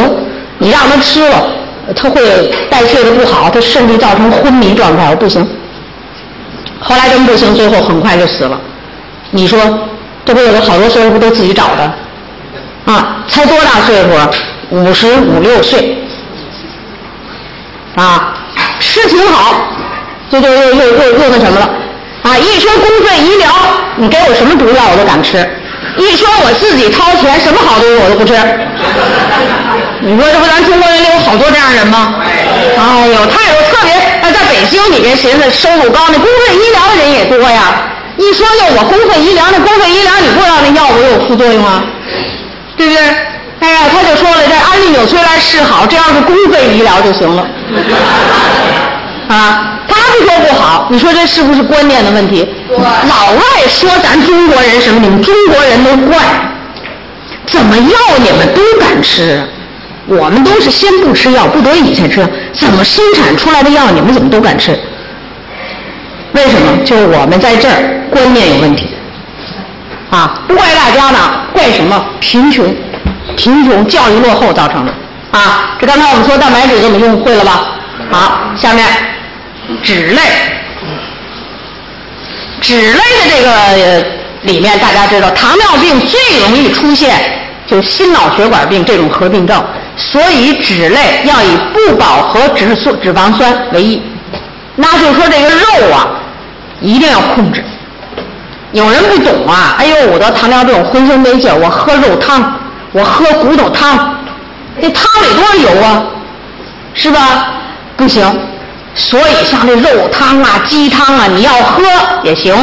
[0.57, 1.47] 你让他吃了，
[1.95, 5.47] 他会代谢的不好，他甚至造成昏迷状态，我不行。
[6.81, 8.59] 后来真不行，最后很快就死了。
[9.31, 9.57] 你说？
[10.27, 14.09] 这不有的好多岁数不都自己找的，啊，才多大岁数？
[14.71, 15.97] 五十五六岁，
[17.95, 18.35] 啊，
[18.81, 19.55] 吃挺好，
[20.29, 21.69] 就就又又又又那什么了，
[22.23, 23.47] 啊，一说公费医疗，
[23.95, 25.37] 你给我什么毒药我都敢吃，
[25.95, 28.33] 一说我自己掏钱，什么好东西我都不吃。
[30.01, 32.15] 你说这不咱中国人里有好多这样人吗？
[32.77, 33.95] 哎呦，太有特别，
[34.33, 37.93] 在北京你别寻思收入高，那公费医疗的人也多呀。
[38.17, 41.83] 一说要我公费医疗，那公费医疗你不知道那药物有副作用啊，
[42.75, 43.01] 对不对？
[43.59, 47.47] 哎呀，他就说了，这安利纽崔莱是好，这要是公费医疗就行了。
[49.27, 52.47] 啊，他不说不好，你说这是不是观念的问题？
[52.69, 54.99] 老外说咱中国人什么？
[54.99, 56.19] 你们中国人都怪，
[57.47, 59.43] 怎么药你们都敢吃？
[60.05, 62.25] 我们都是先不吃药，不得已才吃。
[62.53, 64.79] 怎么生产出来的药你们怎么都敢吃？
[66.37, 66.85] 为什么？
[66.85, 67.75] 就是我们在这儿
[68.11, 68.85] 观念有问题，
[70.11, 71.17] 啊，不怪大家呢，
[71.51, 72.05] 怪什么？
[72.19, 72.63] 贫穷，
[73.35, 74.93] 贫穷，教育落后造成的，
[75.31, 77.67] 啊，这刚才我们说蛋白质怎么用会了吧？
[78.11, 78.85] 好，下面
[79.81, 80.21] 脂类，
[82.61, 83.01] 脂类的
[83.31, 84.05] 这个
[84.43, 87.15] 里面，大家知道，糖尿病最容易出现
[87.65, 89.59] 就心脑血管病这种合并症，
[89.97, 94.03] 所以脂类要以不饱和脂素脂肪酸为宜。
[94.75, 96.07] 那就说这个肉啊。
[96.81, 97.63] 一定要控制。
[98.73, 102.53] 有人不懂啊，哎呦，我得糖尿病，浑身没劲儿，我喝肉汤，
[102.91, 104.17] 我喝骨头汤，
[104.81, 106.03] 这汤里多少油啊？
[106.93, 107.53] 是吧？
[107.95, 108.23] 不行。
[108.93, 111.83] 所以像这肉汤啊、鸡汤啊，你要喝
[112.23, 112.53] 也行。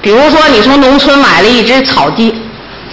[0.00, 2.34] 比如说，你从农村买了一只草鸡，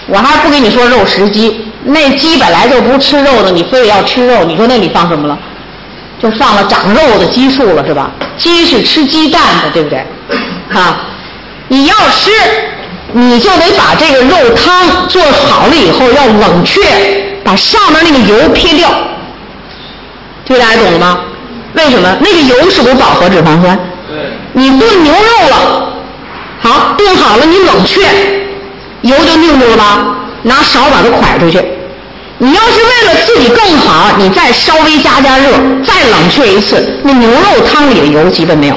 [0.07, 5.37] 我还不跟你说肉食鸡，那鸡本来就不吃肉的，你非得要吃肉，你说那里放什么了？
[6.21, 8.11] 就放了长肉的激素了，是吧？
[8.37, 9.99] 鸡是吃鸡蛋的，对不对？
[10.73, 11.01] 啊，
[11.69, 12.31] 你要吃，
[13.13, 16.81] 你就得把这个肉汤做好了以后要冷却，
[17.43, 18.89] 把上面那个油撇掉。
[20.45, 21.21] 这个大家懂了吗？
[21.73, 22.17] 为什么？
[22.19, 23.79] 那个油是不是饱和脂肪酸？
[24.53, 25.93] 你炖牛肉了，
[26.61, 28.01] 好，炖好了，你冷却，
[29.01, 30.15] 油就凝住了吧？
[30.41, 31.63] 拿勺把它㧟出去。
[32.41, 35.51] 你要是为了自己更好，你再稍微加加热，
[35.83, 38.75] 再冷却一次，那牛肉汤里的油基本没有。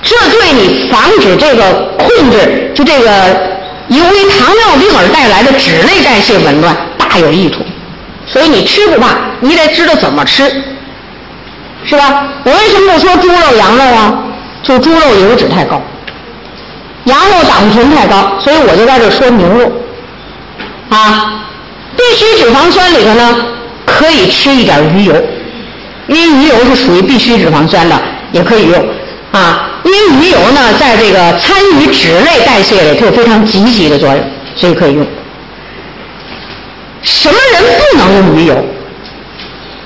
[0.00, 3.10] 这对你防止这个控制，就这个
[3.88, 7.66] 由于糖尿病而带来的脂类代谢紊乱大有益处。
[8.28, 9.08] 所以你吃不怕，
[9.40, 10.44] 你得知道怎么吃，
[11.84, 12.28] 是吧？
[12.44, 14.22] 我为什么不说猪肉、羊肉啊？
[14.62, 15.82] 就猪肉油脂太高，
[17.06, 19.72] 羊肉胆固醇太高，所以我就在这说牛肉，
[20.90, 21.44] 啊。
[21.98, 23.36] 必需脂肪酸里头呢，
[23.84, 25.14] 可以吃一点鱼油，
[26.06, 28.00] 因为鱼油是属于必需脂肪酸的，
[28.30, 28.88] 也可以用
[29.32, 29.64] 啊。
[29.84, 35.04] 因为鱼油呢，在这个参与脂类代谢里，它有非常积极的作用，所以可以用。
[37.02, 38.64] 什么人不能用鱼油？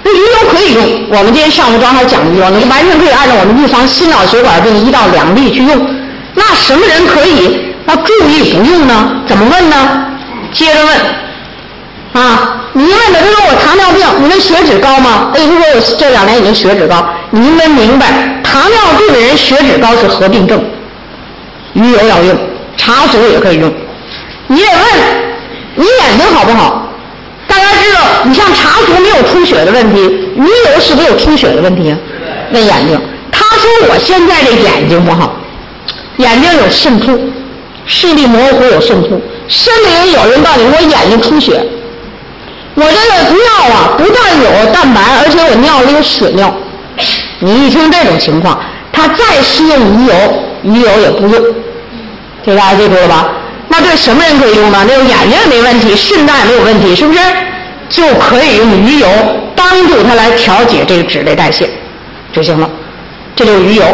[0.03, 5.89] 那鱼油可以用，我们今天上午正好讲鱼油，你完全可以按照我们预防心脑血管病一到两例去用。
[6.35, 9.23] 那什么人可以要注意不用呢？
[9.27, 10.07] 怎么问呢？
[10.53, 11.01] 接着问。
[12.13, 15.31] 啊，你问的，他说我糖尿病，你们血脂高吗？
[15.35, 17.07] 哎，他说我这两年已经血脂高。
[17.31, 20.63] 你应该明白，糖尿病的人血脂高是合并症，
[21.73, 22.37] 鱼油要用，
[22.77, 23.73] 茶属也可以用。
[24.49, 24.85] 你得问，
[25.77, 26.87] 你眼睛好不好？
[27.49, 30.01] 大家知道，你像茶属没有出血的问题，
[30.37, 31.99] 鱼油是不是有出血的问题啊？
[32.53, 35.35] 问眼睛，他说我现在这眼睛不好，
[36.19, 37.19] 眼睛有渗出，
[37.87, 39.19] 视力模糊有渗出，
[39.49, 41.65] 甚至有人告诉你我眼睛出血，
[42.75, 46.55] 我这个尿啊不但有蛋白，而且我尿里有血尿。
[47.41, 48.59] 你一听这种情况，
[48.93, 50.15] 他再施用鱼油，
[50.63, 51.43] 鱼油也不用，
[52.45, 53.29] 这大家记住了吧？
[53.69, 54.85] 那对什么人可以用呢？
[54.87, 57.19] 那个眼睛也没问题，肾脏也没有问题，是不是？
[57.89, 59.09] 就可以用鱼油
[59.55, 61.69] 帮助他来调节这个脂类代谢
[62.33, 62.69] 就行了。
[63.37, 63.85] 这就是鱼油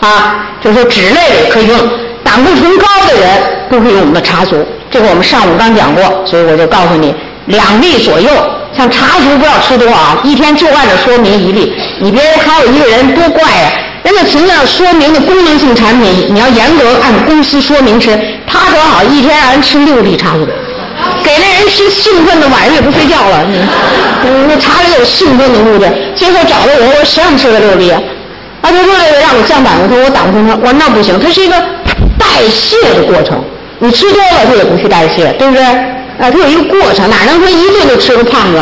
[0.00, 1.78] 啊，就是脂类也可以用，
[2.22, 3.40] 胆固醇高的人
[3.70, 4.66] 都可以用我们的茶足。
[4.90, 7.14] 这个我们上午刚讲过，所以我就告诉你，
[7.48, 8.30] 两粒左右。
[8.76, 11.72] 像茶足不要吃多啊，一天就按着说明一粒。
[12.00, 13.70] 你别还有一个人多怪呀，
[14.04, 18.16] 人家凭着说明的功能性产品，你要严格按公司说明吃。
[18.46, 20.46] 他多好，一天让人吃六粒茶足，
[21.24, 23.44] 给那人吃兴奋的晚上也不睡觉了。
[24.46, 28.00] 那茶里有兴奋的物质，最后找到我，我谁让你吃了六粒啊？
[28.62, 31.56] 他说这个让我降胆固醇，我胆固醇我说那不行，它是一个
[32.16, 33.42] 代谢的过程，
[33.80, 35.64] 你吃多了它也不去代谢，对不对？
[36.18, 38.60] 啊，它有一个过程，哪能说一顿就吃个胖子？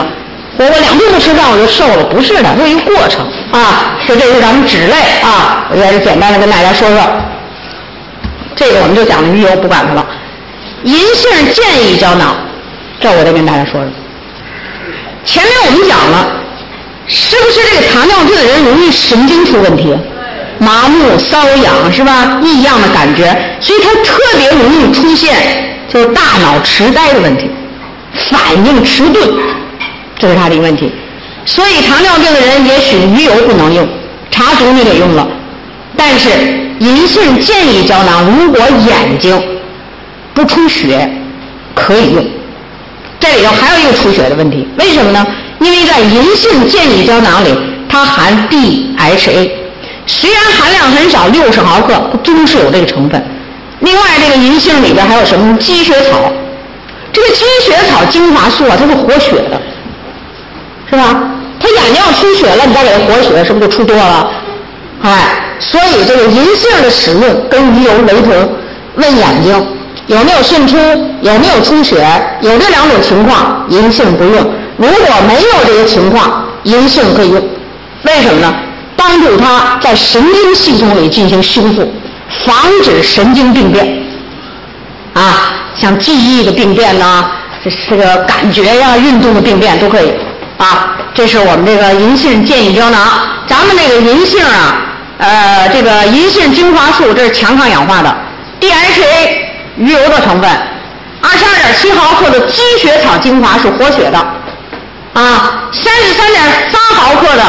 [0.59, 2.05] 我我两顿不吃饭我就瘦了？
[2.05, 3.97] 不是的，它有一个过程啊。
[4.07, 6.99] 说这是咱们脂类啊，我在这简单的跟大家说说。
[8.55, 10.07] 这个我们就讲鱼油，不管它了。
[10.85, 12.37] 银杏建议胶囊，
[13.01, 13.91] 这我得跟大家说说。
[15.25, 16.27] 前面我们讲了，
[17.07, 19.95] 是不是这个糖尿病的人容易神经出问题？
[20.59, 22.41] 麻木、瘙痒是吧？
[22.43, 25.37] 异样的感觉，所以他特别容易出现。
[25.89, 27.51] 就是大脑痴呆的问题，
[28.31, 29.29] 反应迟钝，
[30.19, 30.91] 这是他的一个问题。
[31.45, 33.87] 所以糖尿病的人也许鱼油不能用，
[34.31, 35.27] 茶足你得用了。
[35.97, 36.29] 但是
[36.81, 39.41] 银杏建议胶囊，如果眼睛
[40.35, 41.09] 不出血，
[41.75, 42.25] 可以用。
[43.19, 45.27] 这里头还有一个出血的问题，为什么呢？
[45.61, 47.57] 因为在银杏建议胶囊里，
[47.89, 49.51] 它含 DHA，
[50.07, 53.25] 虽然含量很少，六十毫克，它终是有这个成分。
[53.81, 56.33] 另外，这个银杏里边还有什么积雪草？
[57.13, 59.61] 这个积雪草精华素啊，它是活血的，
[60.91, 61.23] 是吧？
[61.61, 64.31] 它眼睛要出血了，你再给它活血，是不是就出多了？
[65.03, 68.33] 哎，所以这个银杏的使用跟鱼油雷同。
[68.97, 69.67] 问眼睛
[70.07, 70.77] 有没有渗出，
[71.21, 72.07] 有没有出血，
[72.41, 74.43] 有这两种情况，银杏不用；
[74.79, 77.43] 如果没有这些情况，银杏可以用。
[78.05, 78.55] 为什么呢？
[78.97, 81.93] 帮助它在神经系统里进行修复。
[82.45, 83.87] 防止神经病变，
[85.15, 87.31] 啊，像记忆的病变呐，
[87.65, 90.13] 这这个感觉呀、运动的病变都可以，
[90.59, 93.01] 啊，这是我们这个银杏健益胶囊。
[93.47, 94.77] 咱们这个银杏啊，
[95.19, 98.15] 呃，这个银杏精华素这是强抗氧化的
[98.61, 99.39] ，DHA
[99.77, 100.51] 鱼油的成分，
[101.23, 104.19] 二十二点七毫克的积雪草精华是活血的，
[105.15, 107.43] 啊，三十三点三毫克的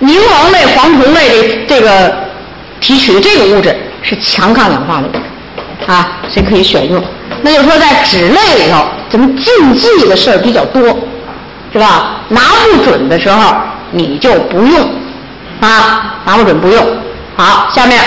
[0.00, 2.12] 柠檬类、黄酮类的这个
[2.80, 3.76] 提取这个物质。
[4.02, 7.02] 是强抗氧化的，啊，所以可以选用。
[7.42, 10.82] 那就是说，在脂类里头，咱们禁忌的事儿比较多，
[11.72, 12.20] 是吧？
[12.28, 13.54] 拿不准的时候，
[13.90, 14.80] 你就不用，
[15.60, 16.86] 啊，拿不准不用。
[17.36, 18.00] 好，下面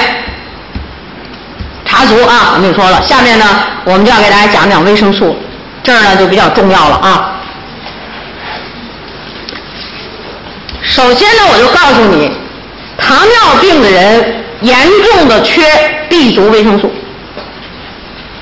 [1.86, 3.02] 茶足啊，我们就说了。
[3.02, 3.46] 下面呢，
[3.86, 5.36] 我们就要给大家讲讲维生素，
[5.84, 7.34] 这儿呢就比较重要了啊。
[10.82, 12.32] 首先呢，我就告诉你，
[12.98, 14.36] 糖尿病的人。
[14.64, 14.76] 严
[15.12, 15.62] 重的缺
[16.10, 16.92] B 族维生素，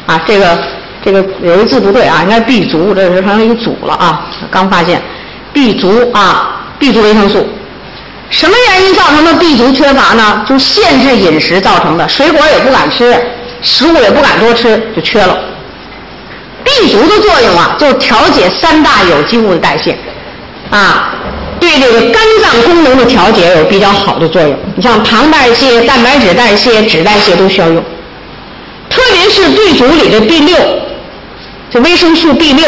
[0.06, 0.58] 啊，这个
[1.04, 5.02] 这个有一字不对啊，应该 B 族，这是成了一个组了啊，刚发现
[5.52, 7.48] B 族啊，B 族维生素，
[8.30, 10.46] 什么原因造成的 B 族缺乏呢？
[10.48, 13.20] 就限制饮食造成的，水果也不敢吃，
[13.62, 15.38] 食物也不敢多吃，就缺了。
[16.64, 19.98] B 族的作用啊，就调节三大有机物的代谢，
[20.70, 21.16] 啊。
[21.62, 24.54] 对这个肝脏功能的调节有比较好的作用。
[24.76, 27.82] 你像糖代谢、蛋白质代谢、脂代谢都需要用。
[28.90, 30.58] 特别是 B 族里的 B 六，
[31.70, 32.68] 这维生素 B 六，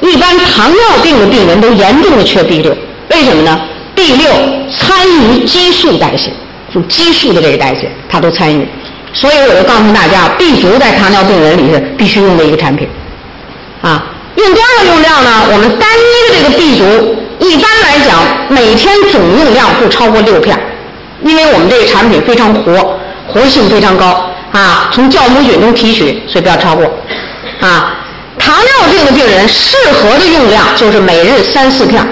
[0.00, 2.76] 一般糖尿病的病人都严重的缺 B 六。
[3.10, 3.60] 为什么呢
[3.94, 4.28] ？B 六
[4.70, 6.32] 参与激素代谢，
[6.74, 8.66] 就激素的这个代谢，它都参与。
[9.14, 12.88] 所以我就告诉大家，B 族在糖尿病人里是必须用的一个产品。
[13.82, 14.04] 啊，
[14.42, 15.30] 用多少用量呢？
[15.52, 17.16] 我们单一的这个 B 族。
[17.38, 20.56] 一般来讲，每天总用量不超过六片，
[21.24, 22.96] 因为我们这个产品非常活，
[23.26, 26.84] 活性非常高啊，从酵母菌中提取，所以不要超过。
[27.60, 27.96] 啊，
[28.38, 32.06] 糖尿病的病人适合的用量就是每日三四片，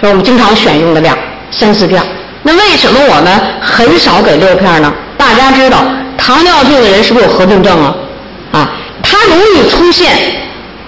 [0.00, 1.16] 这是我们经常选用的量，
[1.50, 2.02] 三四片。
[2.42, 4.90] 那为什么我们很少给六片呢？
[5.18, 5.84] 大家知道，
[6.16, 7.94] 糖尿病的人是不是有合并症啊？
[8.52, 8.70] 啊，
[9.02, 10.16] 它容易出现，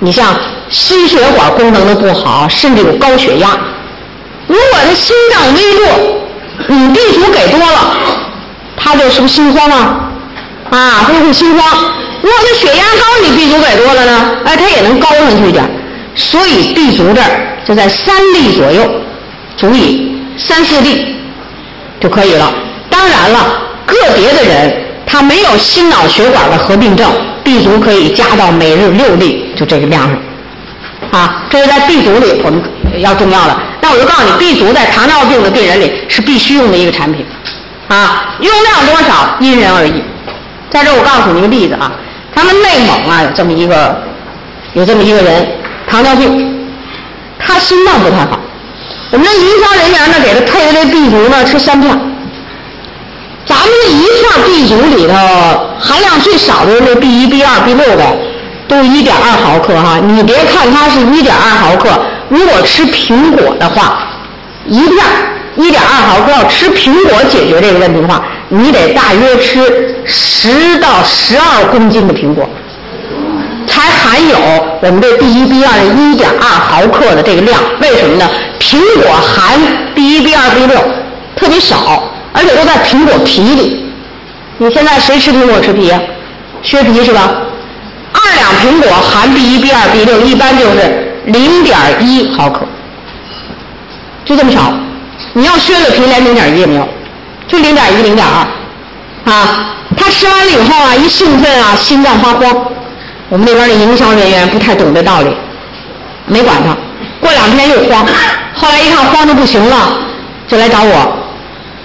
[0.02, 0.36] 你像。
[0.70, 3.50] 心血管功能的不好，甚至有高血压。
[4.46, 5.86] 如果他心脏微弱，
[6.66, 7.94] 你 B 族给多了，
[8.74, 10.10] 他就是不是心慌啊？
[10.70, 11.84] 啊，他就会心慌。
[12.22, 15.62] 如果他血压高，你 B 族给多了呢，哎，他也能高上去一点。
[16.14, 18.90] 所以 B 族这儿就在三粒左右，
[19.58, 21.16] 足以三四粒
[22.00, 22.50] 就可以了。
[22.88, 24.74] 当然了，个别的人
[25.04, 27.10] 他没有心脑血管的合并症
[27.44, 30.18] ，B 族可以加到每日六粒，就这个量上。
[31.10, 32.62] 啊，这是在 B 族里我们
[32.98, 33.56] 要重要的。
[33.80, 37.26] 那我就告诉你，B 族在糖尿病的病人里是必须用的一个产品。
[37.88, 40.02] 啊，用量多少因人而异。
[40.70, 41.92] 在这我告诉你一个例子啊。
[42.34, 43.94] 咱们内蒙啊，有这么一个，
[44.72, 45.46] 有这么一个人，
[45.86, 46.66] 糖尿病，
[47.38, 48.40] 他心脏不太好。
[49.10, 51.90] 我们的营销人员呢，给他配的这 B 族呢，吃三片。
[53.44, 55.14] 咱们这一片 B 族里头
[55.78, 58.16] 含量最少的是 B 一、B 二、B 六的，
[58.72, 59.98] 都一点二毫克哈。
[59.98, 61.90] 你别看它是一点二毫克，
[62.30, 63.98] 如果吃苹果的话，
[64.66, 65.04] 一片
[65.56, 68.24] 一点二毫克，要吃苹果解决这个问题的话。
[68.48, 72.48] 你得大约吃十到十二公斤的苹果，
[73.66, 74.36] 才含有
[74.80, 77.58] 我们这 B 一、B 二的一点二毫克的这个量。
[77.80, 78.28] 为什么呢？
[78.58, 79.58] 苹果含
[79.94, 80.78] B 一、B 二、B 六
[81.36, 83.86] 特别少，而且都在苹果皮里。
[84.58, 86.00] 你现在谁吃苹果吃皮呀？
[86.62, 87.32] 削皮是吧？
[88.12, 92.60] 二两苹果含 B 一、B 二、B 六，一般就是零点一毫克，
[94.24, 94.72] 就这么少。
[95.34, 96.88] 你要削了皮，连零点一也没有。
[97.48, 102.66] 就零点一、零点二，啊，他吃完了以后啊，一兴奋啊，心脏发慌。
[103.28, 105.28] 我们那边的营销人员不太懂这道理，
[106.26, 106.76] 没管他。
[107.20, 108.06] 过两天又慌，
[108.54, 109.92] 后来一看慌的不行了，
[110.48, 111.16] 就来找我。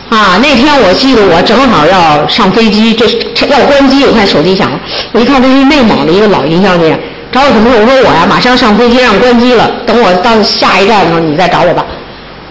[0.09, 4.79] 啊，那天我记得我正好要上飞机，这要关机，我看手机响了。
[5.11, 6.97] 我一看这是内蒙的一个老营销店，
[7.31, 7.77] 找我什么事？
[7.81, 11.85] 我说我呀，马上上飞机让关机了，等我到下一站的时候你再找我吧。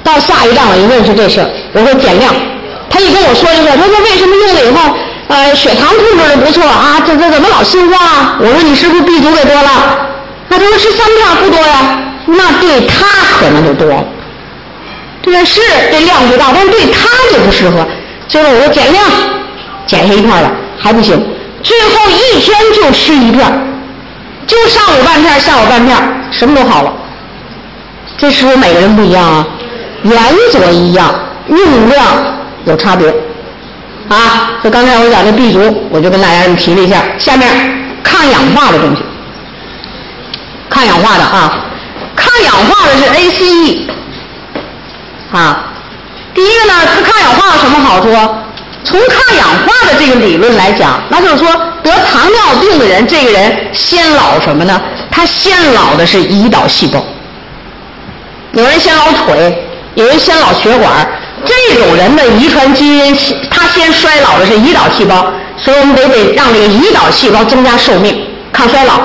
[0.04, 2.32] 到下一站我一问是这事我说减量。
[2.90, 4.94] 他一跟我说一个，他说为什么用了以后，
[5.28, 7.02] 呃，血糖控制的不错啊？
[7.06, 8.36] 这这怎么老心慌啊？
[8.38, 9.96] 我说你是不是 B 族给多了？
[10.48, 13.06] 那他说吃三片不多呀，那对他
[13.40, 14.04] 可能就多。
[15.26, 15.60] 对，是
[15.92, 17.86] 这量不大，但是对他就不适合。
[18.26, 19.04] 最后我说减量，
[19.86, 21.22] 减下一片了还不行，
[21.62, 23.46] 最后一天就吃一片，
[24.46, 25.96] 就上午半片，下午半片，
[26.30, 26.92] 什么都好了。
[28.16, 29.46] 这是不是每个人不一样啊？
[30.02, 30.16] 原
[30.50, 31.14] 则一样，
[31.48, 32.02] 用量。
[32.64, 33.08] 有差别，
[34.08, 34.58] 啊！
[34.60, 37.04] 就刚才我讲的 B 族，我就跟大家提了一下。
[37.16, 37.48] 下面
[38.02, 39.02] 抗氧化的东西，
[40.68, 41.64] 抗氧化的啊，
[42.16, 43.82] 抗氧化的是 ACE，
[45.32, 45.72] 啊，
[46.34, 48.08] 第一个呢，它抗氧化有什么好处？
[48.84, 51.48] 从抗氧化的这个理论来讲，那就是说
[51.82, 54.80] 得糖尿病的人，这个人先老什么呢？
[55.10, 57.04] 他先老的是胰岛细胞，
[58.52, 59.66] 有人先老腿，
[59.96, 61.06] 有人先老血管。
[61.44, 63.16] 这种人的遗传基因，
[63.50, 69.00] 他先衰老的是胰岛细胞，所以我们得得让这个胰岛细胞增加寿命，抗衰老。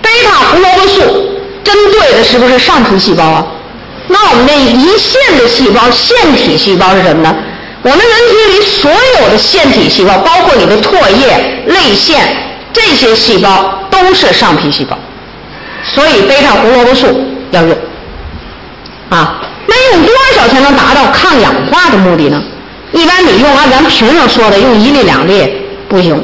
[0.00, 1.00] 贝塔胡萝卜素
[1.62, 3.46] 针对的是不是上皮细胞啊？
[4.12, 7.34] 那我们这一线的细胞，腺体细胞是什么呢？
[7.82, 12.36] 我们人体里所有的腺体细胞，包括你的唾液、泪腺
[12.72, 14.96] 这些细胞，都是上皮细胞，
[15.82, 17.06] 所以贝塔胡萝卜素
[17.50, 17.76] 要用
[19.08, 19.40] 啊。
[19.66, 22.40] 那用多少才能达到抗氧化的目的呢？
[22.92, 25.50] 一般你用按咱们瓶上说的用一粒两粒
[25.88, 26.22] 不行，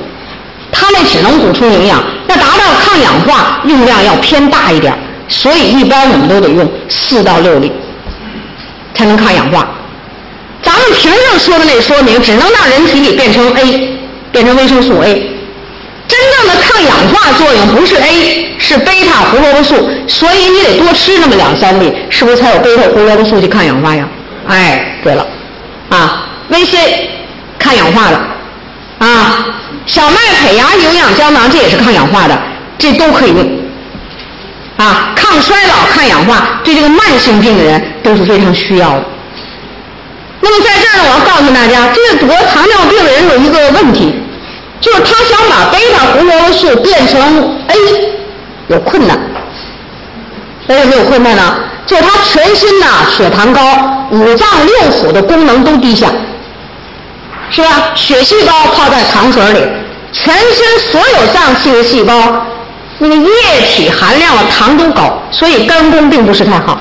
[0.70, 2.02] 它那只能补充营养。
[2.28, 4.94] 要达到抗氧化，用量要偏大一点，
[5.28, 7.70] 所以一般我们都得用四到六粒，
[8.94, 9.68] 才能抗氧化。
[10.62, 13.96] 咱们瓶上说的那说明，只能让人体里变成 A，
[14.32, 15.30] 变成维生素 A。
[16.08, 24.08] 真正的抗氧化作用不是 A，是贝塔胡萝卜素，所以你得多吃那么两三粒，是不是才有贝塔胡萝卜素去抗氧化呀？
[24.46, 25.26] 哎，对了，
[25.90, 26.78] 啊，VC
[27.58, 28.16] 抗氧化的，
[28.98, 29.46] 啊，
[29.84, 32.36] 小麦胚芽营养胶囊这也是抗氧化的，
[32.78, 33.46] 这都可以用，
[34.78, 39.04] 啊，抗衰老、抗氧化，对这个慢性病的人都是非常需要的。
[40.40, 44.14] 那么在这儿呢，我要告诉大家，这个得糖尿病的人有一个问题。
[44.80, 47.20] 就是他想把贝塔胡萝卜素变成
[47.66, 47.76] A，
[48.68, 49.18] 有困难。
[50.68, 51.56] 为什么有困难呢？
[51.84, 52.86] 就是他全身呐
[53.16, 53.60] 血糖高，
[54.12, 56.06] 五脏六腑的功能都低下，
[57.50, 57.90] 是吧？
[57.96, 59.66] 血细胞泡在糖水里，
[60.12, 62.14] 全身所有脏器的细胞
[62.98, 63.30] 那个液
[63.66, 66.80] 体含量的糖都高，所以肝功并不是太好。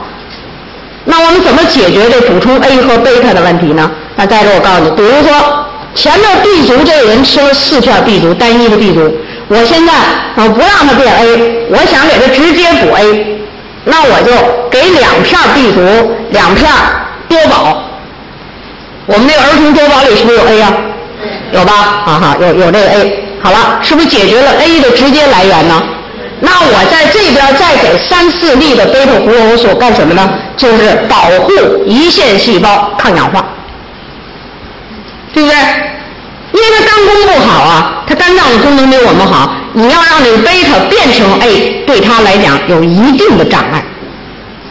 [1.06, 3.90] 那我们怎么解决这补充 A 和贝塔的问题呢？
[4.16, 5.64] 那在这我告诉你，比如说。
[5.96, 9.12] 前面 B 族这个人吃了四片 B 族，单一的 B 族，
[9.48, 9.94] 我现在
[10.36, 13.40] 我不让他变 A，我想给他直接补 A，
[13.84, 14.32] 那我就
[14.70, 16.72] 给两片 B 族，两片
[17.28, 17.82] 多宝，
[19.08, 20.74] 我们那个儿童多宝里是不是有 A 呀？
[21.52, 21.74] 有吧？
[22.06, 23.24] 啊哈，有有这个 A。
[23.42, 25.82] 好了，是不是解决了 A 的直接来源呢？
[26.40, 30.30] 那我在这边再给三四粒的贝塔胡萝卜素干什么呢？
[30.56, 31.52] 就是保护
[31.86, 33.44] 胰腺细胞抗氧化，
[35.34, 35.58] 对不对？
[36.54, 39.54] 因为它肝功不好啊，它肝脏的功能没我们好。
[39.74, 43.84] 你要让这个贝塔变成 A，对它来讲有一定的障碍。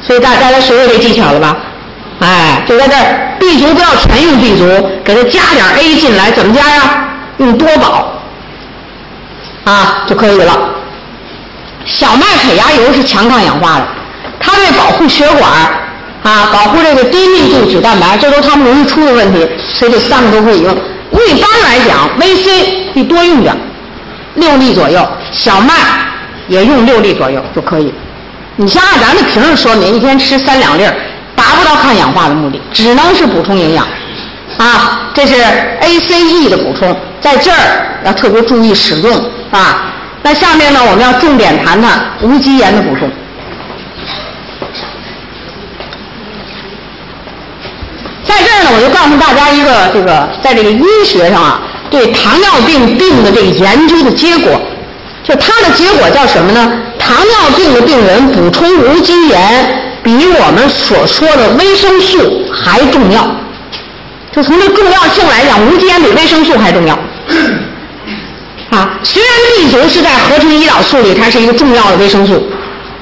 [0.02, 1.56] 所以大大家学会这技巧了吧？
[2.20, 4.64] 哎，就在这儿，B 族不要全用 B 族，
[5.04, 7.08] 给它加点 A 进来，怎么加呀？
[7.38, 8.12] 用多宝
[9.64, 10.70] 啊就可以了。
[11.86, 13.86] 小麦胚芽油是强抗氧化的，
[14.40, 15.50] 它对保护血管
[16.22, 20.76] 啊，保护这个低密度脂蛋白，这都是它们容易出的问题，所以这三个都可以用。
[21.28, 23.56] 一般来讲，VC 得多用点，
[24.34, 25.74] 六粒左右，小麦
[26.48, 27.92] 也用六粒左右就可以。
[28.56, 30.94] 你像按咱的瓶儿说明，一天吃三两粒儿，
[31.34, 33.86] 达不到抗氧化的目的，只能是补充营养。
[34.58, 35.34] 啊，这是
[35.80, 39.14] ACE 的补充，在这儿要特别注意使用
[39.50, 39.92] 啊。
[40.26, 43.08] 那下面呢，我们要重点谈谈无机盐的补充。
[48.24, 54.60] 在这儿呢，我就告诉大家一个这个，在这个医学上啊，对糖尿病病的这个研究的结果，
[55.22, 56.72] 就它的结果叫什么呢？
[56.98, 63.24] 糖尿病的病人补充无机盐，比我们所说的维生素还重要。
[64.32, 66.98] 就从这重要性来讲，无机盐比维生素还重要。
[68.76, 72.46] 啊，虽然 B 族是在合成胰岛素里，它是一个重要的维生素，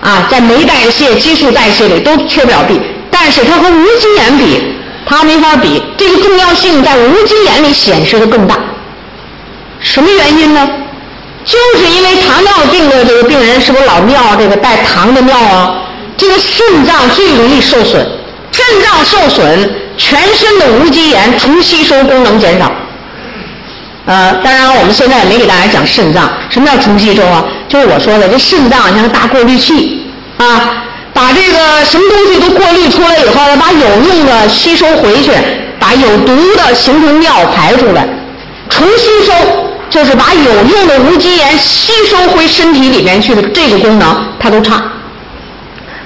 [0.00, 2.80] 啊，在酶代谢、激素代谢里都缺不了 B，
[3.10, 4.62] 但是它和无机盐比，
[5.04, 5.82] 它没法比。
[5.98, 8.56] 这个重要性在无机盐里显示的更大。
[9.80, 10.70] 什么原因呢？
[11.44, 15.74] 就是因为糖尿病的这个病人是不是老尿这个带糖的尿啊？
[16.16, 18.06] 这个肾脏最容易受损，
[18.52, 22.70] 肾脏受损，全身的无机盐除吸收功能减少。
[24.06, 27.42] 呃，当然我们现在没给大家讲肾脏，什么叫重吸收啊？
[27.66, 30.06] 就是我说的，这肾脏像个大过滤器
[30.36, 35.32] 啊，把这个什么东西都过滤出来以后，把有用的吸收回去，
[35.80, 38.06] 把有毒的形成尿排出来。
[38.68, 39.32] 重吸收
[39.88, 44.82] 就是把有用的无机盐吸收回身体里面去的这个功能，它都差，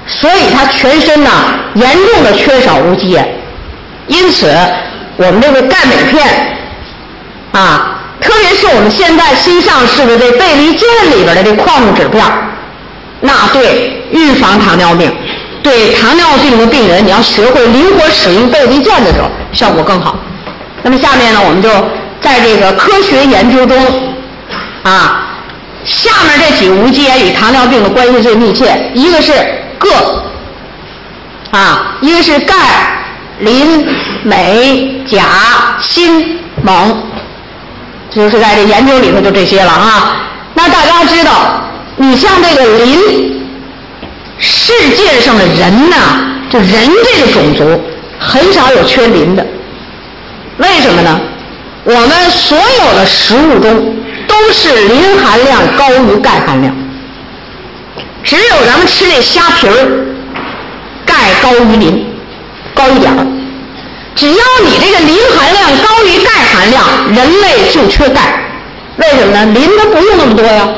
[0.07, 1.31] 所以它全身呢
[1.75, 3.29] 严重的缺少无机盐，
[4.07, 4.55] 因此
[5.16, 6.55] 我们这个钙镁片。
[7.53, 12.25] 啊，特别是我们现在新上市的这贝利健里边的这矿物质片
[13.20, 15.12] 那对预防糖尿病，
[15.62, 20.16] 对糖尿病的病人，你要学会灵活使用贝利健的时候，效果更好。
[20.83, 21.69] 那么下面呢，我们就
[22.20, 23.77] 在这个科学研究中，
[24.85, 25.27] 啊，
[25.85, 29.33] 下面这几无机盐与糖尿病的关系最密切，一个是
[29.81, 29.89] 铬，
[31.51, 32.55] 啊，一个是钙、
[33.41, 33.85] 磷、
[34.23, 35.25] 镁、钾、
[35.81, 37.07] 锌、锰。
[38.10, 40.16] 就是在这研究里头就这些了啊。
[40.55, 41.62] 那大家知道，
[41.97, 42.98] 你像这个磷，
[44.39, 45.97] 世界上的人呢，
[46.51, 47.80] 就人这个种族
[48.18, 49.47] 很少有缺磷的。
[50.56, 51.20] 为什么呢？
[51.85, 56.74] 我们所有的食物中都是磷含量高于钙含量，
[58.22, 60.06] 只有咱们吃那虾皮儿，
[61.06, 62.05] 钙高于磷，
[62.74, 63.26] 高一点儿。
[64.19, 66.85] 只要你这个磷含量高于钙含量，
[67.15, 68.43] 人类就缺钙。
[68.97, 69.47] 为什么呢？
[69.55, 70.69] 磷它不用那么多呀，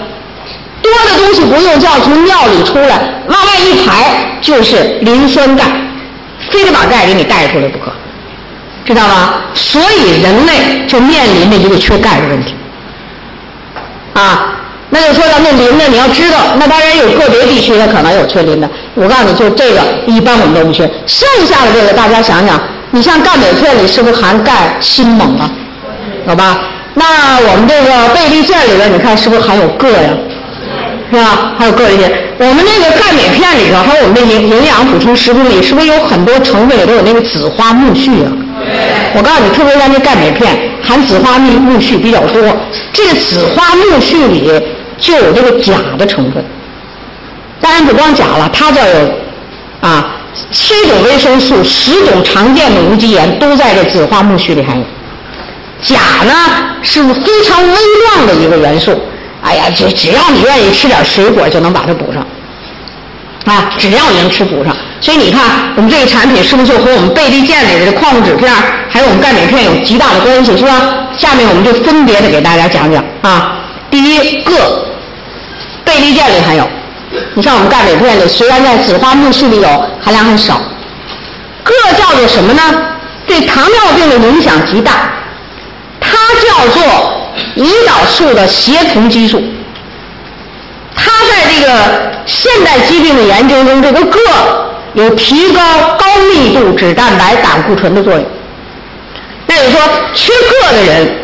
[0.83, 5.65] 多的东西不用，就要从尿里出来，往外一排就是磷酸钙，
[6.51, 7.91] 非得把钙给你带出来不可，
[8.85, 9.37] 知道吗？
[9.55, 12.55] 所以人类就面临着一个缺钙的问题。
[14.13, 14.53] 啊，
[14.91, 18.69] 那就说到那磷呢，你要知道，那当然有个别地区它可能有缺磷的。
[18.95, 20.87] 我告诉你就这个，一般我们都不缺。
[21.07, 22.61] 剩下的这个，大家想想。
[22.93, 25.51] 你像钙镁片里是不是含钙、锌、锰啊？
[26.27, 26.59] 好吧？
[26.95, 30.11] 那我们这个贝利健里边，你看是不是含有铬呀？
[31.11, 31.53] 是吧？
[31.57, 32.11] 还有铬一些。
[32.39, 38.33] 我们那个钙镁片里头，还有我们这营营养补充食品里，是不是有很多成分里都有那个紫花苜蓿啊？
[39.15, 42.43] 我告诉你，特别像这钙镁片含紫花苜苜蓿比较多。
[42.93, 44.51] 这个紫花苜蓿里
[44.99, 46.45] 就有这个钾的成分。
[47.61, 49.09] 当然不光钾了，它这有
[49.81, 50.17] 啊。
[50.53, 54.85] 七种维生素，十种常见的无机盐都在这紫花苜蓿里含有。
[55.83, 56.33] 钾呢
[56.83, 59.01] 是非常微量的一个元素，
[59.43, 62.27] 哎呀，只只要你愿意吃点水果，就能把它补上。
[63.47, 64.77] 啊，只要你能吃补上。
[65.01, 65.43] 所以你看，
[65.77, 68.53] 我们这个产品是不是就和我们贝利健里的矿物质片，
[68.91, 71.09] 还有我们钙镁片有极大的关系，是吧？
[71.17, 73.57] 下面我们就分别的给大家讲讲啊。
[73.91, 74.85] 第一，个，
[75.85, 76.69] 贝利健里含有。
[77.35, 79.69] 你像我们钙镁片里，虽然在紫花苜蓿里有
[80.01, 80.61] 含量很少，
[81.65, 82.63] 铬叫做什么呢？
[83.27, 85.13] 对糖尿病的影响极大。
[86.01, 86.83] 它叫做
[87.57, 89.43] 胰岛素的协同激素。
[90.95, 91.69] 它在这个
[92.27, 94.19] 现代疾病的研究中，这个铬
[94.95, 95.63] 有提高
[95.99, 98.25] 高密度脂蛋白胆固醇的作用。
[99.47, 99.81] 那就说，
[100.15, 101.15] 缺铬的人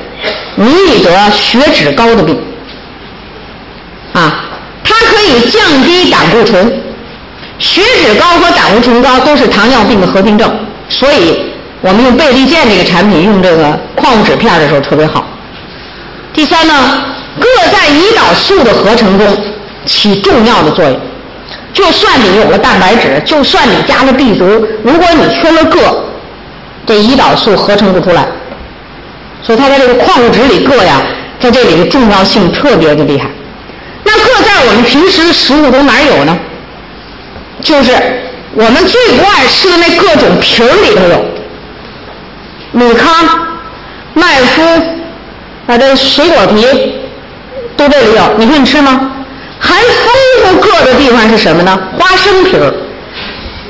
[0.56, 2.38] 容易得血脂高的病。
[4.12, 4.45] 啊，
[4.86, 6.82] 它可以降低胆固醇。
[7.58, 10.50] 血脂高和胆固醇高都是糖尿病的合并症，
[10.90, 11.40] 所以
[11.80, 15.24] 我们用倍立健这个产品，用这个矿物质片的时候特别好。
[16.34, 16.74] 第三呢，
[17.40, 19.26] 铬在胰岛素的合成中
[19.86, 21.00] 起重要的作用。
[21.72, 24.44] 就算你有了蛋白质，就算你加了 B 族，
[24.84, 25.78] 如果你缺了铬，
[26.86, 28.26] 这胰岛素合成不出来。
[29.42, 31.00] 所以它在这个矿物质里，铬呀，
[31.40, 33.30] 在这里的重要性特别的厉害。
[34.06, 36.38] 那铬在我们平时食物中哪有呢？
[37.62, 37.92] 就是
[38.54, 41.24] 我们最不爱吃的那各种皮儿里头有，
[42.70, 43.10] 米糠、
[44.14, 44.80] 麦麸，
[45.66, 46.94] 啊，这水果皮
[47.76, 49.10] 都这里有，你说你吃吗？
[49.58, 51.78] 还丰富铬的地方是什么呢？
[51.98, 52.72] 花生皮儿、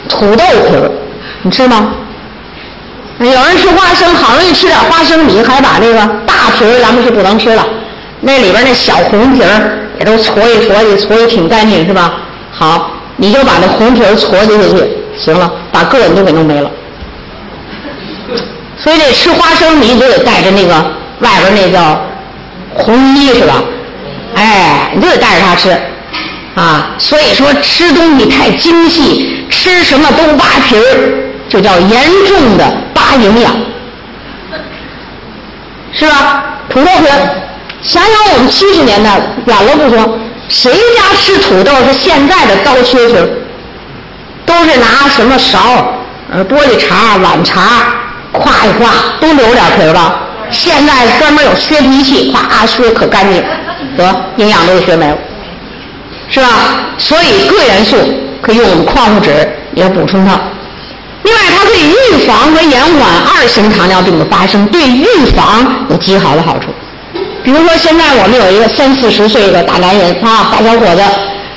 [0.08, 0.90] 土豆皮儿，
[1.42, 1.94] 你吃吗？
[3.18, 7.66] 有人吃花生，好容易吃点花生米，还把那个大皮儿咱们是不能吃了，
[8.20, 12.14] 那里边那小红皮儿也都搓一搓的，搓的挺干净，是吧？
[12.52, 12.90] 好。
[13.18, 14.68] 你就把那红皮儿搓进去，
[15.16, 16.70] 行了，把个子都给弄没了。
[18.76, 20.74] 所以这吃花生米就得带着那个
[21.20, 21.98] 外边那叫
[22.74, 23.54] 红衣是吧？
[24.34, 25.74] 哎，你就得带着它吃
[26.56, 26.90] 啊。
[26.98, 33.56] 所以说吃东西太精细，吃什么都扒皮儿，就叫严重的扒营养，
[35.94, 36.44] 是吧？
[36.68, 37.06] 土豆皮，
[37.82, 40.18] 想想我们七十年代，远了不说。
[40.48, 43.16] 谁家吃土豆是现在的刀削皮？
[44.44, 45.92] 都是拿什么勺、
[46.32, 47.58] 呃玻璃碴、碗碴，
[48.32, 50.20] 咵一夸，都留点皮吧。
[50.50, 53.42] 现在专门有削皮器，咵削可干净，
[53.96, 55.18] 得营养都给削没了，
[56.30, 56.46] 是吧？
[56.96, 57.96] 所以铬元素
[58.40, 60.38] 可以用我们矿物质也补充它。
[61.24, 65.04] 另外，它可以预防和延缓二型糖尿病的发生，对预
[65.34, 66.66] 防有极好的好处。
[67.46, 71.02] 比如说，现在我们有一个三四十岁的大男人啊，大小伙子，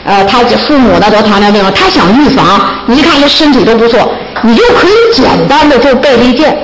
[0.05, 0.37] 呃，他
[0.67, 4.13] 父母呢得糖尿病了，他想预防，你一看他身体都不错，
[4.43, 6.55] 你就可以简单的做倍立健，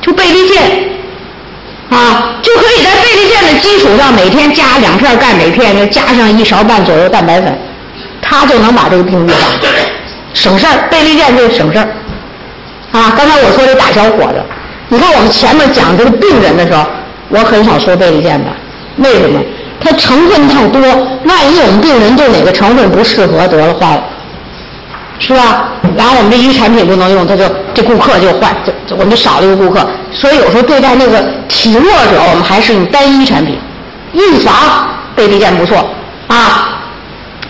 [0.00, 0.62] 就倍立健，
[1.90, 7.52] 啊，就可以在倍立健的基础上每天加两片钙镁片，再加上一勺半左右蛋白粉，
[8.22, 9.40] 他就能把这个病预防，
[10.32, 11.88] 省事儿，倍立健就是省事儿，
[12.92, 14.40] 啊，刚才我说这大小伙子，
[14.90, 16.86] 你看我们前面讲这个病人的时候。
[17.28, 18.50] 我很少说倍立健的，
[18.96, 19.40] 为什么？
[19.78, 20.80] 它成分太多，
[21.24, 24.04] 万一我们病人对哪个成分不适合，得了坏了，
[25.18, 25.68] 是吧？
[25.96, 27.44] 然后我们这一产品不能用，他就
[27.74, 28.54] 这顾客就坏，
[28.86, 29.86] 就我们就少了一个顾客。
[30.12, 33.58] 所以有时候对待那个体弱者，我们还是用单一产品，
[34.12, 34.54] 预防
[35.14, 35.88] 倍立健不错
[36.28, 36.80] 啊。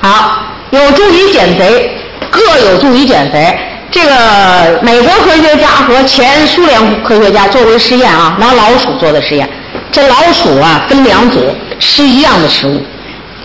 [0.00, 0.38] 好，
[0.70, 1.90] 有助于减肥，
[2.30, 2.40] 各
[2.70, 3.56] 有助于减肥。
[3.90, 9.48] 这个美国科学家和前苏联科学家做过实验啊，拿老鼠做的实验。
[9.92, 12.80] 这老鼠啊，分两组吃一样的食物，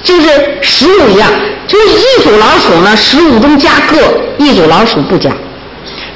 [0.03, 1.29] 就是食物一样，
[1.67, 3.97] 就是一组老鼠呢，食物中加铬，
[4.37, 5.31] 一组老鼠不加。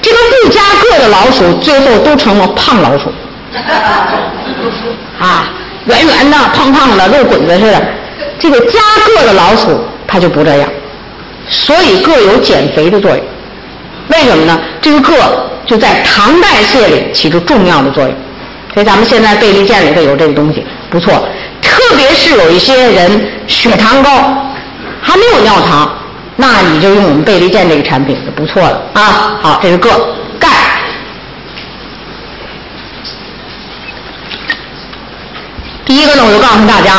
[0.01, 3.11] 这个不加铬的老鼠，最后都成了胖老鼠，
[5.19, 5.49] 啊，
[5.85, 7.81] 圆圆的、胖胖的，肉滚子似的。
[8.37, 8.79] 这个加
[9.15, 10.69] 铬的老鼠，它就不这样。
[11.49, 13.19] 所以铬有减肥的作用。
[14.09, 14.59] 为什么呢？
[14.81, 15.15] 这个铬
[15.65, 18.13] 就在糖代谢里起着重要的作用。
[18.75, 21.25] 所以咱们现在倍立健里头有这个东西，不错。
[21.61, 24.11] 特别是有一些人血糖高，
[25.01, 25.97] 还没有尿糖，
[26.35, 29.39] 那你就用我们倍立健这个产品就不错了啊。
[29.41, 29.89] 好，这是铬、
[30.37, 30.49] 钙。
[35.85, 36.97] 第一个呢，我就告诉大家，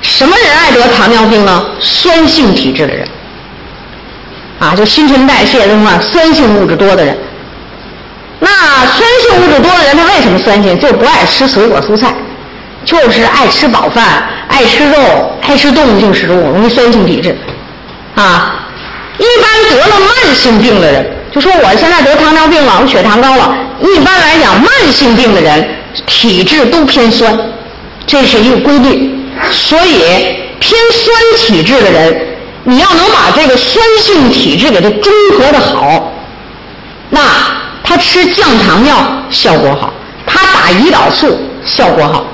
[0.00, 1.66] 什么人爱得糖尿病呢？
[1.80, 3.04] 酸性体质的人，
[4.60, 7.18] 啊，就新陈代谢中啊酸性物质多的人。
[8.40, 8.50] 那
[8.86, 10.78] 酸性物质多的人，他为什么酸性？
[10.78, 12.12] 就不爱吃水果蔬菜，
[12.84, 17.34] 就是爱吃饱饭，爱吃肉，爱吃动物性食物，容易酸性体质。
[18.16, 18.66] 啊，
[19.18, 23.56] 一般得了慢性病的人，就说我现在得糖尿病了，我血糖高了。
[23.80, 25.66] 一般来讲，慢性病的人
[26.06, 27.38] 体质都偏酸，
[28.06, 29.14] 这是一个规律。
[29.50, 29.98] 所以
[30.60, 32.20] 偏酸体质的人，
[32.64, 36.12] 你要能把这个酸性体质给它中和的好，
[37.08, 37.20] 那。
[37.84, 38.96] 他吃降糖药
[39.30, 39.92] 效果好，
[40.26, 42.26] 他打胰岛素效果好，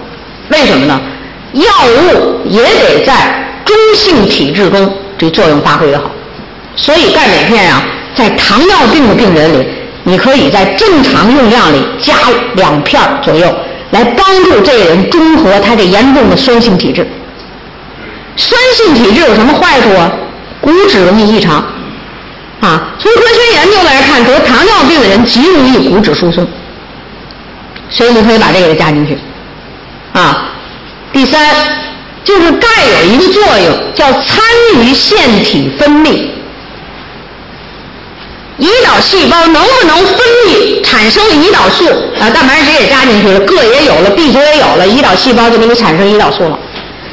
[0.48, 0.98] 为什么呢？
[1.52, 1.64] 药
[2.14, 6.09] 物也得在中性体质中这作用发挥的好，
[6.77, 7.82] 所以钙镁片啊，
[8.14, 9.66] 在糖尿病的病人里
[10.05, 12.14] 你可以在正常用量里加
[12.55, 13.52] 两片左右，
[13.90, 17.06] 来帮助这个人中和他这严重的酸性体质。
[18.36, 20.10] 酸性体质有什么坏处啊？
[20.60, 21.64] 骨质容易异常，
[22.61, 26.47] 啊，从科学研究来看，得糖尿病的人极容易骨质疏松，
[27.89, 29.19] 所以你可以把这个加进去，
[30.12, 30.47] 啊。
[31.12, 31.41] 第三，
[32.23, 32.69] 就是钙
[33.01, 34.45] 有一个作用，叫参
[34.77, 36.28] 与腺体分泌。
[38.59, 40.16] 胰岛细胞能不能分
[40.47, 41.87] 泌产生胰岛素
[42.20, 42.28] 啊？
[42.28, 46.59] 蛋白质也加进去了，铬也有了，B 族也有了，胰岛细胞就给你产生胰岛素了。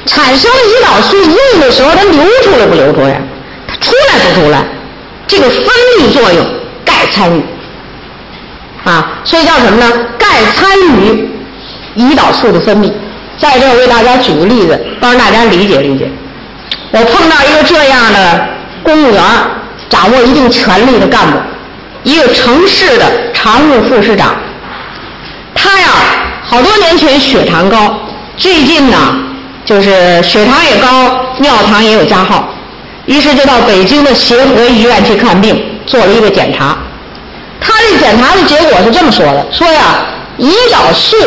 [0.06, 3.22] 产生胰岛素用的时候，它流出来不流出来？
[3.66, 4.62] 它出来不出来？
[5.28, 5.66] 这个分
[6.00, 6.46] 泌作用，
[6.86, 7.44] 钙参与
[8.84, 9.92] 啊，所以叫什么呢？
[10.18, 11.30] 钙参与
[11.98, 12.92] 胰岛素的分泌。
[13.38, 16.10] 在这儿为大家举个例子，帮大家理解理解。
[16.92, 18.48] 我碰到一个这样的
[18.82, 19.22] 公务员，
[19.90, 21.38] 掌握一定权力的干部，
[22.04, 24.36] 一个城市的常务副市长。
[25.54, 25.88] 他呀，
[26.44, 28.00] 好多年前血糖高，
[28.38, 28.98] 最近呢，
[29.66, 32.50] 就是血糖也高，尿糖也有加号，
[33.08, 36.78] 于是就到北京的协和医院去看病，做了一个检查。
[37.60, 40.06] 他这检查的结果是这么说的：说呀，
[40.38, 41.18] 胰岛素。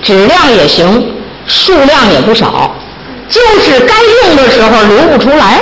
[0.00, 1.12] 质量也行，
[1.44, 2.72] 数量也不少，
[3.28, 5.58] 就是该用的时候流不出来。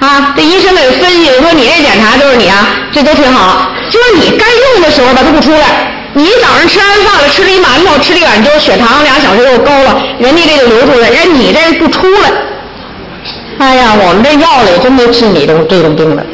[0.00, 5.92] 啊，这医生给分析说：“你这检查就是你啊，这都挺好，就是你该用的时候吧，它不出来。
[6.14, 12.32] 你早上吃完饭了，吃了一馒头，吃了一碗粥，血糖俩小时又高了，人家这个流出来，人你这不出来。
[13.58, 16.24] 哎呀，我们这药里真没治你这这种病的。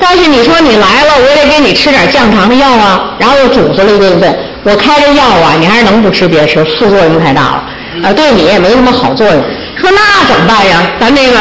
[0.00, 7.64] 但是你说你来了，我也得给你吃点降糖的药啊，然后又嘱咐了一顿顿。”我开这药啊，你还是能不吃别吃，副作用太大了，
[8.04, 9.44] 啊，对你也没什么好作用。
[9.76, 10.80] 说那怎么办呀？
[11.00, 11.38] 咱这个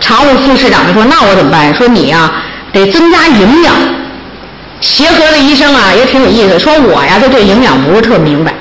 [0.00, 1.74] 常务副市长就说：“那我怎么办？
[1.74, 2.32] 说你呀，
[2.72, 3.74] 得增加营养。”
[4.80, 8.54] 协和的医生啊也挺有意思，说我呀就对营养不是特明白，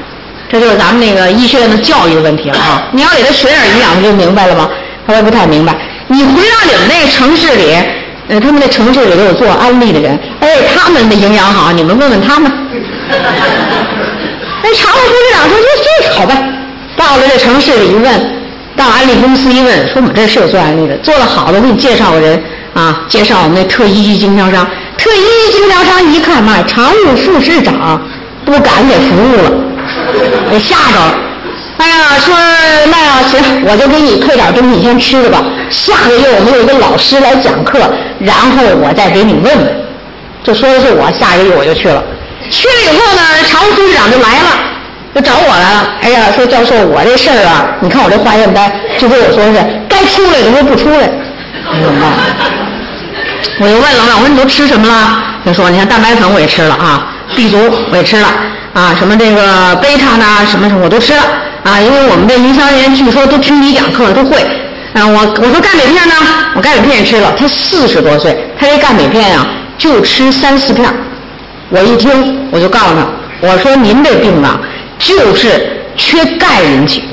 [0.51, 2.83] 这就是咱们那个医学院的教育的问题了啊！
[2.91, 4.69] 你要给他学点营养，不就明白了吗？
[5.07, 5.75] 他说不太明白。
[6.11, 7.73] 你回到你们那城市里，
[8.27, 12.51] 呃，他们那城市里都有做安利的人，哎，他们的营养好，你们问问他们。
[14.61, 16.53] 那常务副市长说：“这这好办。”
[16.97, 18.05] 到了这城市里一问，
[18.75, 22.43] 到安利公司一问，说：“我们这是有做安利的，做的好的，我给你介绍个人
[22.73, 24.67] 啊，介绍我们那特一级经销商。
[24.97, 28.01] 特一级经销商一看，妈，常务副市长
[28.43, 29.51] 不敢给服务了，
[30.51, 31.15] 给吓着了。
[31.81, 32.35] 哎呀，说
[32.91, 35.43] 那行，我就给你配点东西，你先吃着吧。
[35.71, 37.79] 下个月我们有一个老师来讲课，
[38.19, 39.81] 然后我再给你问问。
[40.43, 42.03] 就说的是我，下个月我就去了。”
[42.51, 44.49] 去了以后呢，常务副市长就来了，
[45.15, 45.95] 就找我来了。
[46.01, 49.53] 哎呀，说教授，我这事儿啊，你看我这化验单，就跟我说是
[49.89, 51.09] 该出来的说不出来，
[51.81, 52.11] 怎么办？
[53.59, 55.23] 我就问了，我说你都吃什么了？
[55.45, 57.57] 他说，你看蛋白粉我也吃了啊，B 族
[57.91, 58.27] 我也吃了
[58.73, 61.23] 啊，什么这个贝塔呢，什么什么我都吃了
[61.63, 64.37] 啊，因为我们这营销人据说都听你讲课都会。
[64.93, 66.15] 啊，我我说钙镁片呢，
[66.55, 67.33] 我钙镁片也吃了。
[67.37, 69.45] 他四十多岁，他这钙镁片呀
[69.77, 70.91] 就吃三四片。
[71.69, 73.07] 我一听，我就告诉他，
[73.47, 74.59] 我说您这病啊，
[74.99, 77.03] 就是缺钙引起。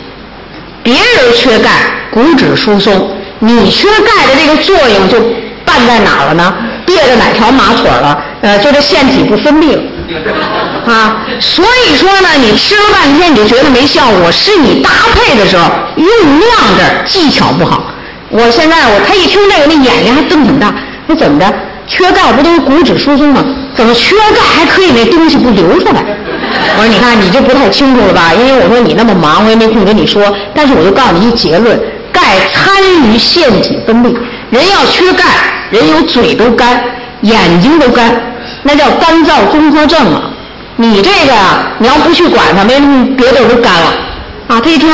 [0.83, 1.71] 别人缺钙，
[2.11, 5.21] 骨质疏松，你缺钙的这个作用就
[5.65, 6.55] 办在哪了呢？
[6.87, 8.19] 别在哪条马腿了？
[8.41, 9.83] 呃，就这腺体不分泌了
[10.87, 11.27] 啊。
[11.41, 15.65] 所以说呢，你吃了半天你就觉得没效果，是你搭配的时候
[15.97, 16.07] 用
[16.41, 17.85] 量这技巧不好。
[18.31, 20.75] 我现在我他一听这个，那眼睛还瞪挺大，
[21.07, 21.47] 那怎么着？
[21.87, 23.43] 缺钙不都是骨质疏松吗？
[23.75, 26.05] 怎么缺钙还可以那东西不流出来？
[26.77, 28.33] 我说你看你就不太清楚了吧？
[28.35, 30.23] 因为我说你那么忙，我也没空跟你说。
[30.55, 31.81] 但是我就告诉你一结论：
[32.13, 32.21] 钙
[32.53, 32.75] 参
[33.05, 34.15] 与腺体分泌。
[34.51, 35.25] 人要缺钙，
[35.71, 36.83] 人有嘴都干，
[37.23, 38.15] 眼睛都干，
[38.63, 40.31] 那叫干燥综合症啊。
[40.77, 43.87] 你这个啊，你要不去管它，没什么别的都干了
[44.47, 44.61] 啊。
[44.63, 44.89] 他一听，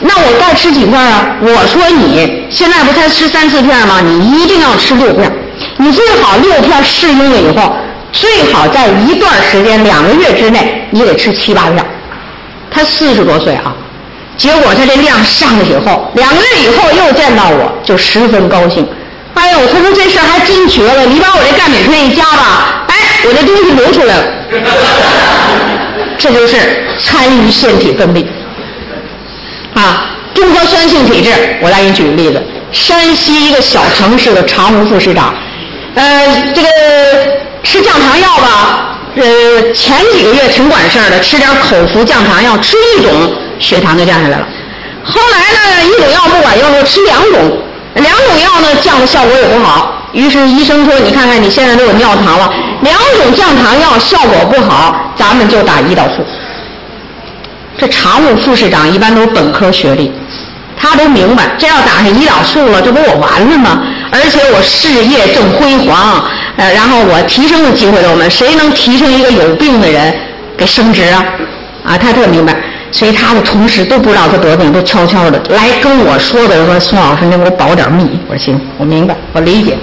[0.00, 1.36] 那我该吃几片啊？
[1.40, 4.00] 我说你现在不才吃三四片吗？
[4.00, 5.30] 你一定要吃六片。
[5.76, 7.76] 你最好六片适应了以后，
[8.12, 11.84] 最好在一段时间两个月之内，你得吃七八片。
[12.70, 13.74] 他四十多岁啊，
[14.36, 18.86] 结果他这量上去以后，两个月以后又见到我就十分高兴。
[19.34, 22.94] 哎呦，他说这事还真绝了，你把我这钙镁片一加吧，哎，
[23.26, 24.24] 我这东西流出来了。
[26.18, 26.56] 这就是
[27.00, 28.26] 参与腺体分泌
[29.74, 31.30] 啊，中和酸性体质。
[31.62, 32.42] 我再给你举个例子，
[32.72, 35.34] 山西一个小城市的常务副市长。
[35.94, 36.68] 呃，这个
[37.62, 44.46] 吃降糖药吧，呃，前几个月挺管事儿的，吃点口服降糖药，吃一种血糖就降下来了。
[45.02, 47.58] 后来呢，一种药不管用，了，吃两种，
[47.94, 49.94] 两种药呢降的效果也不好。
[50.12, 52.52] 于是医生说：“你看看你现在都有尿糖了，
[52.82, 56.24] 两种降糖药效果不好，咱们就打胰岛素。”
[57.78, 60.12] 这常务副市长一般都是本科学历，
[60.76, 63.82] 他都明白，这要打上胰岛素了，这不我完了吗？
[64.10, 66.24] 而且我事业正辉煌，
[66.56, 70.12] 呃，然后我提升的机会都没，谁能提升一个有病的人
[70.58, 71.24] 给升职啊？
[71.84, 72.56] 啊，他特明白。
[72.92, 79.78] 所以他的同事都不知道他得病，都悄悄的来跟我说的说：“宋老师，您给我保点密。”我说：“行，我明白，我理解。”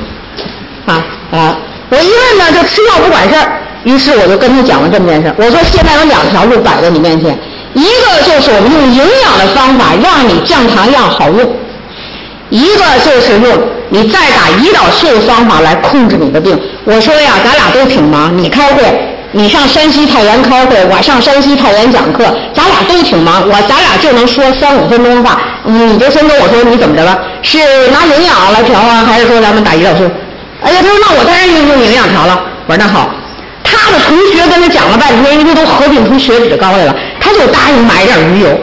[0.86, 1.58] 啊啊！
[1.90, 3.60] 我一问呢，就吃药不管事儿。
[3.84, 5.34] 于是我就跟他讲了这么件事。
[5.38, 7.38] 我说：“现在有两条路摆在你面前，
[7.74, 11.50] 一个就是我们用营养的方法让你降糖药好用，
[12.50, 13.58] 一个就是用
[13.90, 18.84] 你再打胰岛素的方法来控制你的病。”我说呀，咱俩都挺忙，你开会。
[19.38, 25.40] 你上山西太原开会，我上山西太原讲课，咱俩都挺忙，我咱俩就能说三五分钟话。
[25.64, 27.16] 你就先跟我说你怎么着了？
[27.44, 27.60] 是
[27.90, 30.10] 拿营养来调啊，还是说咱们打胰岛素？
[30.64, 32.42] 哎呀，他说那我当然用用营养调了。
[32.66, 33.12] 我说那好，
[33.64, 38.60] 他的同学跟他讲了半天，因为都合并出血脂高来了，他就答应买点鱼油，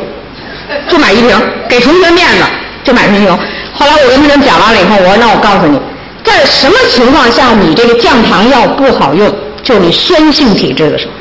[0.88, 2.42] 就买一瓶，给同学面子，
[2.82, 3.38] 就买瓶油。
[3.72, 5.78] 后来我跟他们讲完了以后，我说那我告诉你，
[6.24, 9.32] 在什么情况下你这个降糖药不好用？
[9.64, 11.12] 就你酸性体质的时候，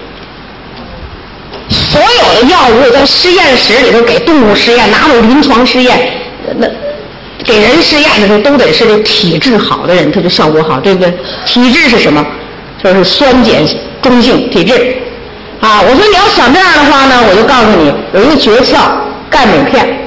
[1.70, 6.12] 所有的药物在实验室里头给动物实验，拿到临床实验，
[6.58, 6.68] 那
[7.44, 11.14] 给人实验的时候都得是这体质好的人，他就效果好，对不对？
[11.46, 12.26] 体质是什么？
[12.84, 13.66] 就是酸碱
[14.02, 14.98] 中性体质。
[15.62, 18.92] 啊，我说你要想这样的话呢，我就告诉你有一个诀窍，
[19.30, 20.00] 钙镁片。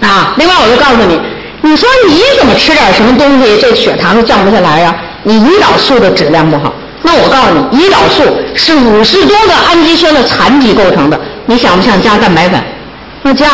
[0.00, 1.20] 啊，另外我就告诉你，
[1.62, 4.94] 你说你怎么吃点什么东西，这血糖都降不下来呀？
[5.24, 6.72] 你胰岛素的质量不好。
[7.02, 8.22] 那我告诉你，胰岛素
[8.54, 12.62] 是五十多个氨基酸的残疾构成的，你想不想加蛋白粉？
[13.22, 13.46] 那加，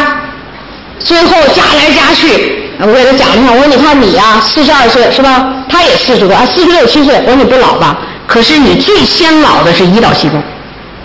[0.99, 5.53] 最后加来加去，我给他讲一下，我说你看你呀，四十二岁是吧？
[5.69, 7.15] 他也四十多啊，四十六七岁。
[7.27, 7.99] 我说你不老吧？
[8.27, 10.39] 可是你最先老的是胰岛细胞，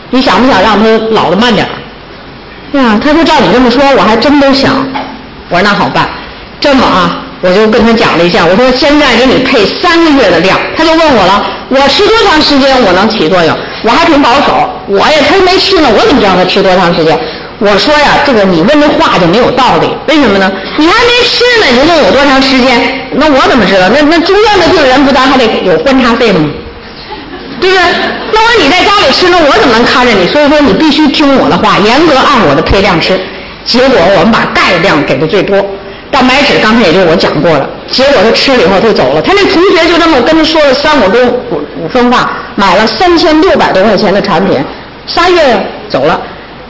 [0.10, 2.80] 你想不想让他老的慢点儿？
[2.80, 4.86] 呀，他说照你这么说，我还真都想。
[5.50, 6.10] 我说那好办，
[6.60, 7.23] 这么啊。
[7.44, 13.54] 我就跟他讲了一下，我说现在给你配三个月的量，他就问我了，我吃多长时间我能起作用？
[13.84, 17.20] 我还挺保守，我也他没吃呢，我怎么知道他吃多长时间？
[17.60, 20.50] 我说呀，这个你问这话就没有道理，为什么呢？
[20.78, 22.80] 你还没吃呢，你问有多长时间？
[23.16, 23.90] 那我怎么知道？
[23.90, 26.50] 那那住院的病人不咱还得有观察费吗？
[27.60, 27.84] 对不对？
[28.32, 30.26] 那我你在家里吃，那我怎么能看着你？
[30.28, 33.20] 所以说你必须听我的话，严格按我的配量吃。
[33.66, 35.58] 结果我们把钙量给的最多。
[36.14, 44.64] 蛋白质刚才也就我讲过了，结果他吃了以后他就走了，他那同学就这么跟他说了三五分五五分话，买了三千六百多块钱的产品，
[45.08, 46.22] 仨月走了。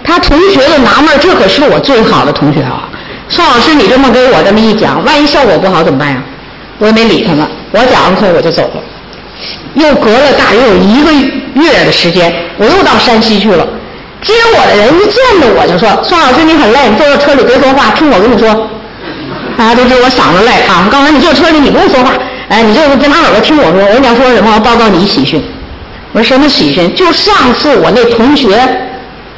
[0.02, 2.88] 他同学就纳闷，这可是我最好的同学啊！
[3.28, 6.24] 宋老师，你这么给我这么一讲，万一效果不好怎么办呀？
[6.80, 8.82] 我也没理他们，我讲完课我就走了。
[9.76, 11.12] 又隔了大约有一个
[11.62, 13.68] 月的时间，我又到山西去了，
[14.22, 18.70] 接我的人一见着我就说：“宋老师，你很累，你坐在车里别说话，听我跟你说。”
[19.58, 20.88] 大家都知道我嗓子累啊！
[20.92, 22.12] 刚才你坐车里，你不用说话，
[22.50, 23.82] 哎，你就跟他耳朵听我说。
[23.86, 24.54] 我跟你要说什么？
[24.54, 25.44] 我报告你喜讯。
[26.12, 26.94] 我说什么喜讯？
[26.96, 28.60] 就上次我那同学，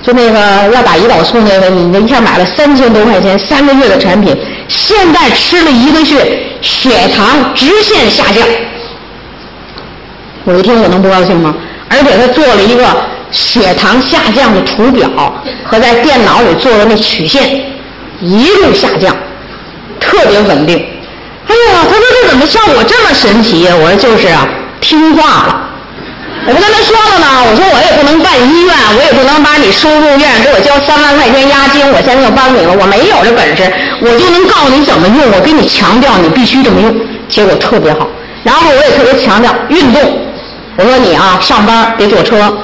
[0.01, 0.39] 就那个
[0.73, 4.35] 要打胰岛素那个，你那一下买了三千多块钱三个月的产品，
[4.67, 8.47] 现在吃了一个月，血糖直线下降。
[10.43, 11.55] 我一听，我能不高兴吗？
[11.89, 12.85] 而且他做了一个
[13.31, 15.09] 血糖下降的图表，
[15.63, 17.61] 和在电脑里做的那曲线，
[18.21, 19.15] 一路下降。
[20.15, 20.77] 特别稳定，
[21.47, 23.73] 哎呀，他说这怎么像我这么神奇呀？
[23.75, 24.47] 我说就是啊，
[24.79, 25.61] 听话了。
[26.47, 33.71] 我不跟他说了呢，我说我也不能办医院，我也不能把你收入院，给我交三万块钱押金，我现在就帮你了，我没有这本事，
[34.01, 36.95] 我就能告诉你怎么用，我跟你强调你必须这么用，
[37.27, 38.07] 结果特别好。
[38.43, 40.01] 然后我也特别强调运动，
[40.77, 42.55] 我说你啊，上班别坐车。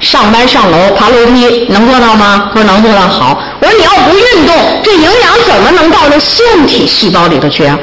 [0.00, 2.50] 上班上楼爬楼梯能做到吗？
[2.54, 3.00] 说能做到。
[3.00, 7.78] 好，我说你要不运动，这营养怎么能到这腺体细胞里头去啊？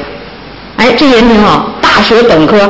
[0.77, 2.69] 哎，这人挺好，大学本科，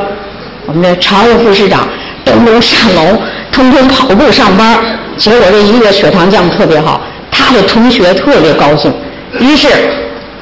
[0.66, 1.88] 我们的常务副市长，
[2.24, 3.16] 咚咚上楼，
[3.52, 4.78] 通通跑步上班，
[5.16, 7.00] 结果这一个月血糖降特别好，
[7.30, 8.92] 他的同学特别高兴，
[9.38, 9.68] 于是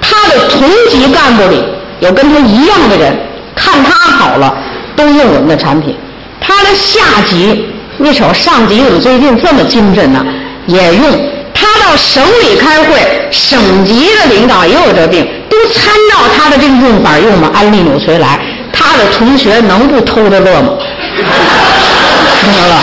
[0.00, 1.62] 他的同级干部里
[2.00, 3.14] 有跟他一样的人，
[3.54, 4.54] 看他好了，
[4.96, 5.94] 都用我们的产品，
[6.40, 7.66] 他的下级。
[7.98, 10.24] 你瞅上级怎么最近这么精神呢？
[10.66, 11.04] 也用
[11.52, 17.50] 他到省里开会，省级的领导也有这病，都参照他的这个用法用吗？
[17.54, 18.40] 安利纽崔莱，
[18.72, 20.72] 他的同学能不偷着乐吗？
[22.40, 22.74] 听着了？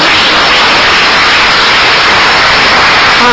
[3.22, 3.24] 啊，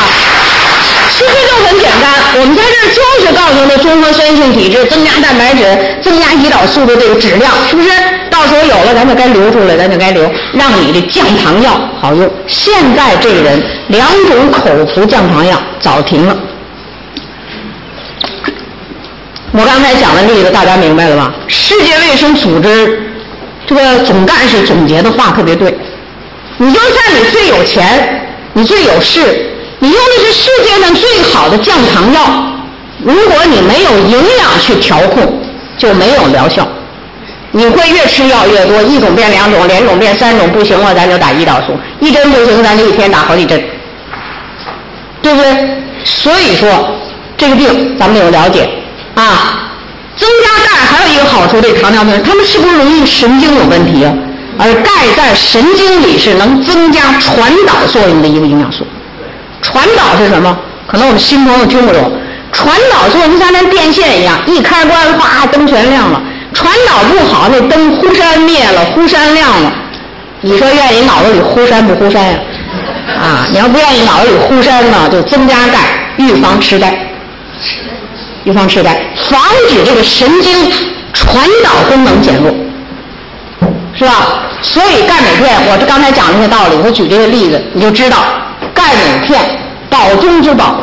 [1.13, 2.11] 其实就很简单。
[2.41, 7.91] 我们在这儿就是告诉他综合酸性体质，增加蛋白质，增加胰岛素的这个质量，是不是？
[8.39, 12.31] 到时候有了，咱就该留出来，咱就该留，让你的降糖药好用。
[12.47, 14.63] 现在这人两种口
[14.95, 16.37] 服降糖药早停了。
[19.51, 21.35] 我刚才讲的例子，大家明白了吧？
[21.49, 23.11] 世界卫生组织
[23.67, 25.77] 这个总干事总结的话特别对。
[26.59, 29.51] 你就算你最有钱，你最有势，
[29.81, 32.21] 你用的是世界上最好的降糖药，
[33.03, 35.41] 如果你没有营养去调控，
[35.77, 36.69] 就没有疗效。
[37.53, 43.63] 你会越吃药越多，一种变两种，两种变三种，不行了咱就打胰岛素，一针不行咱就一天打好几针，
[45.23, 45.69] 对不对？
[46.05, 46.69] 所以说
[47.37, 48.69] 这个病咱们得有了解。
[49.15, 49.73] 啊，
[50.17, 54.15] 增加钙还有一个好处，对糖尿病，他们是不是容易神经有问题啊？
[54.59, 58.87] 而钙在神经里是能增加传导作用的一个营养素。
[59.63, 60.57] 传导是什么？
[60.87, 62.13] 可能我们新朋友听不懂。
[62.53, 66.23] 传导作用就像那电线一样，一开关，哗，灯全亮了。
[66.55, 69.73] 传导不好，那灯忽闪灭了，忽闪亮了。
[70.41, 72.39] 你说愿意脑子里忽闪不忽闪呀？
[73.21, 75.79] 啊，你要不愿意脑子里忽闪呢，就增加钙，
[76.17, 76.97] 预防痴呆。
[78.45, 80.73] 预防痴呆，防止这个神经
[81.13, 82.55] 传导功能减弱，
[83.95, 84.41] 是吧？
[84.63, 88.25] 所以钙镁片，我这刚才讲这些道理，我举这个例子，你就知道
[88.73, 89.41] 钙镁片
[89.91, 90.81] 宝中之宝，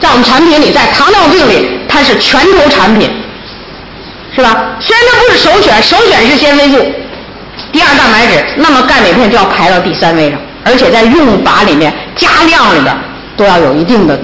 [0.00, 3.10] 在我们产品里，在糖尿病里，它是拳头产品，
[4.34, 4.76] 是吧？
[4.80, 6.84] 虽然它不是首选，首选是纤维素，
[7.72, 12.96] 第二蛋白质，那么钙镁片就要排到第三位上，而且在用法里面、加量里边
[13.36, 14.18] 都要有一定的。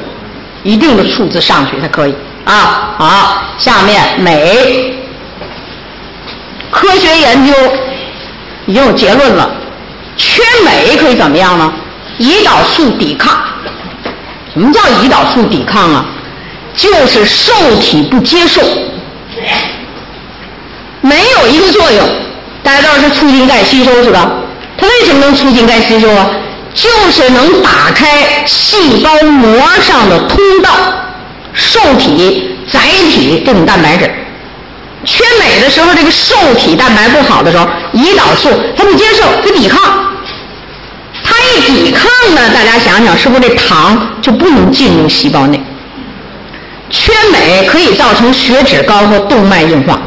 [0.63, 2.15] 一定的数字上去才可以
[2.45, 2.95] 啊！
[2.99, 4.93] 好，下面镁，
[6.71, 7.55] 科学研究
[8.67, 9.51] 已经有结论了，
[10.19, 11.73] 缺镁可以怎么样呢？
[12.19, 13.41] 胰岛素抵抗。
[14.53, 16.05] 什么叫胰岛素抵抗啊？
[16.77, 18.61] 就是受体不接受，
[21.01, 22.09] 没有一个作用，
[22.63, 24.31] 大家知道是促进钙吸收是吧？
[24.79, 26.31] 它为什么能促进钙吸收啊？
[26.73, 30.71] 就是能打开细胞膜上的通道，
[31.53, 34.09] 受体、载体这种蛋白质。
[35.05, 39.81] 缺镁的时候，这个受体蛋白不好的时候，胰岛素它不接受，它抵抗。
[41.25, 45.61] 它一抵抗呢，大家想想，是不是这糖就不能进入细胞内？
[46.89, 50.01] 缺镁可以造成血脂高和动脉硬化。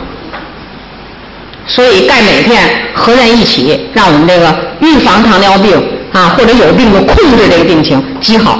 [1.67, 2.63] 所以钙镁片
[2.93, 5.81] 合在一起，让我们这个预防糖尿病。
[6.13, 8.59] 啊，或者有病就控制这个病情极好。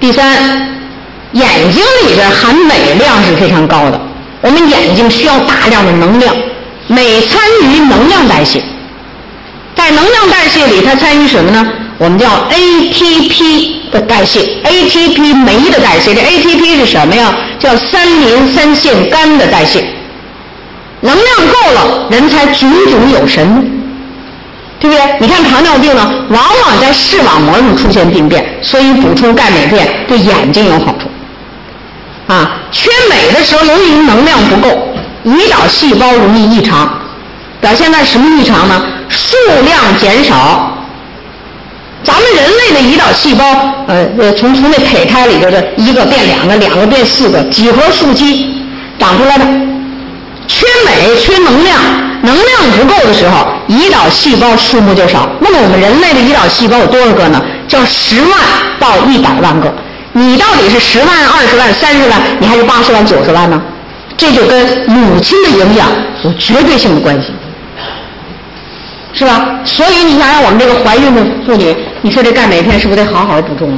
[0.00, 0.34] 第三，
[1.32, 4.00] 眼睛里边含镁量是非常高的。
[4.40, 6.34] 我们眼睛需要大量的能量，
[6.86, 8.62] 镁参与能量代谢，
[9.76, 11.70] 在能量代谢里，它参与什么呢？
[11.98, 16.14] 我们叫 ATP 的代谢，ATP 酶的代谢。
[16.14, 17.34] 这 ATP 是什么呀？
[17.60, 19.84] 叫三磷三腺苷的代谢。
[21.04, 23.70] 能量够了，人才炯炯有神。
[24.80, 25.02] 对不对？
[25.18, 31.08] 你看糖尿病呢，往往在视网膜上出现病变，所以补充钙镁片对眼睛有好处。
[32.26, 34.88] 啊，缺镁的时候，由于能量不够，
[35.24, 36.98] 胰岛细胞容易异常，
[37.62, 38.84] 表现在什么异常呢？
[39.08, 40.70] 数量减少。
[42.02, 43.44] 咱们人类的胰岛细胞，
[43.86, 48.54] 呃呃，从从那胚胎里边的一个变两个，两个变四个，几何数期
[48.98, 49.46] 长出来的。
[50.46, 51.78] 缺镁，缺能量，
[52.22, 55.28] 能量不够的时候，胰岛细胞数目就少。
[55.40, 57.42] 那么我们人类的胰岛细胞有多少个呢？
[57.66, 58.30] 叫十万
[58.78, 59.72] 到一百万个。
[60.12, 63.60] 你到底是十万、二十万、三十万，你还是八十万、九十万呢？
[64.16, 65.88] 这就跟母亲的营养
[66.22, 67.32] 有绝对性的关系，
[69.12, 69.58] 是吧？
[69.64, 73.76] 所以你想想，我们这个怀孕的妇女，你说这钙镁片是不是得好好补充？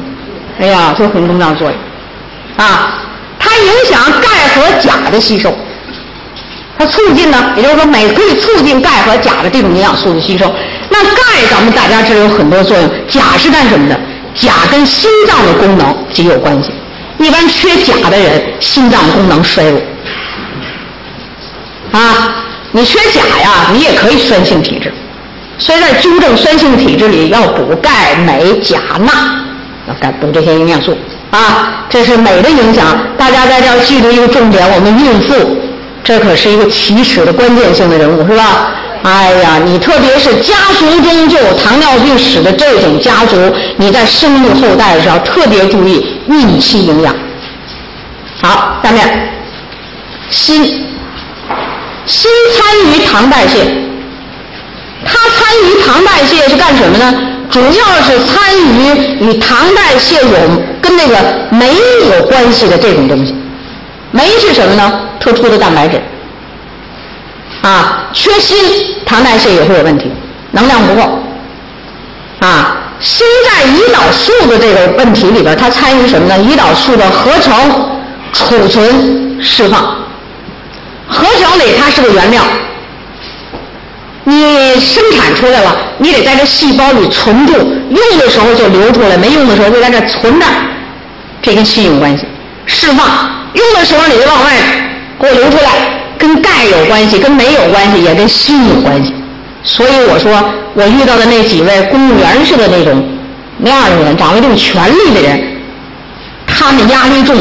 [0.60, 1.76] 哎呀，做很重要作用
[2.56, 3.02] 啊！
[3.38, 5.56] 它影响钙和钾的吸收。
[6.78, 10.44] 它促进呢，也就是说，镁可以促进钙和钾的这种营养素的吸收。
[10.90, 12.90] 那钙，咱们大家知道有很多作用。
[13.09, 13.98] 钾是干什么的？
[14.35, 16.70] 钾跟心脏的功能极有关系。
[17.19, 19.81] 一般缺钾的人，心脏功能衰弱。
[21.93, 24.93] 啊，你缺钾呀，你也可以酸性体质。
[25.59, 29.11] 所以在纠正酸性体质里，要补钙、镁、钾、钠，
[29.89, 30.94] 要该补这些营养素。
[31.31, 32.85] 啊，这是镁的影响。
[33.16, 35.59] 大家在这儿记住一个重点：我们孕妇。
[36.07, 38.70] 这可是一个起始的关键性的人物，是吧？
[39.03, 43.37] 哎呀，你特别是家族中就有糖尿病史的这种家族，
[43.77, 47.12] 你在生育后代的时候特别注意孕期营养。
[48.41, 49.28] 好，下面
[50.31, 50.62] 心，
[52.07, 53.65] 心参与糖代谢，
[55.05, 57.15] 它参与糖代谢是干什么呢？
[57.51, 57.70] 主要
[58.03, 60.31] 是参与与糖代谢有
[60.81, 61.16] 跟那个
[61.51, 61.74] 酶
[62.11, 63.35] 有关系的这种东西。
[64.16, 65.01] 酶是什么呢？
[65.20, 66.01] 特殊的蛋白质。
[67.62, 68.55] 啊，缺锌，
[69.05, 70.10] 糖代谢也会有问题，
[70.52, 71.18] 能量不够。
[72.40, 76.34] 啊，锌在胰岛素的这个问题里边，它参与什么呢？
[76.38, 77.52] 胰岛素的合成、
[78.32, 79.97] 储存、释放。
[81.09, 82.43] 合成里它是个原料，
[84.24, 90.47] 你生产出来了，你得在这细胞里存住，用的时候就流出来，没用的时候就在这存着，
[91.43, 92.24] 这跟锌有关系。
[92.66, 93.06] 释放，
[93.57, 94.53] 用的时候你就往外
[95.20, 95.70] 给我流出来，
[96.19, 99.15] 跟钙有关系，跟酶有关系，也跟锌有关系。
[99.65, 100.31] 所以我说，
[100.74, 103.03] 我遇到的那几位公务员似的那种
[103.59, 105.43] 那样的人，掌握这种权力的人，
[106.47, 107.35] 他们压力重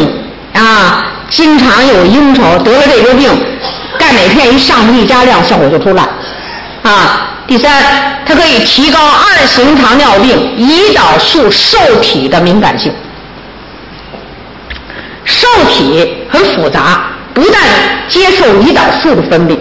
[0.54, 3.30] 啊，经常有应酬，得了这个病，
[4.00, 6.04] 钙镁片一上去一加量，效果就出来。
[6.84, 7.72] 啊，第三，
[8.26, 12.92] 它可以提高二型糖尿病胰岛素受体的敏感性。
[15.26, 17.62] 受体很复杂，不但
[18.08, 19.58] 接受胰岛素的分泌。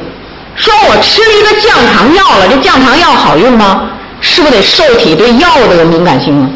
[0.55, 3.91] 说我吃了一个降糖药了，这降糖药好用吗？
[4.21, 6.49] 是不是得受体对药物的敏感性啊？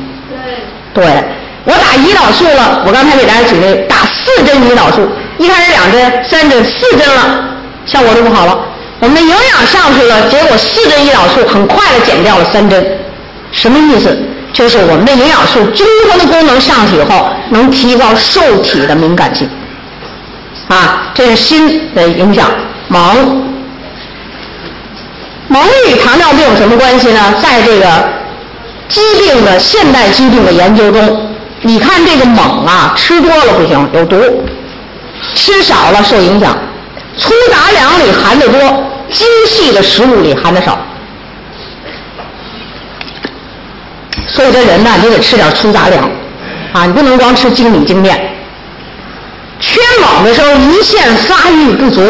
[0.95, 1.05] 对。
[1.05, 1.25] 对，
[1.65, 5.07] 我打胰岛素了，我刚才给大家举例，打四针胰岛素，
[5.39, 7.45] 一开始两针、三针、四针了，
[7.87, 8.59] 效果就不好了。
[9.01, 12.85] 我们的营养上去了，结果四针胰岛素很快的减掉了三针，
[13.53, 14.17] 什么意思？
[14.59, 19.49] 就是我们的营养素综合的功能上去以后，能提高受体的敏感性。
[20.67, 22.51] 啊，这是锌的影响。
[22.91, 22.99] 锰，
[25.49, 27.33] 锰与糖尿病有什么关系呢？
[27.41, 27.87] 在这个
[28.89, 31.29] 疾病的现代疾病的研究中，
[31.63, 34.17] 你看这个锰啊，吃多了不行，有毒；
[35.37, 36.59] 吃少了受影响。
[37.17, 38.61] 粗杂粮里含的多，
[39.13, 40.77] 精细的食物里含的少。
[44.31, 46.09] 所以这人呢，你得吃点粗杂粮，
[46.73, 48.31] 啊，你不能光吃精米精面。
[49.59, 52.01] 缺锰的时候，胰腺发育不足，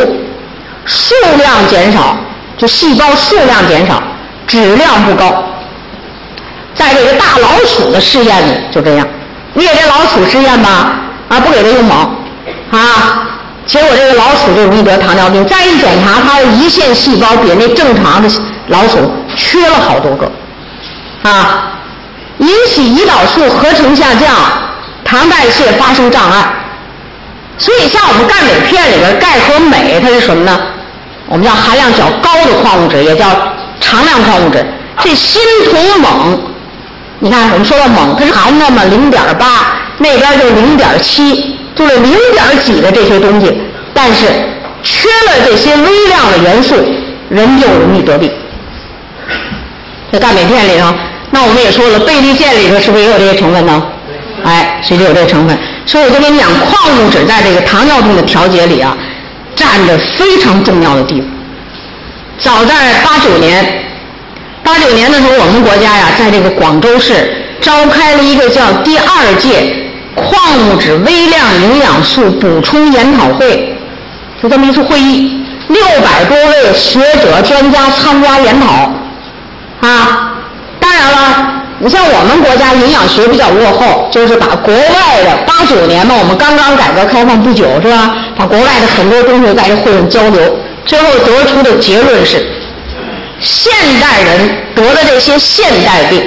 [0.84, 2.16] 数量减少，
[2.58, 4.02] 就细胞数量减少，
[4.46, 5.44] 质量不高。
[6.74, 9.06] 在这个大老鼠的试验里就这样，
[9.54, 12.10] 你给这老鼠试验吧，啊，不给它用锰，
[12.70, 13.26] 啊，
[13.64, 15.46] 结果这个老鼠就容易得糖尿病。
[15.46, 18.28] 再一检查，它的胰腺细胞比那正常的
[18.66, 20.30] 老鼠缺了好多个，
[21.22, 21.76] 啊。
[22.38, 24.28] 引起胰岛素合成下降，
[25.04, 26.48] 糖代谢发生障碍。
[27.58, 30.60] 所以像我们钙镁片里边钙和镁，它是什么呢？
[31.26, 33.26] 我们叫含量较高的矿物质，也叫
[33.80, 34.64] 常量矿物质。
[35.02, 35.40] 这锌、
[35.70, 36.38] 铜、锰，
[37.18, 43.60] 你看我们说到锰，它是含那么零点八，那边就零点七，就是零点几的这些东西。
[43.92, 44.26] 但是
[44.84, 46.76] 缺了这些微量的元素，
[47.28, 48.32] 人就容易得病。
[50.12, 50.94] 在钙镁片里头。
[51.30, 53.82] 那我们也说了，贝利健里头是不是也有这些成分呢？
[54.44, 55.58] 哎，实际有这个成分。
[55.84, 58.96] 所以我就跟你讲，矿物质在这个糖尿病的调节里啊，
[59.54, 61.28] 占着非常重要的地方。
[62.38, 62.74] 早在
[63.04, 63.84] 八九年，
[64.62, 69.74] 八九年的时候，我们国家呀，在这个广州市召开了一个叫第二届
[70.14, 73.76] 矿物质微量营养素补充研讨会，
[74.42, 78.92] 就这么一次会议，六百多位学者专家参加研讨，
[79.80, 80.34] 啊。
[80.98, 88.16] 当然了，你像我们国家营养学比较落后，就是把国外的八九年嘛，我们刚刚改革开放不久，是吧？
[88.36, 92.44] 把国外的很多东西在这会上交流，最后得出的结论是，
[93.40, 96.20] 现代人得的这些现代病，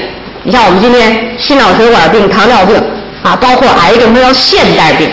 [0.43, 2.75] 你像我们今天心脑血管病、糖尿病
[3.21, 5.11] 啊，包括癌症，都叫现代病。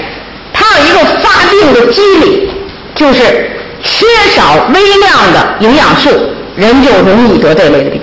[0.52, 2.48] 它有一个发病的机理，
[2.94, 3.50] 就是
[3.82, 4.06] 缺
[4.36, 6.10] 少微量的营养素，
[6.54, 8.00] 人就容易得这类的病。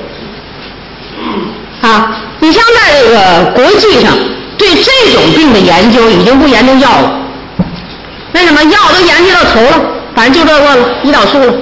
[1.85, 4.11] 啊，你像在这个国际上，
[4.57, 7.19] 对这种病的研究已经不研究药了。
[8.33, 9.85] 为什么药都研究到头了？
[10.15, 11.53] 反正就这个了，胰岛素了，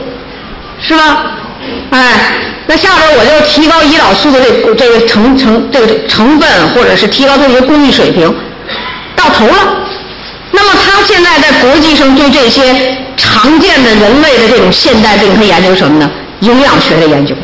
[0.81, 1.25] 是吧？
[1.89, 2.35] 哎，
[2.67, 8.33] 那下边我就提高胰岛素的这这个成成这个成分，或者是提高它一个工艺水平，
[9.15, 9.53] 到头了。
[10.51, 16.09] 那么他现在在国际上对这些常见的人类的这种现代病，他研究什么呢？
[16.39, 17.35] 营养学的研究。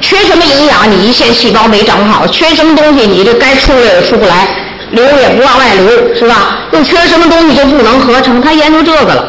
[0.00, 4.48] 缺什么营养，你胰腺细胞没长好；缺什么东西，你这该出来也出不来，
[4.92, 6.60] 流也不往外流，是吧？
[6.72, 9.28] 又缺什么东西就不能合成，他研究这个了。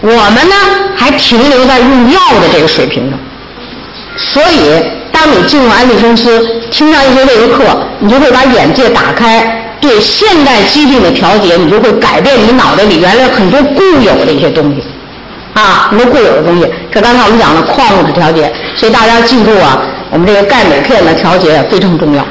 [0.00, 0.54] 我们呢，
[0.96, 3.18] 还停留在用药的这个水平上。
[4.16, 4.82] 所以，
[5.12, 7.64] 当你进入安利公司，听上一些这个课，
[8.00, 14.82] 你就会把眼界打开，对现代疾病的调节，你就会改变你脑袋里原来很多固有的一些东西。
[15.54, 22.24] 啊，很多固有的东西，这刚才我们讲了矿物质调节，所以大家记住啊，我们这个钙镁片的调节非常重要。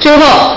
[0.00, 0.56] 最后，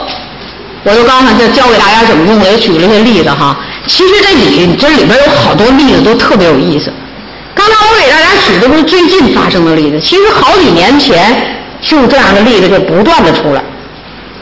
[0.84, 3.58] 我就刚才就教给大家怎么用，我也举了一些例子哈。
[3.88, 6.92] 其实这里这里边有好多例子都特别有意思。
[7.54, 11.36] 刚才我给大家举的都是最近发生的例子，其实好几年前
[11.82, 13.62] 就这样的例子就不断的出来。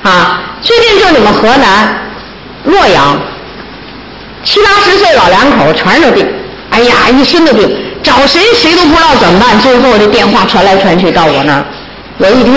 [0.03, 1.99] 啊，最近就你们河南
[2.65, 3.19] 洛阳
[4.43, 6.25] 七八十岁老两口全是病，
[6.71, 7.69] 哎呀，一身的病，
[8.03, 9.59] 找谁谁都不知道怎么办。
[9.59, 11.65] 最后这电话传来传去到我那儿，
[12.17, 12.53] 我一听，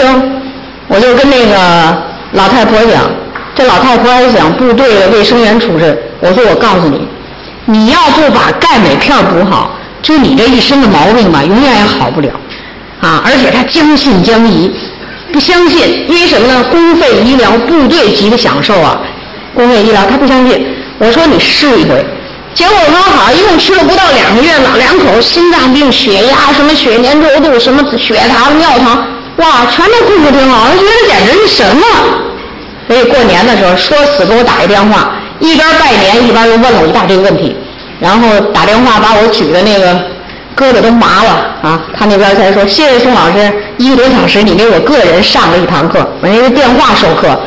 [0.89, 2.03] 我就跟那个
[2.33, 3.11] 老太婆讲，
[3.55, 7.07] 这老太婆还想部队卫生员出身我说我告诉你，
[7.67, 9.73] 你要不把钙镁片补好，
[10.03, 12.29] 就你这一身的毛病吧，永远也好不了。
[13.01, 14.71] 啊，而且他将信将疑。
[15.33, 16.63] 不相信，因为什么呢？
[16.71, 19.01] 公费医疗，部队级的享受啊！
[19.55, 20.67] 公费医疗，他不相信。
[20.99, 22.05] 我说你试一回，
[22.55, 29.07] 结果说好，一共吃了不到两个月，老两口心脏病、血压、什么血粘稠度、什么血糖、尿糖，
[29.37, 31.87] 哇，全都控制挺好，我觉得简直是神了。
[32.89, 37.57] 所以过年的时候，说死给我打一电话，一边拜年一边又问了我一大堆问题，
[38.01, 40.13] 然后打电话把我举的那个。
[40.55, 41.31] 胳膊都麻了
[41.63, 41.81] 啊！
[41.99, 47.41] 他那边才说谢谢宋老师，一个多小时你给我个人上了一堂课，我那是电话授课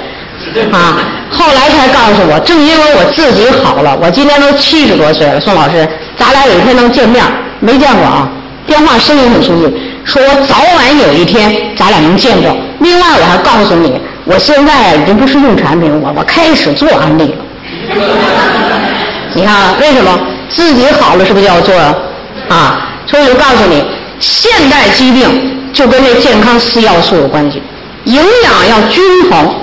[0.72, 0.98] 啊。
[1.32, 7.24] 后来才告诉我，正因为我自己好了，我今年都七十多岁了，宋老师，咱俩有一天能见面，
[7.60, 8.30] 没见过啊。
[8.66, 9.72] 电话声音很熟悉，
[10.04, 12.56] 说我早晚有一天咱俩能见着。
[12.80, 17.38] 另外我还告诉你，我现在已经不是用产品，我我开始做安利了。
[19.34, 20.20] 你看为什么
[20.50, 21.76] 自己好了是不是就要做
[22.50, 22.90] 啊？
[23.06, 23.84] 所以我就告诉你，
[24.20, 27.62] 现代疾病就跟这健康四要素有关系，
[28.06, 29.54] 营养要均衡。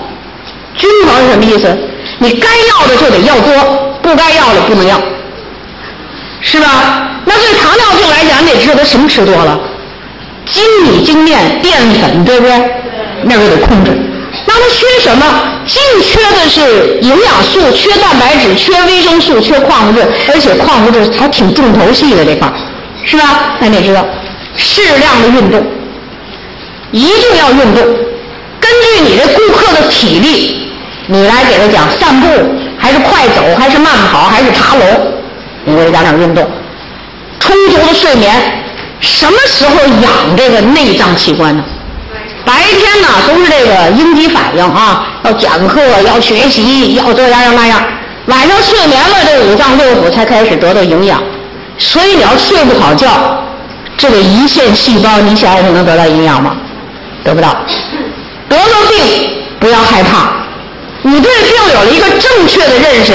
[0.76, 1.76] 均衡是什么意思？
[2.18, 5.00] 你该要的就得要多，不该要的不能要，
[6.40, 7.08] 是吧？
[7.24, 9.58] 那对糖尿病来讲，你得知道他什么吃多了，
[10.46, 12.52] 精米精面淀粉，对不对？
[13.24, 13.92] 那个得控制。
[14.46, 15.24] 那他缺什么？
[15.66, 22.50] 净缺的是营养素，缺蛋白质，缺维生素，缺矿物质，而且矿物质还挺重头戏的这块。
[23.04, 23.56] 是吧？
[23.60, 24.04] 那你知道，
[24.56, 25.64] 适量的运动，
[26.92, 27.84] 一定要运动。
[28.60, 30.61] 根据你的顾客的体力，
[31.06, 32.26] 你来给他讲散步，
[32.78, 34.84] 还是快走，还是慢跑，还是爬楼，
[35.64, 36.48] 你给他讲讲运动。
[37.40, 38.32] 充足的睡眠，
[39.00, 41.64] 什么时候养这个内脏器官呢？
[42.44, 47.82] 白天呢都是这个应激反应啊，要讲课，要学习，要这样要那样。
[48.26, 51.22] 晚上睡眠了，这五脏六腑才开始得到营养。
[51.78, 53.44] 所以你要睡不好觉，
[53.96, 56.56] 这个胰腺细胞你想想能得到营养吗？
[57.24, 57.56] 得不到。
[58.48, 60.32] 得了病不要害怕，
[61.02, 63.12] 你对病有了一个正确的认识，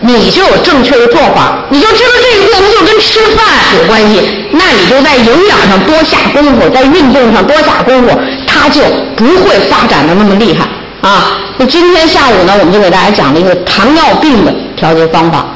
[0.00, 3.44] 你就有正确的做法，你就知道这个病就跟吃饭
[3.76, 8.80] 有关系，那你就在营养上多下功夫，在运动上多下功夫，它就
[9.16, 10.66] 不会发展的那么厉害
[11.08, 11.38] 啊。
[11.58, 15.46] 那今天下午呢，我们就给大家讲了一个糖尿病的调节方法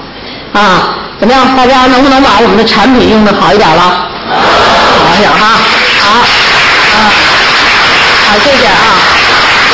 [0.52, 0.96] 啊。
[1.20, 1.54] 怎么样？
[1.54, 3.82] 大家能不能把我们的产品用的好一点了？
[3.82, 5.60] 好一点哈，
[6.00, 7.12] 好，啊，
[8.24, 9.19] 好，谢谢啊。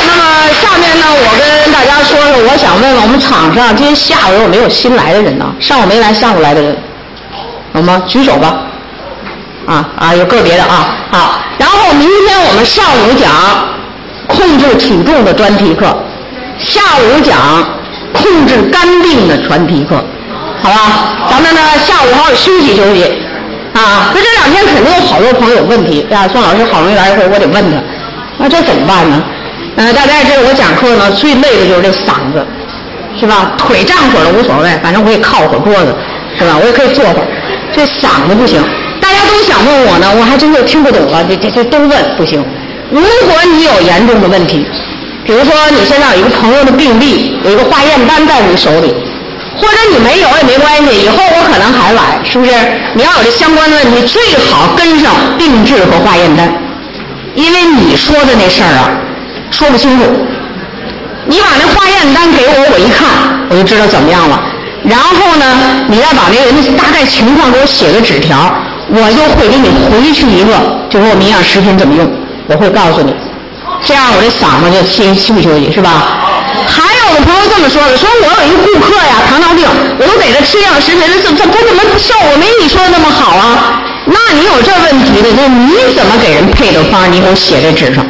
[0.07, 0.23] 那么
[0.53, 5.45] 下面呢，我跟大家说说，我想问问我们场上今天下午有没有新来的人呢？
[5.59, 6.77] 上午没来，下午来的人，
[7.73, 8.01] 好吗？
[8.07, 8.55] 举手吧。
[9.67, 10.95] 啊啊，有个别的啊。
[11.11, 13.29] 好，然后明天我们上午讲
[14.27, 15.93] 控制体重的专题课，
[16.57, 17.37] 下午讲
[18.13, 20.01] 控制肝病的专题课。
[20.63, 23.03] 好吧，咱们呢下午好好休息休息，
[23.73, 26.25] 啊，那这两天肯定有好多朋友有问题呀。
[26.31, 27.77] 宋老师好容易来一回，我得问他，
[28.37, 29.21] 那这怎么办呢？
[29.77, 32.45] 呃，大家也知道我讲课呢最累的就是这嗓子，
[33.19, 33.53] 是吧？
[33.57, 35.95] 腿胀会儿无所谓，反正我也靠会儿桌子，
[36.37, 36.57] 是吧？
[36.59, 37.27] 我也可以坐会儿，
[37.71, 38.59] 这嗓子不行。
[38.99, 42.43] 大家都想问我呢，我还真就听不懂了，这这这都问不行。
[42.89, 44.65] 如果你有严重的问题，
[45.23, 48.93] 比如说你现在有一个朋友的病历，有一个化验单在你手里。
[49.59, 52.51] 或者你没有也没关系，以后我可能还来，是不是？
[52.93, 56.47] 你要有这相关的问题，最好跟上病治和化验单，
[57.33, 58.91] 因为你说的那事儿啊，
[59.51, 60.05] 说不清楚。
[61.25, 63.09] 你把那化验单给我，我一看
[63.49, 64.41] 我就知道怎么样了。
[64.83, 65.45] 然后呢，
[65.89, 68.55] 你再把那人的大概情况给我写个纸条，
[68.89, 70.53] 我就会给你回去一个，
[70.89, 72.09] 就说我们营养食品怎么用，
[72.47, 73.13] 我会告诉你。
[73.83, 76.23] 这样我这嗓子就先休息休息，是吧？
[76.65, 79.67] 还有的朋友这么说的，说我有一顾客呀，糖尿病，
[79.99, 83.81] 我都给他吃营养食品，这怎他怎么效果没你说的那么好啊？
[84.05, 87.11] 那你有这问题的，那你怎么给人配的方？
[87.11, 88.05] 你给我写在纸上，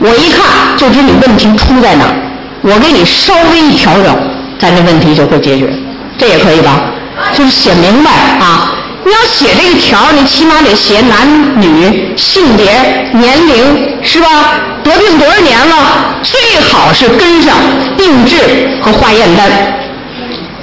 [0.00, 2.14] 我一看就知你问题出在哪儿，
[2.62, 4.16] 我给你稍微一调整，
[4.58, 5.72] 咱这问题就会解决，
[6.16, 6.92] 这也可以吧？
[7.34, 8.72] 就是写明白啊，
[9.04, 12.70] 你要写这个条你起码得写男女、性别、
[13.12, 14.26] 年龄，是吧？
[14.84, 15.74] 得病多少年了？
[16.22, 17.56] 最好是跟上
[17.96, 19.50] 病治和化验单。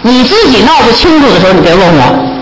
[0.01, 2.34] 你自己闹不清楚的时候，你别问我。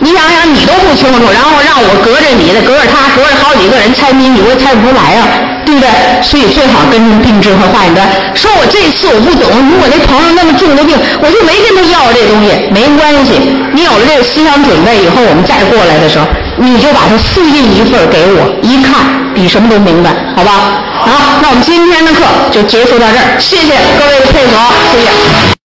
[0.00, 5.26] 你想想，你都不清楚，然后让我隔着你的，隔着他，隔着好几个人猜谜，你我猜不出来啊，
[5.66, 5.90] 对不对？
[6.22, 8.06] 所以最好跟您定制和化验单。
[8.34, 13.42] 说我这次我不懂，如果那朋友那么重的病，我就没跟他要这东西，没关系。
[13.74, 16.26] 你有了这个思想准备以后，我们再过来的时候，
[16.56, 19.02] 你就把它复印一份给我，一看
[19.34, 20.82] 比什么都明白，好吧？
[20.94, 24.54] 好，那我们今天的课就结束到这儿，谢谢各位的配合。
[24.94, 25.48] 谢谢